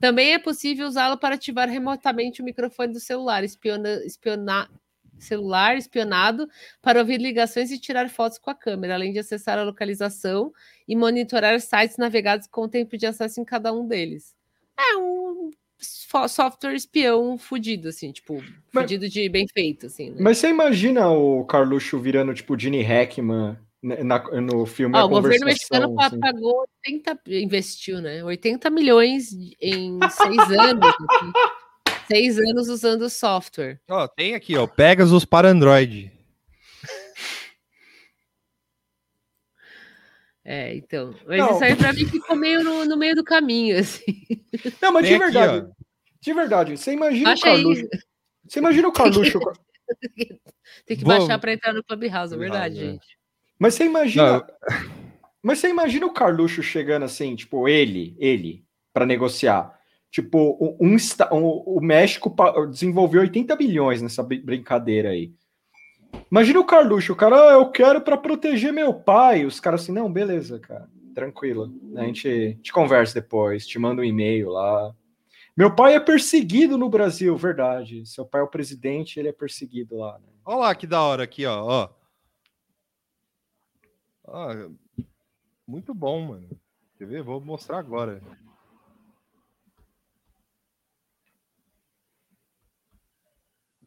[0.00, 4.70] Também é possível usá-lo para ativar remotamente o microfone do celular, espiona, espiona-
[5.18, 6.48] celular espionado
[6.82, 10.52] para ouvir ligações e tirar fotos com a câmera, além de acessar a localização
[10.86, 14.34] e monitorar sites navegados com o tempo de acesso em cada um deles.
[14.78, 15.50] É um
[16.28, 18.42] software espião fudido, assim, tipo,
[18.72, 20.10] Mas- fudido de bem feito, assim.
[20.10, 20.16] Né?
[20.20, 25.46] Mas você imagina o Carluxo virando, tipo, Gene Hackman na- no filme Ah, o governo
[25.46, 26.18] mexicano assim.
[26.18, 28.24] pagou 80, investiu, né?
[28.24, 30.94] 80 milhões em seis anos.
[31.08, 31.32] assim.
[32.10, 33.80] Seis anos usando o software.
[33.88, 36.10] Ó, tem aqui, ó, Pegasus para Android.
[40.44, 41.14] É, então.
[41.26, 41.50] Mas Não.
[41.54, 44.22] isso aí pra mim ficou meio no, no meio do caminho, assim.
[44.80, 45.72] Não, mas Tem de aqui, verdade, ó.
[46.20, 47.62] de verdade, você imagina o Baixa aí.
[47.62, 47.88] Carluxo.
[48.48, 49.38] Você imagina o Carluxo.
[50.86, 52.92] Tem que Vou- baixar pra entrar no Clubhouse, é verdade, Clubhouse, é.
[52.92, 53.18] gente.
[53.58, 54.38] Mas você imagina.
[54.38, 54.46] Não.
[55.42, 59.77] Mas você imagina o Carluxo chegando assim, tipo, ele, ele, para negociar.
[60.10, 60.96] Tipo, um,
[61.66, 62.34] o México
[62.70, 65.32] desenvolveu 80 bilhões nessa brin- brincadeira aí.
[66.30, 69.44] Imagina o Carluxo, o cara, "Ah, eu quero para proteger meu pai.
[69.44, 71.72] Os caras assim, não, beleza, cara, tranquilo.
[71.96, 74.94] A gente te conversa depois, te manda um e-mail lá.
[75.56, 78.06] Meu pai é perseguido no Brasil, verdade.
[78.06, 80.18] Seu pai é o presidente, ele é perseguido lá.
[80.18, 80.26] né?
[80.44, 81.62] Olha lá que da hora aqui, ó.
[81.64, 81.88] ó.
[84.24, 84.70] Ó,
[85.66, 86.48] muito bom, mano.
[86.96, 87.22] Quer ver?
[87.22, 88.20] Vou mostrar agora.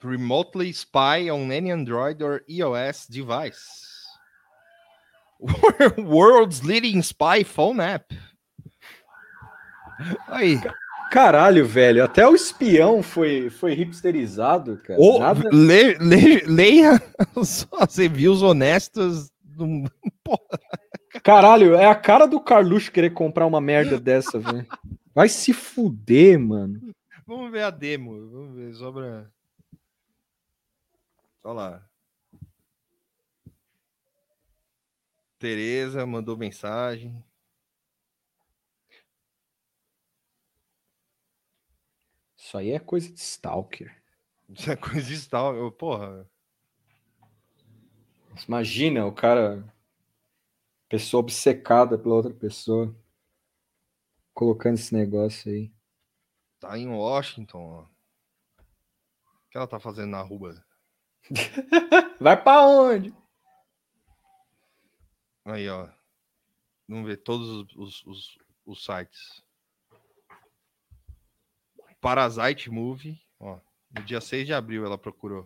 [0.03, 3.81] Remotely spy on any Android or iOS device.
[5.97, 8.13] World's leading spy phone app.
[10.27, 10.59] Aí.
[11.11, 14.99] Caralho, velho, até o espião foi, foi hipsterizado, cara.
[14.99, 15.49] Ô, Nada...
[15.51, 17.01] le- le- leia
[17.35, 19.29] os- as reviews honestas.
[19.43, 19.91] do-
[21.23, 24.65] Caralho, é a cara do Carluxo querer comprar uma merda dessa, velho.
[25.13, 26.79] Vai se fuder, mano.
[27.27, 28.29] Vamos ver a demo.
[28.31, 29.29] Vamos ver, sobra.
[31.43, 31.89] Olha lá.
[35.39, 37.23] Tereza mandou mensagem.
[42.37, 44.03] Isso aí é coisa de stalker.
[44.49, 45.55] Isso é coisa de tal.
[45.55, 46.29] eu- Porra.
[48.47, 49.63] Imagina o cara,
[50.89, 52.95] pessoa obcecada pela outra pessoa,
[54.33, 55.71] colocando esse negócio aí.
[56.59, 57.81] Tá em Washington, ó.
[57.83, 60.63] O que ela tá fazendo na rua?
[62.19, 63.13] Vai pra onde?
[65.45, 65.87] Aí, ó.
[66.87, 69.43] Vamos ver todos os, os, os- os sites.
[71.99, 73.59] Parasite Movie, ó.
[73.95, 75.43] No dia 6 de abril ela procurou.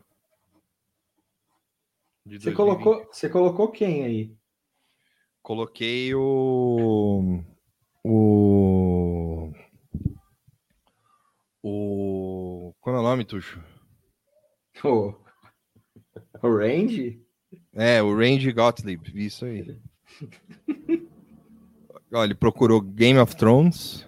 [2.25, 2.55] Você 2020.
[2.55, 4.35] colocou, você colocou quem aí?
[5.41, 7.43] Coloquei o.
[8.03, 9.51] O.
[11.61, 12.73] O.
[12.79, 13.61] Como é o nome, Tuxo?
[14.83, 15.13] O,
[16.41, 17.21] o Range?
[17.73, 19.77] É, o Range Gottlieb, isso aí.
[22.11, 24.07] Olha, ele procurou Game of Thrones.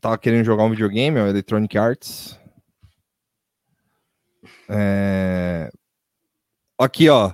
[0.00, 2.38] tava querendo jogar um videogame, é o Electronic Arts.
[4.68, 5.70] É...
[6.78, 7.32] Aqui, ó.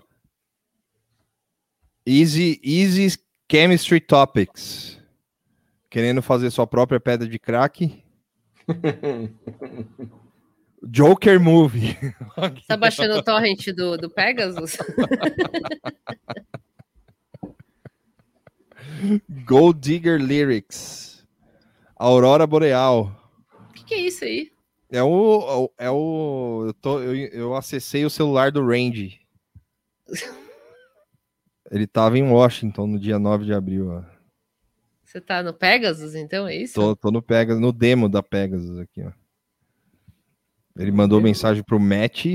[2.05, 3.19] Easy, easy
[3.51, 5.01] Chemistry Topics.
[5.89, 8.05] Querendo fazer sua própria pedra de crack.
[10.83, 11.97] Joker Movie.
[12.69, 14.77] Tá baixando o torrent do, do Pegasus?
[19.47, 21.25] Gold Digger Lyrics.
[21.97, 23.11] Aurora Boreal.
[23.71, 24.53] O que, que é isso aí?
[24.91, 25.73] É o.
[25.79, 26.65] É o.
[26.67, 29.19] Eu, tô, eu, eu acessei o celular do Randy.
[31.71, 33.91] Ele tava em Washington no dia 9 de abril.
[33.91, 34.03] Ó.
[35.03, 36.75] Você tá no Pegasus, então, é isso?
[36.75, 39.11] Tô, tô no Pegasus, no demo da Pegasus aqui, ó.
[40.77, 42.27] Ele mandou mensagem pro Matt.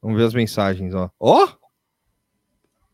[0.00, 1.10] Vamos ver as mensagens, ó.
[1.18, 1.44] Ó!
[1.44, 1.64] Oh!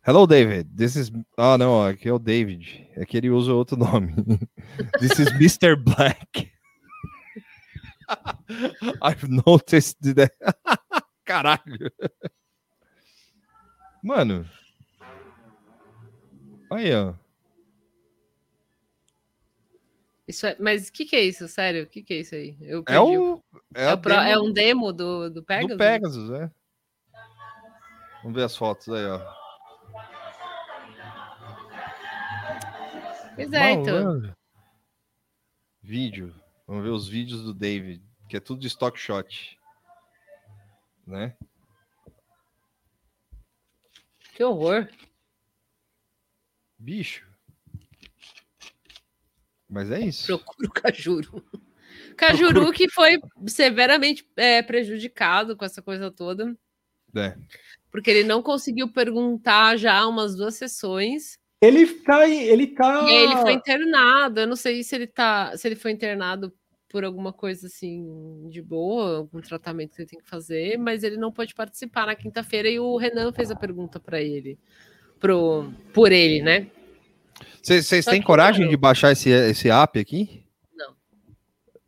[0.03, 0.75] Hello, David.
[0.75, 1.13] This is.
[1.37, 2.89] Ah, não, aqui é o David.
[2.97, 4.15] É que ele usa outro nome.
[4.99, 5.77] This is Mr.
[5.77, 6.51] Black.
[9.03, 10.33] I've noticed that.
[11.25, 11.93] Caralho.
[14.03, 14.49] Mano.
[16.73, 17.15] Aí, ó.
[20.31, 21.49] Isso é, mas o que, que é isso?
[21.49, 21.83] Sério?
[21.83, 22.57] O que, que é isso aí?
[22.61, 23.43] Eu é, o,
[23.75, 25.71] é, é, o pro, demo é, um demo do, do Pegasus?
[25.71, 26.51] Do Pegasus, é.
[28.23, 29.19] Vamos ver as fotos aí, ó.
[33.35, 34.35] Pois é, então.
[35.83, 36.33] Vídeo.
[36.65, 39.59] Vamos ver os vídeos do David, que é tudo de stock shot.
[41.05, 41.37] Né?
[44.37, 44.89] Que horror.
[46.79, 47.30] Bicho.
[49.71, 50.27] Mas é isso.
[50.27, 51.45] Procura o Cajuru.
[52.17, 52.73] Cajuru Procuro...
[52.73, 56.57] que foi severamente é, prejudicado com essa coisa toda.
[57.17, 57.37] É.
[57.91, 61.39] Porque ele não conseguiu perguntar já umas duas sessões.
[61.61, 62.29] Ele tá.
[62.29, 63.07] Ele tá.
[63.09, 64.41] E ele foi internado.
[64.41, 65.57] Eu não sei se ele tá.
[65.57, 66.53] Se ele foi internado
[66.89, 71.17] por alguma coisa assim de boa, algum tratamento que ele tem que fazer, mas ele
[71.17, 74.59] não pode participar na quinta-feira e o Renan fez a pergunta para ele,
[75.21, 76.67] pro, por ele, né?
[77.63, 80.47] Vocês têm coragem de baixar esse, esse app aqui?
[80.75, 80.95] Não.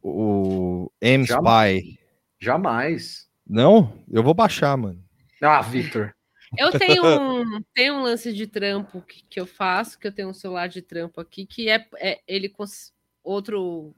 [0.03, 1.99] O M-Spy.
[2.41, 3.29] Jamais.
[3.47, 4.05] Não?
[4.11, 5.03] Eu vou baixar, mano.
[5.41, 6.15] Ah, Victor.
[6.57, 10.29] Eu tenho um, tenho um lance de trampo que, que eu faço, que eu tenho
[10.29, 12.53] um celular de trampo aqui, que é, é ele
[13.25, 13.95] outro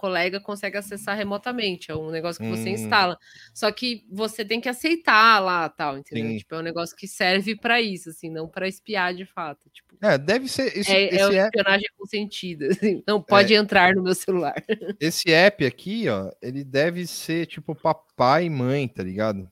[0.00, 1.90] colega consegue acessar remotamente.
[1.90, 2.72] É um negócio que você hum.
[2.72, 3.18] instala.
[3.52, 6.38] Só que você tem que aceitar lá, tal, entendeu?
[6.38, 9.68] Tipo, é um negócio que serve para isso, assim, não para espiar de fato.
[9.70, 10.74] Tipo, é, deve ser.
[10.76, 11.96] Esse, é, é espionagem app...
[11.98, 12.68] consentida.
[12.80, 14.54] Assim, não pode é, entrar no meu celular.
[14.98, 19.50] Esse app aqui, ó, ele deve ser tipo papai e mãe, tá ligado?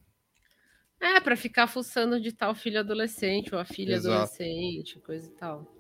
[1.01, 4.15] É, para ficar fuçando de tal filho adolescente ou a filha Exato.
[4.15, 5.78] adolescente, coisa e tal.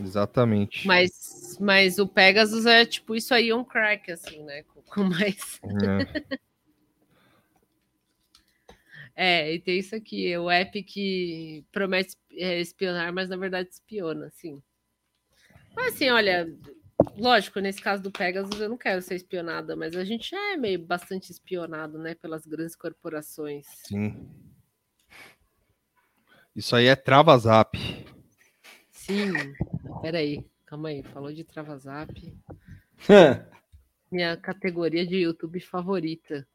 [0.00, 0.86] Exatamente.
[0.86, 4.64] Mas, mas o Pegasus é tipo isso aí on crack, assim, né?
[4.88, 5.60] Com mais.
[5.62, 6.40] É.
[9.14, 14.26] é, e tem isso aqui, o app que promete é, espionar, mas na verdade espiona,
[14.26, 14.62] assim.
[15.76, 16.52] Mas assim, olha,
[17.16, 20.78] lógico, nesse caso do Pegasus eu não quero ser espionada, mas a gente é meio
[20.78, 23.66] bastante espionado, né, pelas grandes corporações.
[23.86, 24.28] Sim.
[26.54, 27.78] Isso aí é Travazap.
[29.10, 29.32] Sim.
[30.00, 31.02] Peraí, calma aí.
[31.02, 32.32] Falou de Travazap.
[34.08, 36.46] Minha categoria de YouTube favorita.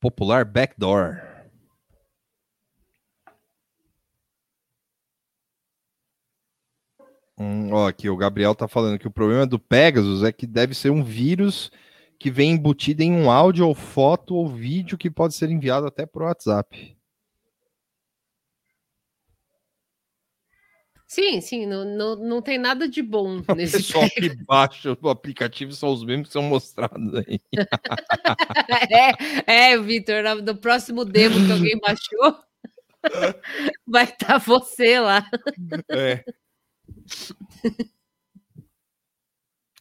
[0.00, 1.20] Popular Backdoor.
[7.38, 10.72] Hum, ó, aqui o Gabriel tá falando que o problema do Pegasus é que deve
[10.72, 11.70] ser um vírus
[12.18, 16.06] que vem embutido em um áudio ou foto ou vídeo que pode ser enviado até
[16.06, 16.95] por WhatsApp.
[21.06, 25.72] Sim, sim, não, não, não tem nada de bom nesse Só que baixa o aplicativo
[25.72, 27.40] são os mesmos que são mostrados aí.
[29.46, 32.42] é, é Vitor, no próximo demo que alguém baixou,
[33.86, 35.24] vai estar tá você lá.
[35.90, 36.24] É.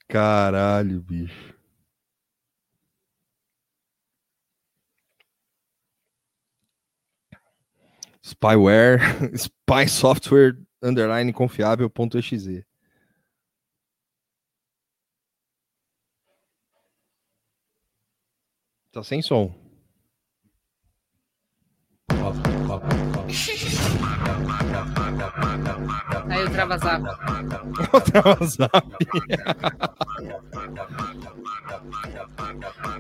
[0.07, 1.54] Caralho, bicho.
[8.25, 12.65] Spyware, spy software underline confiável.exe.
[18.91, 19.53] Tá sem som.
[26.35, 27.03] Aí o Travazap.
[27.93, 28.95] O Travazap.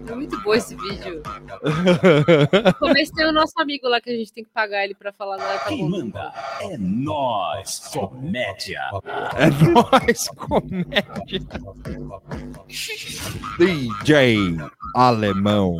[0.07, 1.21] É muito bom esse vídeo.
[3.15, 5.37] Tem o nosso amigo lá que a gente tem que pagar ele pra falar.
[5.37, 5.89] Não, tá Quem bom.
[5.89, 8.81] manda é nós, comédia.
[9.35, 11.41] É nóis, comédia.
[13.57, 14.57] DJ
[14.95, 15.77] Alemão.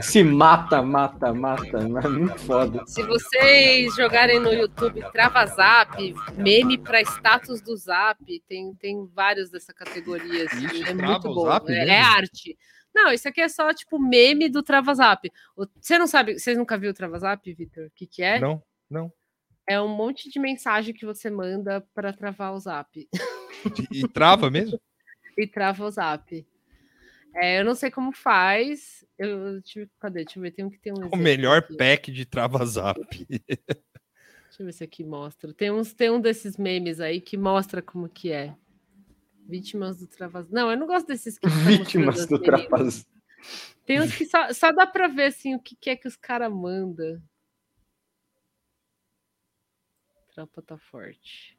[0.00, 1.78] Se mata, mata, mata.
[1.78, 2.82] É muito foda.
[2.86, 8.18] Se vocês jogarem no YouTube Travazap, meme pra status do Zap,
[8.48, 10.44] tem, tem vários dessa categoria.
[10.46, 11.44] assim, é trava muito bom.
[11.46, 12.56] Zap É, é arte.
[12.94, 15.30] Não, isso aqui é só tipo meme do Travazap.
[15.56, 17.86] O- Você não sabe, vocês nunca viram o Travazap, Vitor?
[17.86, 18.40] O que, que é?
[18.40, 19.12] Não, não.
[19.68, 22.98] É um monte de mensagem que você manda para travar o Zap.
[22.98, 24.80] E, e trava mesmo?
[25.38, 26.44] e trava o Zap.
[27.32, 29.06] É, eu não sei como faz.
[29.16, 30.24] Eu tive, cadê?
[30.24, 31.76] Deixa eu ver, tem um que tem um O melhor aqui.
[31.76, 32.98] pack de trava-zap.
[34.60, 35.54] Deixa eu ver se aqui mostra.
[35.54, 38.54] Tem, uns, tem um desses memes aí que mostra como que é.
[39.46, 40.50] Vítimas do Travas.
[40.50, 42.66] Não, eu não gosto desses que Vítimas do as meninas.
[42.68, 43.06] Travas.
[43.86, 46.14] Tem uns que só, só dá pra ver assim, o que, que é que os
[46.14, 47.22] caras mandam.
[50.34, 51.58] Tropa tá forte.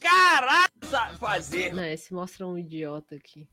[0.00, 1.74] Caralho, sabe fazer.
[1.74, 3.46] Não, esse mostra um idiota aqui.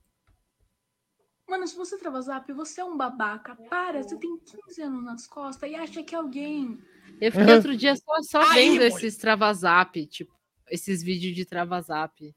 [1.45, 3.53] Mano, se você trava zap, você é um babaca.
[3.69, 6.81] Para, você tem 15 anos nas costas e acha que é alguém.
[7.19, 10.33] Eu fiquei outro dia só, só Aí, vendo esses travazap, tipo,
[10.69, 12.33] esses vídeos de travazap.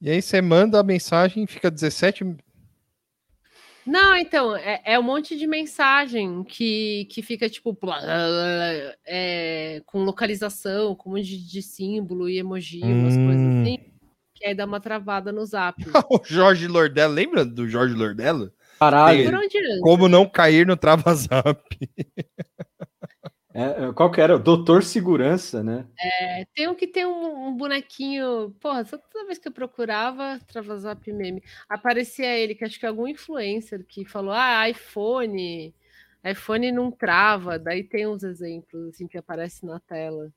[0.00, 2.24] E aí você manda a mensagem, fica 17.
[3.86, 8.94] Não, então, é, é um monte de mensagem que, que fica, tipo, blá, blá, blá,
[9.06, 13.62] é, com localização, com um monte de, de símbolo e emoji, umas coisas Hum.
[13.62, 13.78] assim,
[14.34, 15.76] que aí dá uma travada no zap.
[16.10, 18.52] o Jorge Lordelo, lembra do Jorge Lordelo?
[18.80, 19.30] Caralho.
[19.82, 21.62] Como não cair no trava-zap.
[23.52, 24.36] É, é, qual que era?
[24.36, 25.84] O Doutor Segurança, né?
[25.98, 28.54] É, tem um que tem um, um bonequinho.
[28.60, 32.88] Porra, só toda vez que eu procurava Travazap meme, aparecia ele, que acho que é
[32.88, 35.74] algum influencer que falou: ah, iPhone,
[36.24, 37.58] iPhone não trava.
[37.58, 40.32] Daí tem uns exemplos assim que aparece na tela.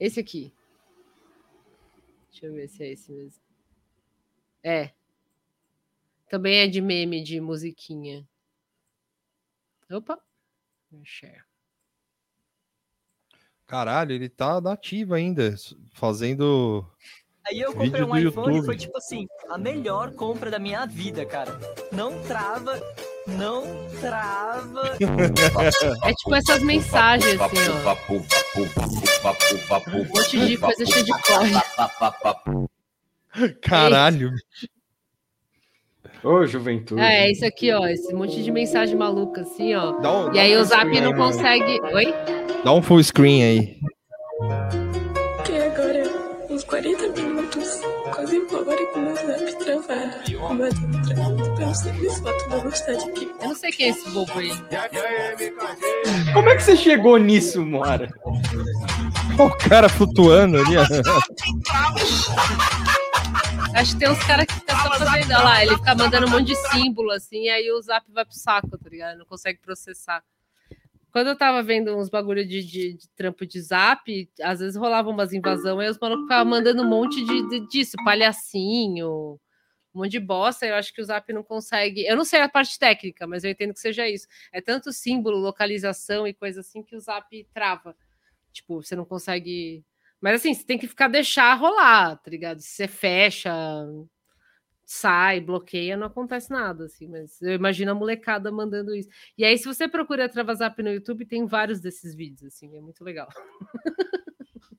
[0.00, 0.52] Esse aqui.
[2.28, 3.40] Deixa eu ver se é esse mesmo.
[4.64, 4.90] É.
[6.28, 8.26] Também é de meme de musiquinha.
[9.90, 10.18] Opa.
[11.02, 11.42] Share.
[13.66, 15.54] Caralho, ele tá nativo ainda,
[15.92, 16.86] fazendo.
[17.46, 21.24] Aí eu comprei um iPhone e foi tipo assim, a melhor compra da minha vida,
[21.26, 21.58] cara.
[21.92, 22.80] Não trava,
[23.26, 23.64] não
[24.00, 24.82] trava.
[26.04, 27.94] É tipo essas mensagens assim, ó.
[29.90, 31.52] Um monte de coisa cheia de corre.
[33.60, 34.32] Caralho.
[36.22, 37.00] Ô, juventude.
[37.00, 37.86] É, é isso aqui, ó.
[37.86, 39.92] Esse monte de mensagem maluca, assim, ó.
[40.00, 41.16] Dá um- e dá aí um o Zap não aí, mano.
[41.16, 41.80] consegue.
[41.94, 42.14] Oi?
[42.64, 43.76] Dá um full screen aí.
[45.44, 46.02] Que agora,
[46.50, 47.80] uns 40 minutos,
[48.12, 50.16] quase uma hora com o meu zap travado.
[52.86, 53.24] Pelo que.
[53.40, 54.50] Eu não sei quem é esse bobo aí.
[56.32, 58.08] Como é que você chegou nisso, Mora?
[59.38, 60.84] O cara flutuando ali, ó.
[63.78, 65.30] Acho que tem uns caras que ficam só fazendo.
[65.30, 68.24] Olha lá, ele fica mandando um monte de símbolo, assim, e aí o Zap vai
[68.24, 69.18] pro saco, tá ligado?
[69.18, 70.22] Não consegue processar.
[71.12, 75.08] Quando eu tava vendo uns bagulho de, de- de trampo de zap, às vezes rolava
[75.08, 79.40] umas invasão, aí os malucos ficavam mandando um monte de, de- disso, palhacinho,
[79.94, 80.66] um monte de bosta.
[80.66, 82.04] Eu acho que o zap não consegue.
[82.06, 84.26] Eu não sei a parte técnica, mas eu entendo que seja isso.
[84.52, 87.96] É tanto símbolo, localização e coisa assim que o zap trava.
[88.52, 89.82] Tipo, você não consegue.
[90.20, 92.60] Mas assim, você tem que ficar deixar rolar, tá ligado?
[92.60, 93.52] Se você fecha,
[94.84, 99.08] sai, bloqueia, não acontece nada, assim, mas eu imagino a molecada mandando isso.
[99.36, 103.04] E aí, se você procura Travazap no YouTube, tem vários desses vídeos, assim, é muito
[103.04, 103.28] legal.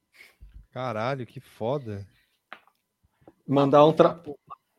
[0.71, 2.07] Caralho, que foda.
[3.47, 4.19] Mandar um tra...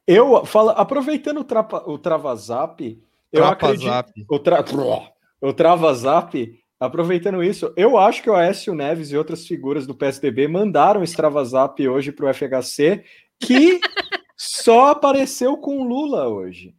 [0.05, 3.01] Eu fala, aproveitando o, trapa, o Travazap,
[3.33, 4.11] eu Trapazap.
[4.11, 4.35] acredito.
[4.35, 4.65] O, tra...
[5.41, 10.49] o Travazap, aproveitando isso, eu acho que o Aécio Neves e outras figuras do PSDB
[10.49, 13.05] mandaram esse Travazap hoje para o FHC,
[13.39, 13.79] que
[14.37, 16.75] só apareceu com Lula hoje.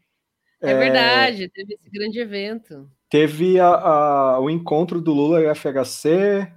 [0.60, 2.90] É, verdade, teve esse grande evento.
[3.10, 6.52] Teve a- a- o encontro do Lula e o FHC,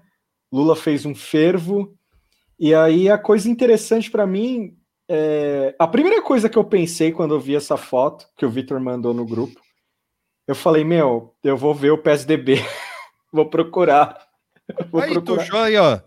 [0.53, 1.95] Lula fez um fervo,
[2.59, 4.77] e aí a coisa interessante para mim,
[5.09, 8.79] é, a primeira coisa que eu pensei quando eu vi essa foto que o Vitor
[8.81, 9.61] mandou no grupo,
[10.47, 12.57] eu falei, meu, eu vou ver o PSDB,
[13.35, 14.17] vou procurar.
[14.91, 15.65] Vou aí, procurar.
[15.65, 15.99] aí, ó.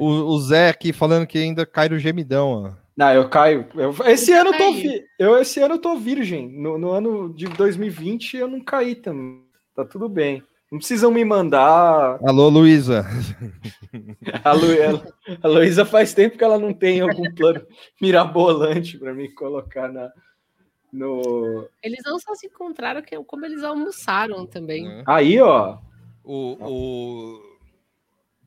[0.00, 2.70] O, o Zé aqui falando que ainda cai no gemidão, ó.
[2.96, 3.66] Não, eu caio.
[3.76, 4.74] eu- esse ano eu tô,
[5.20, 6.48] eu esse ano eu tô virgem.
[6.50, 9.40] No, no ano de 2020 eu não caí também.
[9.76, 10.42] Tá tudo bem.
[10.72, 12.18] Não precisam me mandar.
[12.26, 13.06] Alô, Luísa.
[14.42, 14.66] A, Lu...
[15.42, 17.64] a Luísa faz tempo que ela não tem algum plano
[18.02, 20.10] mirabolante para me colocar na,
[20.92, 21.68] no.
[21.82, 24.88] Eles não só se encontraram, que- como eles almoçaram também.
[24.88, 25.02] É.
[25.06, 25.78] Aí, ó.
[26.28, 27.56] O, o...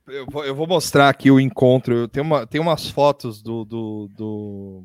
[0.08, 1.96] Eu, vou, eu vou mostrar aqui o encontro.
[1.96, 4.84] Eu tenho, uma, tem umas fotos do, do, do,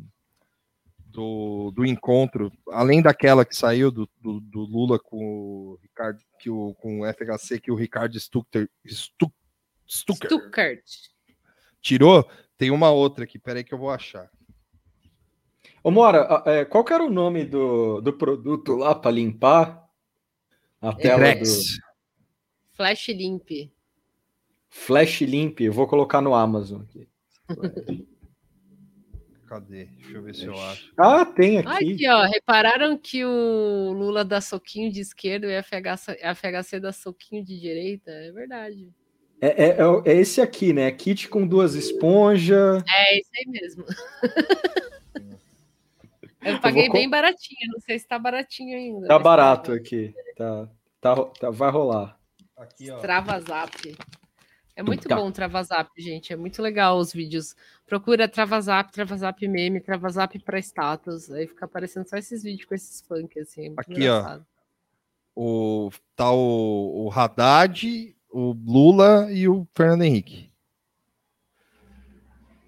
[1.07, 6.49] do, do encontro, além daquela que saiu do, do, do Lula com o Ricardo, que
[6.49, 9.33] o, com o FHC, que o Ricardo Stucker, Stu,
[9.89, 10.85] Stucker Stuckert.
[11.83, 12.25] tirou.
[12.57, 14.31] Tem uma outra aqui, peraí que eu vou achar.
[15.83, 19.85] Ô, Mora, é, qual que era o nome do, do produto lá para limpar
[20.81, 21.45] a tela do
[22.75, 23.49] Flash Limp.
[24.69, 25.61] Flash Limp?
[25.61, 27.09] Eu vou colocar no Amazon aqui.
[29.49, 29.85] Cadê?
[29.85, 30.93] Deixa eu ver se eu acho.
[30.97, 31.95] Ah, tem aqui.
[31.95, 32.25] Aqui, ó.
[32.25, 37.45] Repararam que o Lula dá soquinho de esquerda e a FHC, a FHC dá soquinho
[37.45, 38.11] de direita?
[38.11, 38.91] É verdade.
[39.41, 40.91] É, é- é é esse aqui, né?
[40.91, 42.83] Kit com duas esponjas.
[42.89, 43.85] É isso aí mesmo.
[46.45, 49.07] Eu paguei co- bem baratinho, não sei se tá baratinho ainda.
[49.09, 50.15] Tá mas barato aqui.
[50.37, 50.69] Tá,
[51.01, 52.19] tá, tá- vai rolar.
[52.57, 52.99] Aqui, ó.
[53.01, 53.97] Travazap.
[54.77, 55.17] É muito Tá.
[55.17, 56.33] bom o Travazap, gente.
[56.33, 57.55] É muito legal os vídeos.
[57.87, 61.31] Procura Travazap, Travazap meme, Travazap pra status.
[61.31, 63.69] Aí fica aparecendo só esses vídeos com esses funk, assim.
[63.69, 63.97] é Aqui, ó.
[63.97, 64.47] engraçado.
[65.37, 70.51] O, tá o, o Haddad, o Lula e o Fernando Henrique.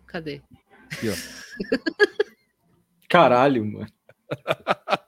[0.06, 0.40] Cadê?
[0.92, 1.14] Aqui, ó.
[3.08, 3.86] Caralho, mano.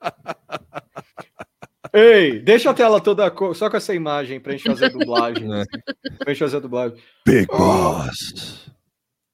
[1.99, 5.49] Ei, deixa a tela toda só com essa imagem pra gente fazer a dublagem.
[5.53, 5.65] É.
[6.19, 6.99] Pra gente fazer a dublagem.
[7.25, 8.71] Because.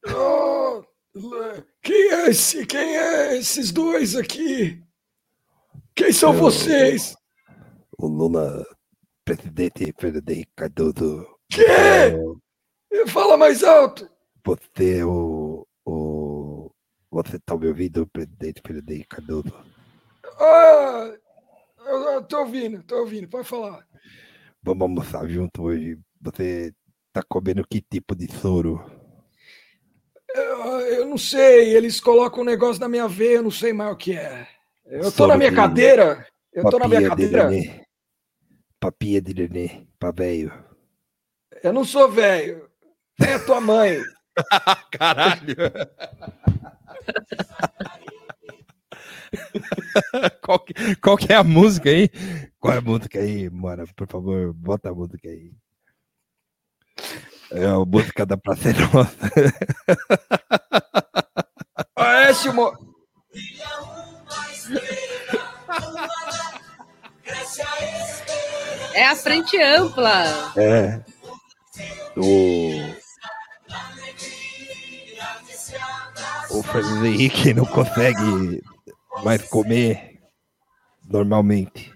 [0.07, 0.83] Oh,
[1.15, 2.67] Le- quem é esse?
[2.67, 4.83] Quem é esses dois aqui?
[5.95, 7.17] Quem são Eu- vocês?
[7.99, 8.65] O Lula,
[9.25, 11.27] presidente Fernando Cardoso.
[11.51, 11.65] Quê?
[13.09, 14.09] Fala mais alto.
[14.45, 15.67] Você é o.
[15.87, 16.71] o
[17.11, 19.55] você tá me ouvindo, presidente Fernando Cardoso?
[20.41, 21.13] Ah,
[21.87, 23.87] eu, eu tô ouvindo, tô ouvindo, pode falar.
[24.63, 25.99] Vamos almoçar junto hoje.
[26.21, 26.73] Você
[27.13, 28.85] tá comendo que tipo de soro?
[30.35, 33.93] Eu, eu não sei, eles colocam um negócio na minha veia, eu não sei mais
[33.93, 34.49] o que é.
[34.85, 36.27] Eu tô Soro na minha de cadeira.
[36.53, 37.51] Eu tô na minha papinha de cadeira.
[37.51, 37.85] nenê.
[38.81, 40.53] Papinha de nenê, pra velho.
[41.63, 42.69] Eu não sou velho.
[43.21, 44.01] É tua mãe.
[44.91, 45.57] Caralho!
[50.43, 52.11] qual, que, qual que é a música aí?
[52.59, 53.85] Qual é a música aí, Mora?
[53.97, 55.53] Por favor, bota a música aí.
[57.51, 58.39] É a música da é.
[61.97, 62.73] Ah, esse mo...
[68.95, 70.53] É a frente ampla.
[70.57, 71.01] É.
[72.17, 72.95] O.
[76.51, 78.63] O Fernando Henrique não consegue
[79.23, 80.21] mais comer
[81.09, 81.93] normalmente.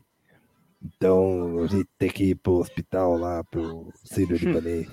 [0.83, 4.89] Então a gente tem que ir pro hospital lá, pro Ciro Libanês.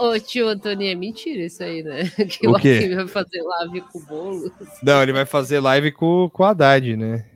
[0.00, 2.00] Ô, ô, tio Antônio, é mentira isso aí, né?
[2.28, 2.54] Que O o?
[2.56, 4.52] Alckmin vai fazer live com o bolo.
[4.82, 7.27] Não, ele vai fazer live com, com o Haddad, né?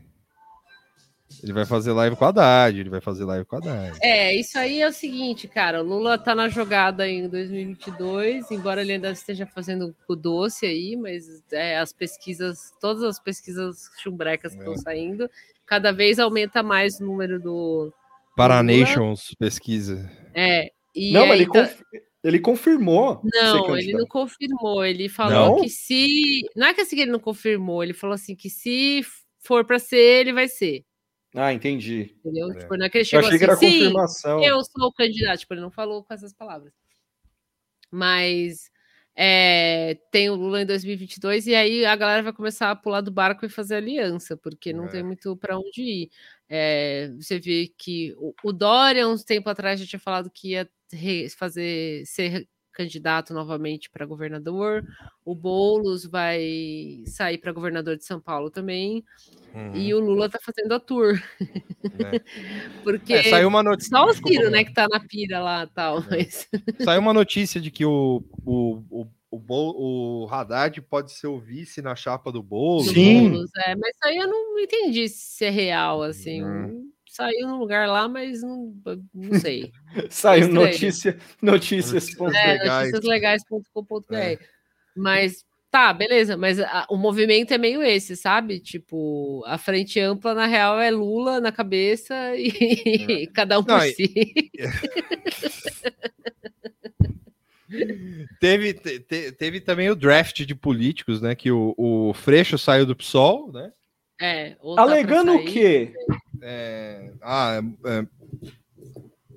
[1.43, 3.99] Ele vai fazer live com o Haddad, ele vai fazer live com o Haddad.
[4.01, 5.83] É, isso aí é o seguinte, cara.
[5.83, 10.97] O Lula tá na jogada em 2022, embora ele ainda esteja fazendo o doce aí,
[10.97, 14.79] mas é, as pesquisas, todas as pesquisas chumbrecas que estão É.
[14.79, 15.29] saindo,
[15.67, 17.93] cada vez aumenta mais o número do.
[18.37, 20.11] Paranations pesquisa.
[20.35, 20.71] É.
[20.95, 21.83] E Não, mas ele, tá- conf-
[22.25, 23.21] ele confirmou.
[23.25, 24.85] Não, ele não confirmou.
[24.85, 25.63] Ele falou Não?
[25.63, 26.43] que se.
[26.57, 29.03] Não é que assim que ele não confirmou, ele falou assim que se
[29.41, 30.85] for para ser, ele vai ser.
[31.35, 32.15] Ah, entendi.
[32.21, 32.53] Entendeu?
[32.55, 34.89] Tipo, não é que ele Eu chegou achei que assim, era "Sim, confirmação." eu sou
[34.89, 35.39] o candidato.
[35.41, 36.73] Tipo, ele não falou com essas palavras.
[37.91, 38.71] Mas
[39.15, 43.11] é, tem o Lula em 2022 e aí a galera vai começar a pular do
[43.11, 44.89] barco e fazer aliança, porque não É.
[44.89, 46.11] tem muito para onde ir.
[46.49, 50.69] É, você vê que o, o Dória, uns tempo atrás, já tinha falado que ia
[50.93, 54.85] re- fazer ser candidato novamente para governador.
[55.25, 59.05] O Boulos vai sair para governador de São Paulo também.
[59.55, 59.75] Uhum.
[59.77, 61.21] E o Lula tá fazendo a tour.
[62.83, 66.03] Porque É, saiu uma notícia- só o Ciro, né, que tá na pira lá tal,
[66.09, 66.49] mas
[66.81, 71.39] Saiu uma notícia de que o, o, o, o, Bol- o Haddad pode ser o
[71.39, 72.87] vice na chapa do Boulos.
[72.87, 76.43] do Boulos, é, mas isso aí eu não entendi se é real, assim.
[76.43, 76.82] Uhum.
[77.13, 78.73] Saiu num lugar lá, mas não,
[79.15, 79.71] não sei.
[80.09, 82.09] Saiu notícia, notícias.
[82.35, 84.43] É, noticiaslegais.com.br.
[84.97, 88.61] Mas Tá, beleza, mas a- o movimento é meio esse, sabe?
[88.61, 93.85] Tipo, a frente ampla, na real, é Lula na cabeça e cada um por Não,
[93.87, 94.13] e- si.
[98.39, 101.35] Teve, te- te- teve também o draft de políticos, né?
[101.35, 103.73] Que o, o Freixo saiu do PSOL, né?
[104.21, 105.95] É, tá Alegando o quê?
[106.43, 108.07] É, ah, é,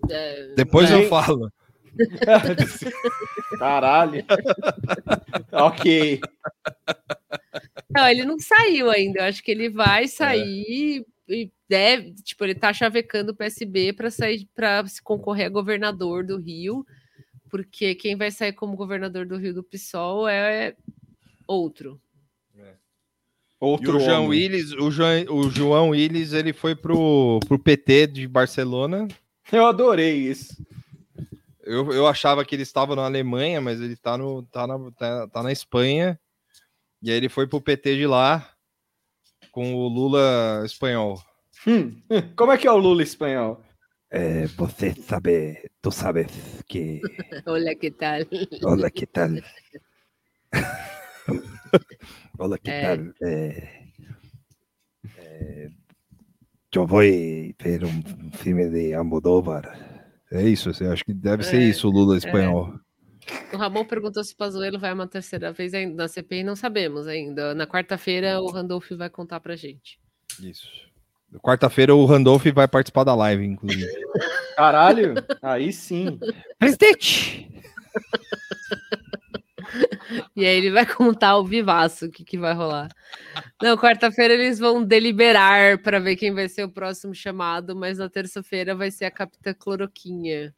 [0.10, 1.52] é, depois é, eu falo.
[3.60, 4.26] Caralho.
[5.52, 6.20] ok.
[7.90, 9.20] Não, ele não saiu ainda.
[9.20, 14.12] Eu acho que ele vai sair e deve, tipo, ele tá chavecando o PSB para
[14.12, 16.86] sair para se concorrer a governador do Rio,
[17.50, 20.76] porque quem vai sair como governador do Rio do PSOL é
[21.48, 22.02] outro.
[23.62, 24.42] E Outro o João homem.
[24.42, 29.08] Willis, o, João, o João Willis, ele foi pro, pro PT de Barcelona.
[29.52, 30.56] Eu adorei isso.
[31.64, 35.28] Eu, eu achava que ele estava na Alemanha, mas ele tá, no, tá, na, tá,
[35.28, 36.20] tá na Espanha.
[37.02, 38.48] E aí ele foi pro PT de lá
[39.52, 41.20] com o Lula espanhol.
[41.66, 42.02] Hum,
[42.36, 43.64] Como é que é o Lula espanhol?
[44.12, 46.28] Eh, você sabe, tú sabes
[46.68, 47.02] que.
[47.48, 48.22] Olha que tal.
[48.64, 49.32] Hola, ¿qué tal?
[52.38, 53.16] Hola, ¿qué tal?
[53.22, 53.92] Eh,
[55.18, 55.70] eh,
[56.74, 59.72] voy a ver un filme de Almodóvar.
[60.32, 62.74] É isso, eu acho que deve ser É, isso, o Lula espanhol.
[63.54, 67.08] O Ramon perguntou se o Pazuello vai uma terceira vez ainda na CPI, não sabemos
[67.08, 67.56] ainda.
[67.56, 69.98] Na quarta-feira o Randolph vai contar pra gente.
[70.42, 70.68] Isso.
[71.42, 73.92] Quarta-feira o Randolph vai participar da live, inclusive.
[74.58, 76.20] Caralho, aí sim.
[76.60, 77.50] Presidente!
[80.36, 82.90] E aí ele vai contar ao vivaço o que, que vai rolar.
[83.62, 88.10] Não, quarta-feira eles vão deliberar para ver quem vai ser o próximo chamado, mas na
[88.10, 90.54] terça-feira vai ser a Capitã Cloroquinha,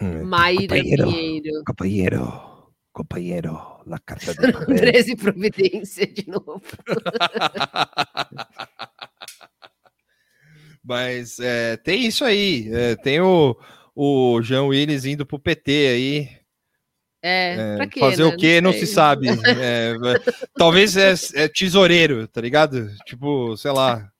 [0.00, 1.62] Mm, Mayra compañero, Pinheiro.
[1.66, 4.76] compañero, compañero, la casa de papel.
[4.76, 6.60] 13 Providência de novo.
[10.82, 12.68] Mas é, tem isso aí.
[12.72, 13.56] é, tem o,
[13.94, 16.28] o Jean Willis indo pro PT aí.
[17.22, 18.28] É, é, pra quê, fazer né?
[18.34, 18.60] o quê?
[18.60, 18.80] Não sei.
[18.86, 19.28] se sabe.
[19.62, 20.16] É, vai-
[20.56, 22.90] talvez é, é tesoureiro, tá ligado?
[23.06, 24.10] Tipo, sei lá.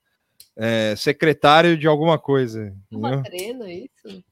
[0.56, 2.72] é, secretário de alguma coisa.
[2.92, 3.22] É uma entendeu?
[3.30, 4.24] trena, isso?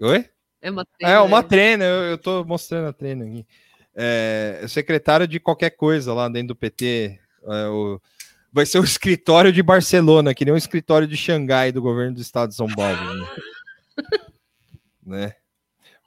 [0.00, 0.26] Oi?
[0.60, 1.12] É uma trena.
[1.14, 3.46] É, uma treina, eu, eu tô mostrando a treina aqui.
[3.94, 7.18] É, secretário de qualquer coisa lá dentro do PT.
[7.44, 8.00] é, o-
[8.52, 12.20] vai ser o escritório de Barcelona, que nem o escritório de Xangai do governo do
[12.20, 12.96] estado de São Paulo.
[13.14, 13.26] Né?
[15.06, 15.34] Né?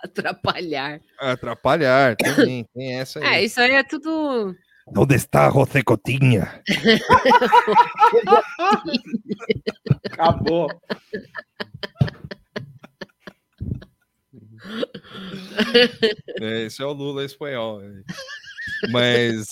[0.03, 0.99] Atrapalhar.
[1.17, 3.25] Atrapalhar, também, tem essa aí.
[3.25, 4.55] É, isso aí é tudo.
[4.91, 6.61] ¿Dónde está José Cotinha?
[10.11, 10.67] Acabou.
[16.41, 17.81] É, esse é o Lula espanhol.
[17.81, 18.03] é.
[18.91, 19.49] Mas.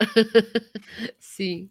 [1.20, 1.70] Sim.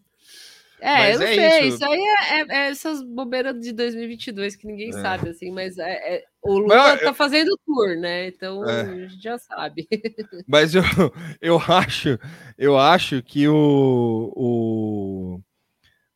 [0.80, 1.68] É, Mas eu não é sei.
[1.68, 1.76] isso.
[1.76, 4.92] Isso, aí é, é- é essas bobeiras de 2022 que ninguém É.
[4.92, 8.28] sabe, assim, mas é- é- o Lula Mas, tá fazendo tour, né?
[8.28, 8.82] Então É.
[8.82, 9.88] a gente já sabe.
[10.46, 10.82] Mas eu,
[11.40, 12.18] eu acho,
[12.58, 15.40] eu acho que o, o.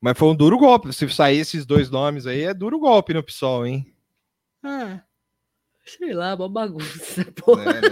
[0.00, 0.92] Mas foi um duro golpe.
[0.92, 3.86] Se sair esses dois nomes aí, é duro golpe no PSOL, hein?
[4.62, 5.00] Ah,
[5.84, 7.24] sei lá, uma bagunça.
[7.44, 7.64] Porra.
[7.64, 7.88] Né, né?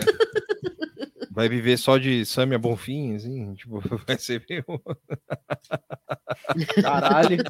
[1.39, 4.65] Vai viver só de Samia Bonfim, assim, tipo, vai ser meio.
[6.83, 7.39] Caralho.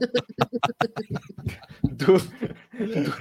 [1.83, 3.15] Do- do-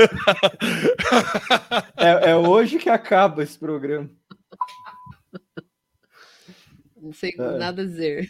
[1.95, 4.09] É, é hoje que acaba esse programa.
[7.07, 7.57] Não sei É.
[7.57, 8.27] nada a dizer.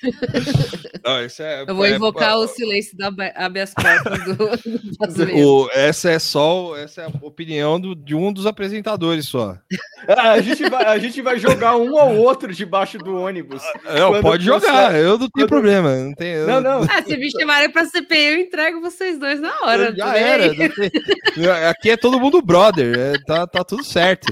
[1.03, 4.47] Não, isso é- Eu vou é- invocar o silêncio da habe- habeas corpus do, do.
[5.47, 9.57] O- essa é só essa é a opinião do- de um dos apresentadores só.
[10.09, 13.61] Ah, a, gente vai, a gente vai jogar um ao outro debaixo do ônibus.
[13.83, 15.95] Não, Quando pode jogar, sair- eu não tenho quando- problema.
[15.97, 16.83] Não, tem, eu- Não, não.
[16.83, 19.93] Ah, se me chamarem pra CPI, eu entrego vocês dois na hora.
[19.95, 20.47] Já era.
[20.47, 20.71] não tem-
[21.69, 24.31] Aqui é todo mundo brother, é, tá, tá tudo certo.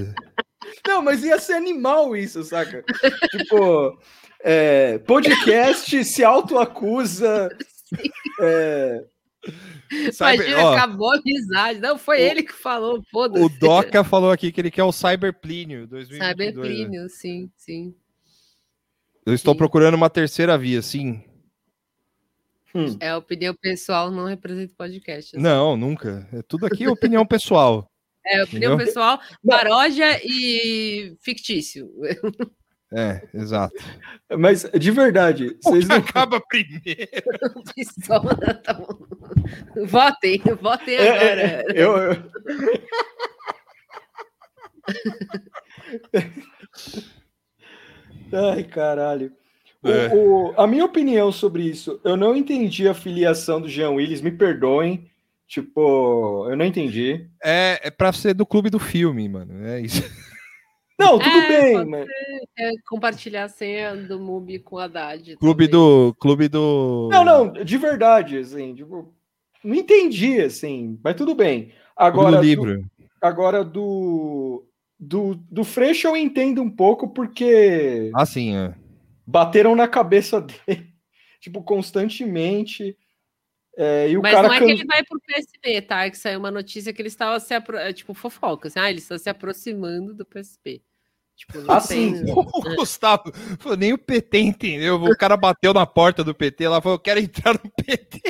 [0.86, 2.82] Não, mas ia ser animal isso, saca?
[3.30, 3.98] tipo,
[4.40, 7.48] é, podcast se autoacusa.
[8.40, 9.04] É,
[10.12, 11.78] Cyber- Imagina, ó, acabou a amizade.
[11.78, 13.44] Não, foi ele que falou, foda-se.
[13.44, 16.18] o Doca falou aqui que ele quer o Cyberplínio 2022.
[16.18, 16.30] né?
[16.52, 17.94] Cyberplínio, sim, sim.
[19.24, 21.22] Eu estou procurando uma terceira via, sim.
[23.00, 25.34] É a opinião pessoal, não representa o podcast.
[25.36, 25.42] assim.
[25.42, 26.28] Não, nunca.
[26.32, 27.90] É tudo aqui é opinião pessoal.
[28.26, 28.86] É opinião Entendeu?
[28.86, 31.90] pessoal, paródia e fictício.
[32.92, 33.74] É, exato.
[34.38, 35.96] mas de verdade, vocês não.
[35.96, 36.86] Acaba primeiro.
[38.06, 38.20] Tá.
[39.86, 41.40] Votem, votem É, agora.
[41.40, 42.16] é, é, eu, eu-
[48.32, 49.32] Ai, caralho.
[49.82, 50.14] O- É.
[50.14, 54.30] o- a minha opinião sobre isso, eu não entendi a filiação do Jean Willis, me
[54.30, 55.08] perdoem.
[55.46, 57.28] Tipo, eu não entendi.
[57.42, 59.64] É, é pra ser do clube do filme, mano.
[59.64, 60.02] É isso.
[60.98, 62.06] Não, tudo É, bem, mas.
[62.58, 65.36] É, compartilhar a senha do MUBI com a Haddad.
[65.36, 66.14] Clube do.
[66.18, 67.08] Clube do.
[67.12, 69.12] Não, não, de verdade, assim, tipo,
[69.62, 71.72] não entendi, assim, mas tudo bem.
[71.94, 72.84] Agora, do do, livro.
[73.20, 74.64] agora do,
[74.98, 78.74] do, do Freixo eu entendo um pouco porque Ah, sim, é.
[79.26, 80.86] bateram na cabeça dele,
[81.40, 82.96] tipo, constantemente.
[83.76, 86.08] É, e o Mas cara não é que ele vai pro PSB, tá?
[86.10, 87.76] Que saiu uma notícia que ele estava se apro...
[87.76, 90.82] é, tipo fofoca, assim, ah, ele está se aproximando do PSB.
[91.36, 92.24] Tipo, não Ah, tem- sim.
[92.32, 94.96] O Gustavo, falou, nem o PT entendeu.
[94.96, 98.22] O cara bateu na porta do PT lá, falou: Eu quero entrar no PT.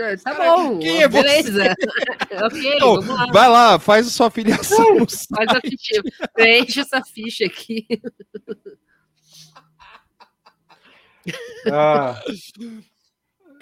[0.00, 1.22] É, Tá bom, Quem é você?
[1.42, 1.74] beleza.
[2.46, 3.26] ok, Então, vamos lá.
[3.32, 4.94] vai lá, faz a sua filiação.
[4.94, 5.04] no
[5.36, 6.02] Faz a ficha,
[6.32, 7.86] preenche essa ficha aqui.
[11.70, 12.22] Ah,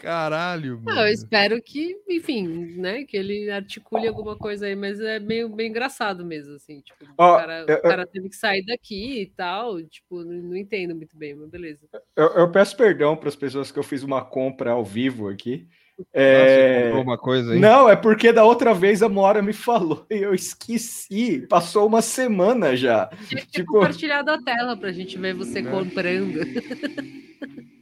[0.06, 2.46] Caralho, Não, eu espero que, enfim,
[2.76, 7.04] né, que ele articule alguma coisa aí, mas é meio, bem engraçado mesmo, assim, tipo,
[7.18, 10.50] Ó, o, cara, o eu- eu- cara teve que sair daqui e tal, tipo, não,
[10.50, 11.80] não entendo muito bem, mas beleza.
[12.14, 15.66] eu, eu peço perdão para as pessoas que eu fiz uma compra ao vivo aqui.
[15.98, 17.58] Nossa, É, comprou uma coisa aí.
[17.58, 21.44] Não, é porque da outra vez a Mora me falou e eu esqueci.
[21.48, 23.08] Passou uma semana já.
[23.28, 26.38] Tinha que ter Tipo, compartilhado a tela pra gente ver você comprando.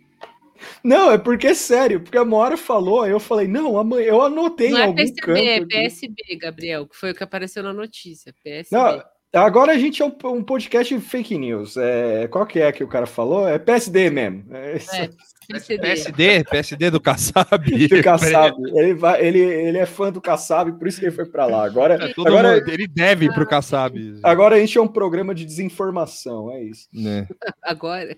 [0.83, 4.23] não, é porque é sério, porque a Mora falou, aí eu falei, não, amanhã eu
[4.23, 5.39] anotei Não em é algum PCB, canto.
[5.39, 5.67] é aqui.
[5.67, 8.35] PSB, Gabriel, que foi o que apareceu na notícia.
[8.43, 8.77] PSB.
[8.77, 9.03] Não,
[9.35, 11.77] agora a gente é um, um podcast de fake news.
[11.77, 13.49] É, qual que é que o cara falou?
[13.49, 14.45] É PSD mesmo.
[14.55, 14.77] É.
[14.77, 15.11] É,
[15.47, 17.65] PSD, PSD do Kassab.
[17.89, 18.57] Do Kassab.
[18.75, 21.65] Ele, vai, ele, ele é fã do Kassab, por isso que ele foi pra lá.
[21.65, 23.95] Agora, É, todo agora, mundo- ele deve ir pro Kassab.
[24.23, 26.89] agora a gente é um programa de desinformação, é isso.
[26.93, 27.27] né?
[27.63, 28.17] Agora.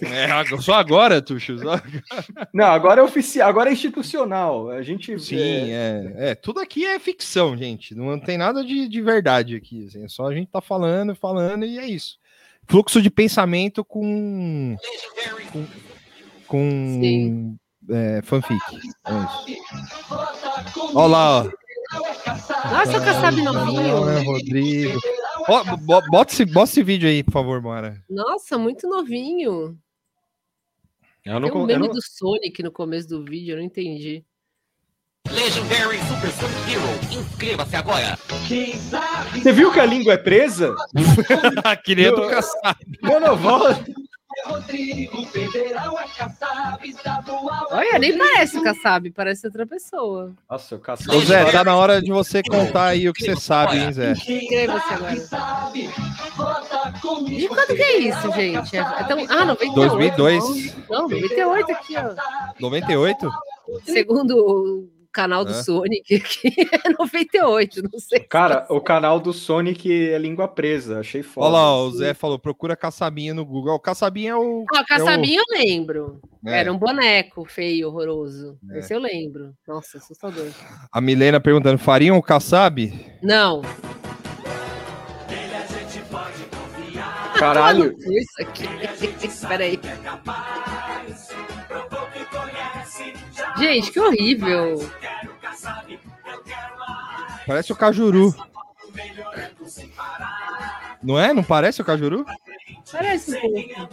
[0.00, 1.58] É, só agora, Tuxo.
[1.58, 1.80] só-
[2.52, 4.70] Não, agora é oficial, agora é institucional.
[4.70, 5.18] A gente.
[5.18, 5.36] Sim,
[5.70, 6.34] é, é.
[6.34, 7.94] Tudo aqui é ficção, gente.
[7.94, 9.86] Não tem nada de, de verdade aqui.
[9.86, 12.16] assim, É só a gente tá falando, falando e é isso.
[12.68, 14.76] Fluxo de pensamento com.
[15.52, 15.66] Com.
[16.52, 17.56] Com
[17.88, 18.60] é, fanfic.
[19.06, 19.12] É.
[20.94, 21.50] Olha lá, ó.
[22.70, 24.04] Nossa, o Kassab novinho.
[24.04, 25.00] Ah, Rodrigo.
[26.10, 27.96] Bota esse, bota esse vídeo aí, por favor, Mara.
[28.08, 29.78] Nossa, muito novinho.
[31.24, 34.22] Eu Tem um meme do Sonic no começo do vídeo, eu não entendi.
[35.30, 37.20] Legendary Super Sonic Hero.
[37.20, 38.18] Inscreva-se agora.
[39.32, 40.74] Você viu que a língua é presa?
[41.84, 42.12] que nem a
[44.44, 44.52] Não,
[47.26, 47.76] não, volta.
[47.76, 50.32] Olha, nem parece o Kassab, parece outra pessoa.
[50.50, 51.16] Nossa, o Kassab.
[51.16, 54.12] Ô Zé, tá na hora de você contar aí o que você sabe, hein, Zé?
[54.12, 55.14] Inscreva-se agora.
[57.28, 58.76] E quando que é isso, gente?
[58.76, 59.18] É, é tão...
[59.28, 59.74] Ah, 98.
[59.74, 60.76] 2002.
[60.88, 62.14] Não, 98 aqui, ó.
[62.60, 63.30] 98?
[63.84, 65.62] Segundo o canal do É.
[65.62, 66.48] Sonic aqui,
[66.84, 68.20] é 98, não sei.
[68.20, 71.00] Cara, o canal do Sonic é língua presa.
[71.00, 71.46] Achei foda.
[71.48, 73.74] Olha lá, o Zé falou, procura Caçabinha no Google.
[73.74, 74.64] O Caçabinha é o...
[74.74, 76.20] Ah, o Kassabinha eu lembro.
[76.44, 76.60] É.
[76.60, 78.58] Era um boneco feio, horroroso.
[78.70, 78.78] É.
[78.78, 79.52] Esse eu lembro.
[79.68, 80.48] Nossa, assustador.
[80.90, 82.92] A Milena perguntando, fariam o Kassab?
[83.22, 83.62] Não.
[87.38, 87.96] Caralho.
[87.98, 88.64] Isso aqui.
[89.26, 89.78] Espera aí.
[93.58, 94.78] Gente, que horrível.
[97.46, 98.34] Parece o Cajuru.
[101.02, 101.32] Não é?
[101.32, 102.24] Não parece o Cajuru?
[102.90, 103.88] Parece um pouco.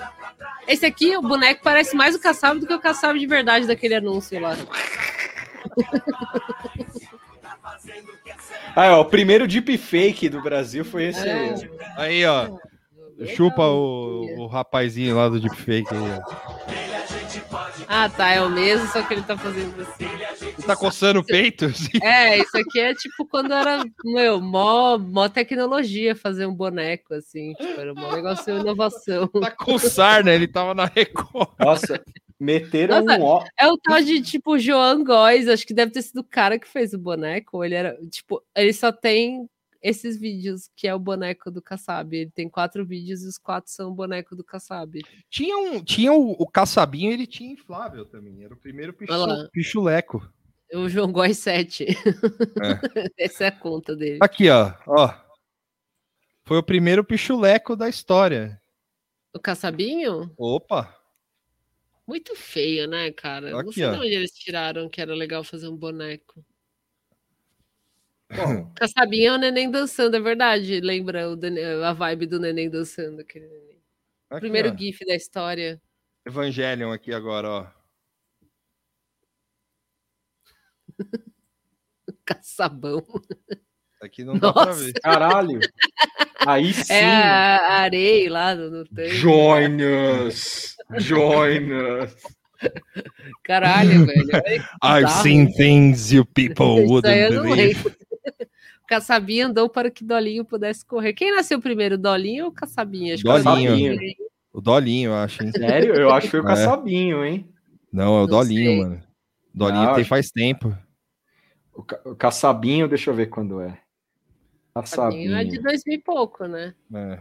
[0.68, 3.96] Esse aqui, o boneco, parece mais o Kassab do que o Kassab de verdade daquele
[3.96, 4.56] anúncio lá.
[8.76, 11.34] Ah, ó, o primeiro deepfake do Brasil foi esse É.
[11.34, 11.70] aí.
[11.98, 12.50] Aí, ó.
[13.36, 17.19] Chupa o, o rapazinho lá do deepfake aí, ó.
[17.88, 20.06] Ah, tá, é o mesmo, só que ele tá fazendo assim.
[20.42, 21.66] Ele tá coçando o peito?
[21.66, 21.90] assim?
[22.02, 27.54] É, isso aqui é tipo quando era, meu, mó, mó tecnologia fazer um boneco, assim.
[27.54, 29.28] Tipo, era um negócio de inovação.
[29.28, 31.50] Tá com sarna, ele tava na Record.
[31.60, 32.02] Nossa,
[32.40, 33.46] meteram Nossa, um ó.
[33.60, 36.68] É o tal de, tipo, Joan Góes, acho que deve ter sido o cara que
[36.68, 37.64] fez o boneco.
[37.64, 39.50] Ele era, tipo, ele só tem
[39.82, 42.16] esses vídeos, que é o boneco do Kassab.
[42.16, 45.02] Ele tem quatro vídeos e os quatro são o boneco do Kassab.
[45.30, 48.44] Tinha, um, tinha o, o caçabinho, ele tinha inflável também.
[48.44, 49.14] Era o primeiro pichu,
[49.52, 50.28] pichuleco.
[50.74, 51.88] O João Góes 7.
[53.18, 54.20] Essa é a conta dele.
[54.22, 55.14] Aqui, ó, ó.
[56.46, 58.62] Foi o primeiro pichuleco da história.
[59.34, 60.34] O Kassabinho?
[60.38, 60.96] Opa!
[62.08, 63.52] Muito feio, né, cara?
[63.52, 64.00] Não Aqui, sei de ó.
[64.00, 66.44] onde eles tiraram que era legal fazer um boneco.
[68.76, 70.80] Kassabinho é o neném dançando, é verdade.
[70.80, 71.38] Lembra o
[71.84, 73.22] a vibe do neném dançando.
[73.22, 73.82] Aquele neném.
[74.30, 74.78] Aqui, Primeiro ó.
[74.78, 75.82] GIF da história.
[76.26, 77.68] Evangelion aqui agora, ó.
[82.26, 83.04] Caçabão.
[84.02, 84.86] Aqui não dá pra Nossa.
[84.86, 84.94] ver.
[84.94, 85.60] Caralho.
[86.46, 86.94] Aí sim.
[86.94, 89.10] É a areia lá no, no tanque.
[89.10, 89.78] Join
[90.28, 90.76] us.
[91.00, 92.16] Join us.
[93.44, 94.28] Caralho, velho.
[94.84, 97.99] I've seen things you people eu wouldn't believe.
[98.90, 101.14] Caçabinha andou para que Dolinho pudesse correr.
[101.14, 103.14] Quem nasceu primeiro, Dolinho ou Caçabinha?
[103.14, 103.94] Acho que Dolinho.
[103.96, 104.16] Dolinho.
[104.52, 105.52] O Dolinho, eu acho, hein?
[105.52, 105.94] Sério?
[105.94, 106.48] Eu acho que foi o É.
[106.48, 107.48] caçabinho, hein?
[107.94, 108.80] Não, é o Não Dolinho, sei.
[108.80, 109.04] mano.
[109.54, 110.76] Dolinho Não, tem acho- faz tempo.
[111.72, 113.80] O, ca- o caçabinho, deixa eu ver quando é.
[114.74, 115.64] Caçabinho é de Caçabinho.
[115.64, 116.74] 2000 e pouco, né?
[116.94, 117.20] É.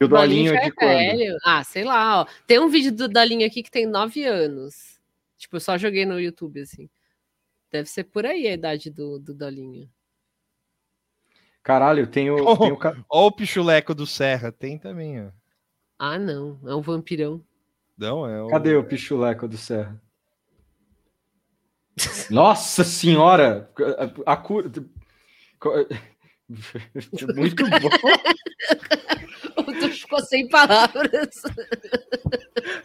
[0.00, 0.88] E o Dolinho já é de quando?
[0.88, 1.36] velho.
[1.44, 2.26] Ah, sei lá, ó.
[2.46, 4.98] Tem um vídeo do Dolinho aqui que tem 9 anos.
[5.36, 6.88] Tipo, eu só joguei no YouTube, assim.
[7.70, 9.86] Deve ser por aí a idade do, do Dolinho.
[11.62, 12.56] Caralho, tem o.
[12.56, 12.78] tem o
[13.08, 15.30] Ó o pichuleco do Serra, tem também, ó.
[15.98, 16.58] Ah, não.
[16.66, 17.44] É um vampirão.
[17.96, 18.48] Não, é o...
[18.48, 20.00] Cadê o pichuleco do Serra?
[22.30, 23.70] Nossa senhora!
[24.26, 24.70] A, a cura.
[27.36, 27.90] Muito bom.
[29.72, 31.28] Tu ficou sem palavras.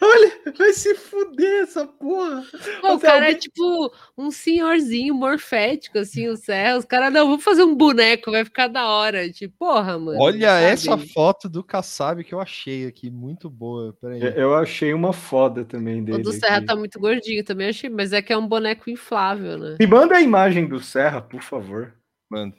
[0.00, 2.44] Olha, vai se fuder essa porra.
[2.80, 6.76] Pô, o cara é alguém- tipo um senhorzinho morfético, assim, o Serra.
[6.78, 9.30] Os caras, não, vamos fazer um boneco, vai ficar da hora.
[9.30, 10.18] Tipo, porra, mano.
[10.20, 10.64] Olha sabe?
[10.64, 13.92] essa foto do Kassab que eu achei aqui, muito boa.
[14.00, 14.20] Peraí.
[14.36, 16.22] Eu achei uma foda também O dele.
[16.22, 16.66] do Serra aqui.
[16.66, 19.76] tá muito gordinho também, achei, mas é que é um boneco inflável, né?
[19.78, 21.94] Me manda a imagem do Serra, por favor.
[22.30, 22.52] Mano,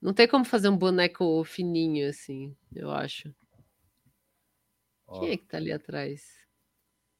[0.00, 3.34] Não tem como fazer um boneco fininho, assim, eu acho.
[5.06, 6.38] ó, Quem é que tá ali atrás?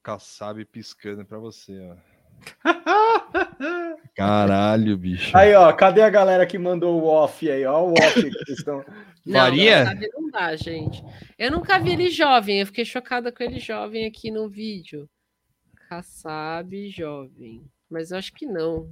[0.02, 1.96] Kassab piscando pra você, ó.
[4.14, 5.36] Caralho, bicho.
[5.36, 7.64] Aí, ó, cadê a galera que mandou o off aí?
[7.64, 8.84] Ó, o off que vocês estão.
[9.26, 9.84] Não, Faria?
[9.84, 11.02] Kassab não dá, gente.
[11.36, 15.06] Eu nunca vi ele jovem, eu fiquei chocada com ele jovem aqui no vídeo.
[15.88, 17.70] Kassab jovem.
[17.90, 18.90] Mas eu acho que não.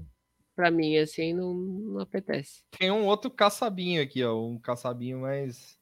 [0.57, 2.65] Pra mim, assim, não, não apetece.
[2.71, 4.35] Tem um outro caçabinho aqui, ó.
[4.35, 5.79] Um caçabinho mais.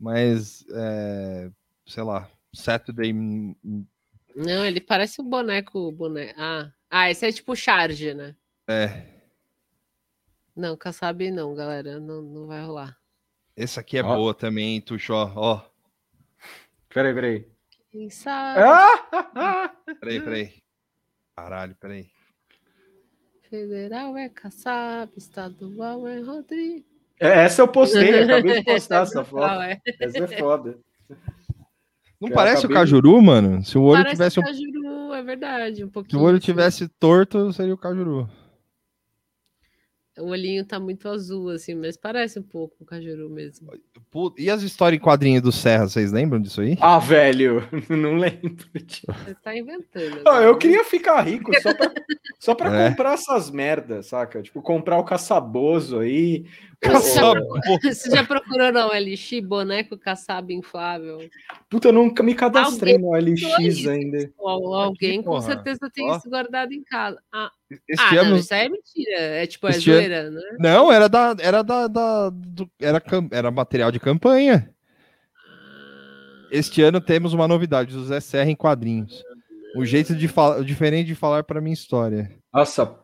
[0.00, 0.64] Mais.
[0.74, 1.50] é,
[1.86, 2.28] sei lá.
[2.54, 3.12] Saturday.
[3.12, 5.92] Não, ele parece um boneco.
[5.92, 6.34] boneco.
[6.40, 6.72] Ah.
[6.90, 8.34] ah, esse é tipo charge, né?
[8.66, 9.12] É.
[10.54, 11.98] Não, Kassab não, galera.
[11.98, 12.96] Não, não vai rolar.
[13.56, 14.16] Esse aqui é Ó.
[14.16, 15.32] boa também, Tuxó.
[15.36, 15.62] Ó.
[16.88, 17.52] Peraí, peraí.
[17.90, 18.60] Quem sabe?
[18.60, 19.68] Ah!
[20.00, 20.62] Peraí, peraí.
[21.36, 22.10] Caralho, peraí.
[23.56, 26.86] Federal é Kassab, estadual é Rodrigo.
[27.20, 29.40] É, Essa eu postei, acabei de postar essa foto.
[29.42, 29.78] Brutal, é.
[30.00, 30.78] Essa é foda.
[32.18, 33.62] Não Eu parece acabei o Cajuru, mano?
[33.62, 34.40] Se o olho Parece tivesse.
[34.40, 36.22] um- Cajuru, é verdade, um Se pouquinho.
[36.22, 38.26] o olho tivesse torto, seria o Cajuru.
[40.18, 43.70] O olhinho tá muito azul, assim, mas parece um pouco o Cajuru mesmo.
[44.36, 46.76] E as histórias em quadrinho do Serra, vocês lembram disso aí?
[46.80, 48.66] Ah, velho, não lembro.
[48.84, 49.06] disso.
[49.06, 50.20] Você tá inventando.
[50.28, 50.46] Ah, né?
[50.46, 51.92] eu queria ficar rico só pra,
[52.38, 52.90] só pra É.
[52.90, 54.42] comprar essas merdas, saca?
[54.42, 56.44] Tipo, comprar o caçaboso aí.
[57.82, 61.18] Você já procurou na OLX boneco Kassab inflável?
[61.70, 64.32] Puta, eu nunca me cadastrei no Alguém LX fez ainda.
[64.38, 65.42] Ou alguém com porra.
[65.42, 66.16] certeza tem Ó.
[66.16, 67.18] isso guardado em casa.
[67.32, 67.50] Ah,
[67.88, 69.16] Este ah, não, ano- isso aí é mentira.
[69.18, 70.40] É tipo, é Este ano- zoeira, né?
[70.58, 71.36] Não, era da.
[71.40, 71.86] Era da.
[71.86, 74.68] da- do- era, cam- era material de campanha.
[76.50, 79.22] Este ano temos uma novidade, o Zé Serra em quadrinhos.
[79.74, 82.30] Um jeito de falar, diferente de falar para minha história.
[82.52, 82.94] Nossa,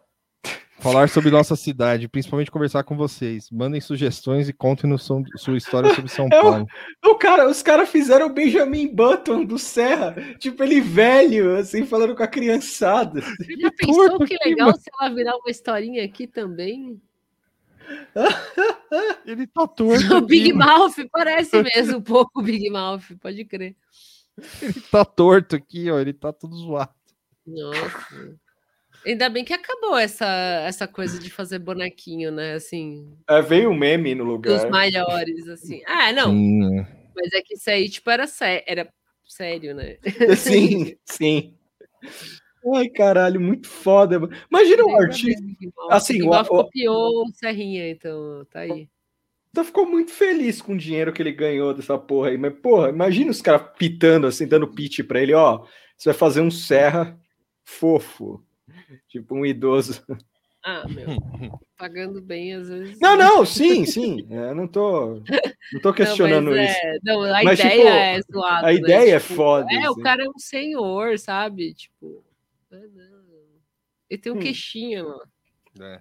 [0.80, 3.50] Falar sobre nossa cidade, principalmente conversar com vocês.
[3.50, 6.66] Mandem sugestões e contem no som- sua história sobre São Paulo.
[7.04, 12.14] o cara, os caras fizeram o Benjamin Button do Serra, tipo, ele velho, assim, falando
[12.14, 13.20] com a criançada.
[13.20, 17.00] Você já pensou que legal se ela virar uma historinha aqui também?
[19.26, 20.14] Ele tá torto.
[20.16, 20.78] O Big aqui, mano.
[20.78, 23.74] Mouth parece mesmo um pouco o Big Mouth, pode crer.
[24.60, 25.98] Ele tá torto aqui, ó.
[25.98, 26.90] Ele tá tudo zoado.
[27.46, 28.36] Nossa.
[29.08, 30.26] Ainda bem que acabou essa,
[30.66, 32.52] essa coisa de fazer bonequinho, né?
[32.54, 34.70] Assim, É, veio um meme no dos lugar.
[34.70, 35.80] maiores, assim.
[35.88, 36.30] Ah, não.
[36.32, 36.86] Sim, é.
[37.16, 38.86] Mas é que isso aí, tipo, era, sé era
[39.24, 39.96] sério, né?
[40.36, 41.54] Sim, sim.
[42.74, 44.20] Ai, caralho, muito foda.
[44.50, 45.42] Imagina um artista.
[45.90, 48.88] Assim, o- o- copiou o Serrinha, então tá aí.
[49.50, 52.36] Então ficou muito feliz com o dinheiro que ele ganhou dessa porra aí.
[52.36, 55.64] Mas, porra, imagina os caras pitando assim, dando pitch pra ele, ó.
[55.96, 57.18] Você vai fazer um serra
[57.64, 58.44] fofo.
[59.08, 60.02] Tipo um idoso.
[60.64, 61.06] Ah, meu.
[61.78, 62.98] Pagando bem, às vezes.
[63.00, 64.26] Não, não, sim, sim.
[64.30, 65.22] é, Eu não tô,
[65.72, 66.80] não tô questionando não, mas isso.
[66.82, 68.58] é- não, a Mas, ideia tipo, é zoada.
[68.66, 68.74] a né?
[68.74, 70.02] ideia é Tipo, foda, É, o assim.
[70.02, 71.74] cara é um senhor, sabe?
[71.74, 72.24] Tipo.
[72.72, 72.76] ah.
[74.10, 74.40] Ele tem um Hum.
[74.40, 75.22] queixinho, mano.
[75.80, 76.00] É.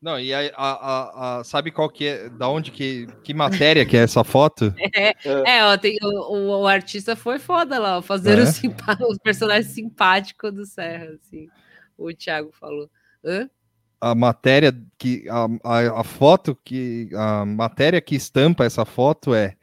[0.00, 3.84] Não, e a, a- a- a- sabe qual que é, da onde que, que matéria
[3.86, 4.72] que é essa foto?
[4.94, 5.14] É,
[5.56, 8.42] é, ó, tem, o, o- o artista foi foda lá, ó, fazer É?
[8.42, 11.48] os, simpá- os personagens simpáticos do Serra, assim.
[11.98, 12.88] O Thiago falou.
[13.24, 13.50] Hã?
[14.00, 19.56] A matéria que a, a, a foto que a matéria que estampa essa foto é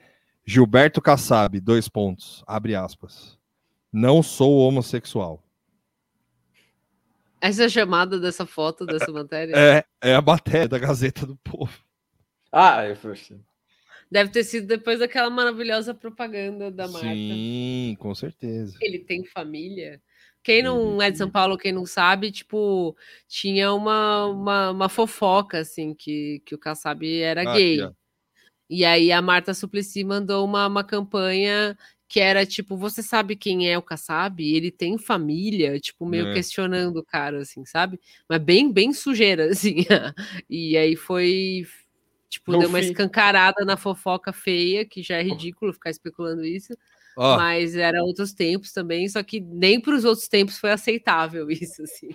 [0.45, 3.39] Gilberto Kassab, dois pontos, abre aspas.
[3.91, 5.41] Não sou homossexual.
[7.39, 9.53] Essa é a chamada dessa foto, dessa matéria?
[9.55, 11.73] É, é a matéria da Gazeta do Povo.
[12.51, 13.39] Ah, eu poxa.
[14.11, 17.07] Deve ter sido depois daquela maravilhosa propaganda da marca.
[17.07, 18.77] Sim, com certeza.
[18.81, 20.01] Ele tem família.
[20.45, 22.95] Quem não é de São Paulo, quem não sabe, tipo,
[23.27, 27.81] tinha uma, uma, uma fofoca, assim, que, que o Kassab era Ah, gay.
[27.81, 27.91] ó.
[28.69, 31.77] E aí a Marta Suplicy mandou uma, uma campanha
[32.07, 34.39] que era tipo, você sabe quem é o Kassab?
[34.43, 36.33] Ele tem família, tipo, meio É.
[36.33, 37.99] questionando o cara, assim, sabe?
[38.29, 39.77] Mas bem, bem sujeira, assim.
[40.49, 41.65] E aí foi,
[42.29, 46.45] tipo, No deu uma fim- escancarada na fofoca feia, que já é ridículo ficar especulando
[46.45, 46.73] isso.
[47.17, 47.37] Ó.
[47.37, 51.81] Mas era outros tempos também, só que nem para os outros tempos foi aceitável isso,
[51.83, 52.09] assim.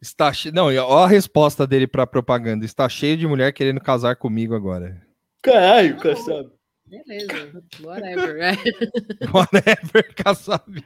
[0.00, 0.50] Está che...
[0.50, 2.64] Não, e ó a resposta dele pra propaganda.
[2.64, 5.00] Está cheio de mulher querendo casar comigo agora.
[5.42, 6.50] Caralho, Kassab.
[6.86, 8.40] Beleza, whatever.
[8.40, 8.52] é.
[9.30, 10.82] Whatever, Kassab.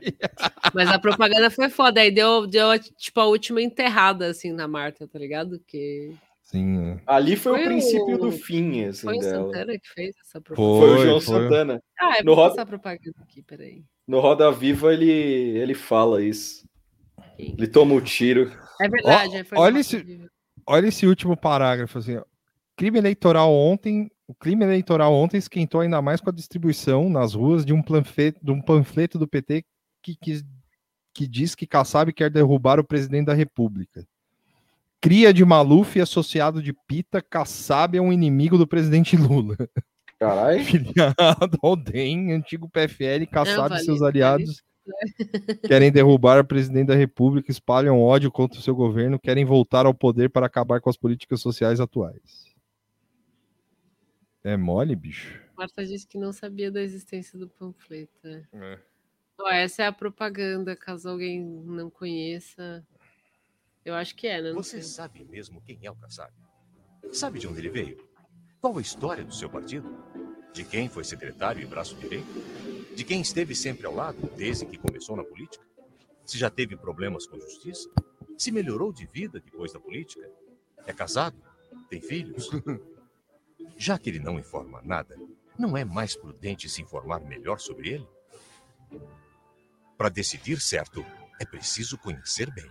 [0.74, 5.06] Mas a propaganda foi foda, aí deu, deu tipo a última enterrada assim na Marta,
[5.06, 5.60] tá ligado?
[5.64, 6.12] Que
[6.52, 6.90] Sim.
[6.92, 7.00] é.
[7.06, 9.44] Ali foi, Foi o princípio o- do fim, assim, foi o dela.
[9.46, 10.92] Santana que fez essa Foi, propaganda.
[10.92, 11.42] o João Foi, foi.
[11.44, 11.82] Santana.
[12.00, 13.84] Ah, eu No vou Roda- passar a propaganda aqui, peraí.
[14.06, 16.64] No Roda Viva ele, ele fala isso.
[17.38, 18.52] Ele toma o tiro.
[18.80, 20.28] É verdade, é, foi no olha esse- Viva.
[20.66, 22.16] Olha esse último parágrafo assim.
[22.16, 22.24] ó.
[22.76, 27.64] Crime eleitoral ontem, o crime eleitoral ontem esquentou ainda mais com a distribuição nas ruas
[27.64, 29.64] de um panfleto, de um panfleto do PT
[30.02, 30.42] que, que,
[31.14, 34.06] que diz que Kassab quer derrubar o presidente da República.
[35.02, 39.56] Cria de Maluf e associado de Pita, Kassab é um inimigo do presidente Lula.
[40.16, 40.62] Caralho.
[40.64, 44.62] Filiado ao DEM, antigo PFL, Kassab e seus aliados
[45.66, 49.92] querem derrubar o presidente da República, espalham ódio contra o seu governo, querem voltar ao
[49.92, 52.54] poder para acabar com as políticas sociais atuais.
[54.44, 55.40] É mole, bicho?
[55.58, 58.28] Marta disse que não sabia da existência do panfleto.
[58.52, 58.78] é.
[59.40, 62.86] Ó, essa é a propaganda, caso alguém não conheça.
[63.84, 64.52] Eu acho que é, né?
[64.52, 64.82] Não Você sei.
[64.82, 66.32] sabe mesmo quem é o Kassab?
[67.12, 68.08] Sabe de onde ele veio?
[68.60, 69.90] Qual a história do seu partido?
[70.52, 72.26] De quem foi secretário e braço direito?
[72.94, 75.64] De quem esteve sempre ao lado desde que começou na política?
[76.24, 77.90] Se já teve problemas com justiça?
[78.38, 80.30] Se melhorou de vida depois da política?
[80.86, 81.36] É casado?
[81.88, 82.50] Tem filhos?
[83.76, 85.16] Já que ele não informa nada,
[85.58, 88.08] não é mais prudente se informar melhor sobre ele?
[89.96, 91.04] Para decidir certo,
[91.40, 92.70] é preciso conhecer bem.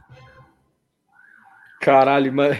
[1.81, 2.57] Caralho, mas.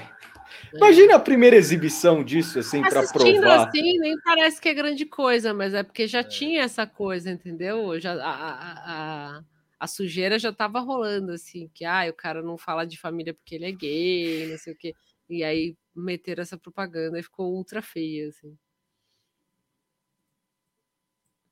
[0.73, 3.67] Imagina a primeira exibição disso, assim, pra Assistindo provar.
[3.67, 7.99] assim, nem parece que é grande coisa, mas é porque já tinha essa coisa, entendeu?
[7.99, 9.43] Já, a, a, a,
[9.79, 13.55] a sujeira já tava rolando, assim, que ah, o cara não fala de família porque
[13.55, 14.95] ele é gay, não sei o quê.
[15.29, 18.57] E aí meteram essa propaganda e ficou ultra feia, assim.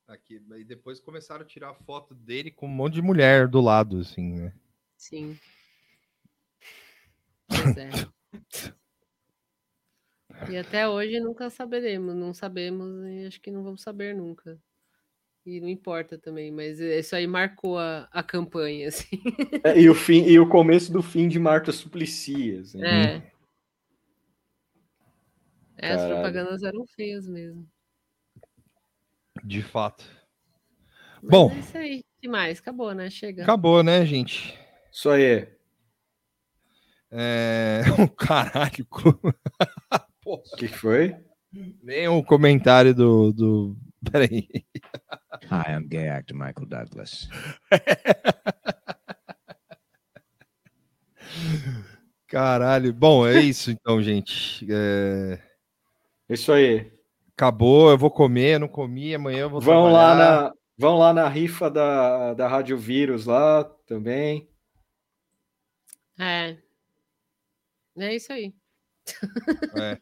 [0.07, 3.99] Aqui, e depois começaram a tirar foto dele com um monte de mulher do lado,
[3.99, 4.53] assim, né?
[4.97, 5.37] Sim.
[7.49, 7.89] Pois é.
[10.49, 14.57] E até hoje nunca saberemos, não sabemos e acho que não vamos saber nunca.
[15.45, 19.21] E não importa também, mas isso aí marcou a, a campanha, assim.
[19.63, 22.57] É, e, o fim, e o começo do fim de Marta Suplicy.
[22.57, 22.83] Assim.
[22.83, 23.31] É.
[25.77, 27.67] É, as propagandas eram feias mesmo.
[29.43, 30.03] De fato.
[31.21, 32.03] Mas Bom, é isso aí.
[32.21, 32.59] que mais?
[32.59, 33.09] Acabou, né?
[33.09, 33.43] Chega.
[33.43, 34.57] acabou, né, gente?
[34.91, 35.47] Isso aí.
[37.11, 37.81] É...
[38.17, 38.87] Caralho.
[40.25, 41.15] O que foi?
[41.83, 43.33] Nem o comentário do.
[43.33, 43.77] do...
[44.11, 44.47] Peraí.
[45.51, 47.27] Hi, I'm gay actor Michael Douglas.
[52.27, 52.93] Caralho.
[52.93, 54.65] Bom, é isso então, gente.
[54.69, 55.39] É...
[56.29, 56.91] Isso aí.
[57.35, 60.41] Acabou, eu vou comer, eu não comi, amanhã eu vou Vão lá, trabalhar.
[60.43, 64.47] na, vão lá na rifa da, da Rádio Vírus lá também.
[66.19, 66.57] É.
[67.99, 68.53] É isso aí.
[69.75, 69.99] É.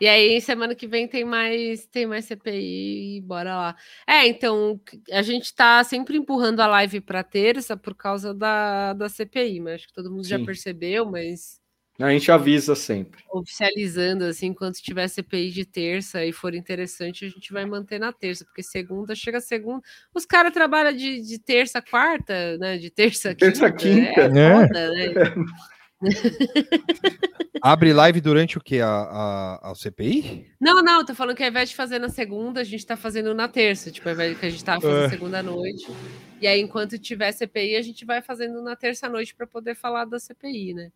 [0.00, 3.76] E aí, semana que vem tem mais, tem mais CPI e bora lá.
[4.06, 4.80] É, então,
[5.12, 9.74] a gente tá sempre empurrando a live para terça por causa da, da CPI, mas
[9.74, 10.44] acho que todo mundo já Sim.
[10.46, 11.60] percebeu, mas
[12.00, 13.22] A gente avisa sempre.
[13.30, 18.10] oficializando, assim, quando tiver CPI de terça e for interessante, a gente vai manter na
[18.10, 19.82] terça, porque segunda, chega segunda,
[20.14, 24.30] os caras trabalham de, de terça a quarta, né, de terça a Terça a quinta,
[24.30, 24.38] quinta.
[24.38, 24.66] é É.
[24.68, 25.14] foda, né?
[27.62, 28.80] Abre live durante o quê?
[28.80, 30.46] A, a, a CPI?
[30.58, 33.34] Não, não, tô falando que ao invés de fazer na segunda, a gente tá fazendo
[33.34, 33.90] na terça.
[33.90, 35.08] Tipo, ao invés que a gente tava fazendo É.
[35.10, 35.86] segunda noite.
[36.40, 40.06] E aí, enquanto tiver CPI, a gente vai fazendo na terça noite para poder falar
[40.06, 40.90] da CPI, né?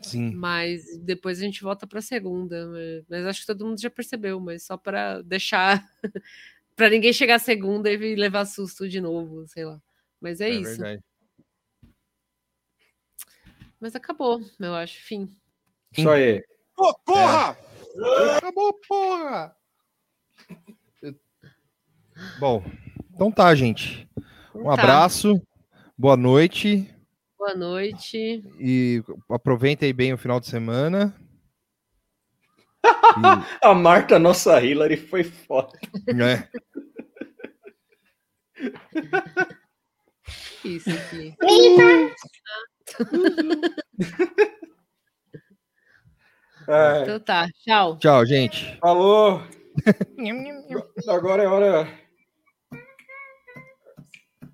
[0.00, 0.30] Sim.
[0.34, 2.66] Mas depois a gente volta para segunda.
[2.68, 5.84] mas- Mas acho que todo mundo já percebeu, mas só para deixar.
[6.76, 9.80] para ninguém chegar segunda e levar susto de novo, sei lá.
[10.20, 10.62] Mas é, isso.
[10.78, 11.02] verdade.
[13.86, 15.00] Mas acabou, eu acho.
[15.00, 15.30] Fim.
[15.96, 16.42] Isso aí.
[16.74, 17.56] Pô, porra!
[18.36, 19.56] Acabou, porra!
[22.40, 22.64] Bom,
[23.14, 24.10] então tá, gente.
[24.52, 24.82] Um Então tá.
[24.82, 25.40] abraço,
[25.96, 26.92] boa noite
[27.38, 28.42] Boa noite.
[28.58, 31.14] e aproveitem bem o final de semana.
[33.62, 35.78] A Marta, nossa Hillary, foi foda.
[36.12, 36.48] né?
[40.64, 41.36] Isso aqui.
[46.68, 47.02] É.
[47.02, 47.96] Então tá, tchau.
[47.98, 48.76] Tchau, gente.
[48.80, 49.40] Falou.
[51.08, 51.88] Agora é hora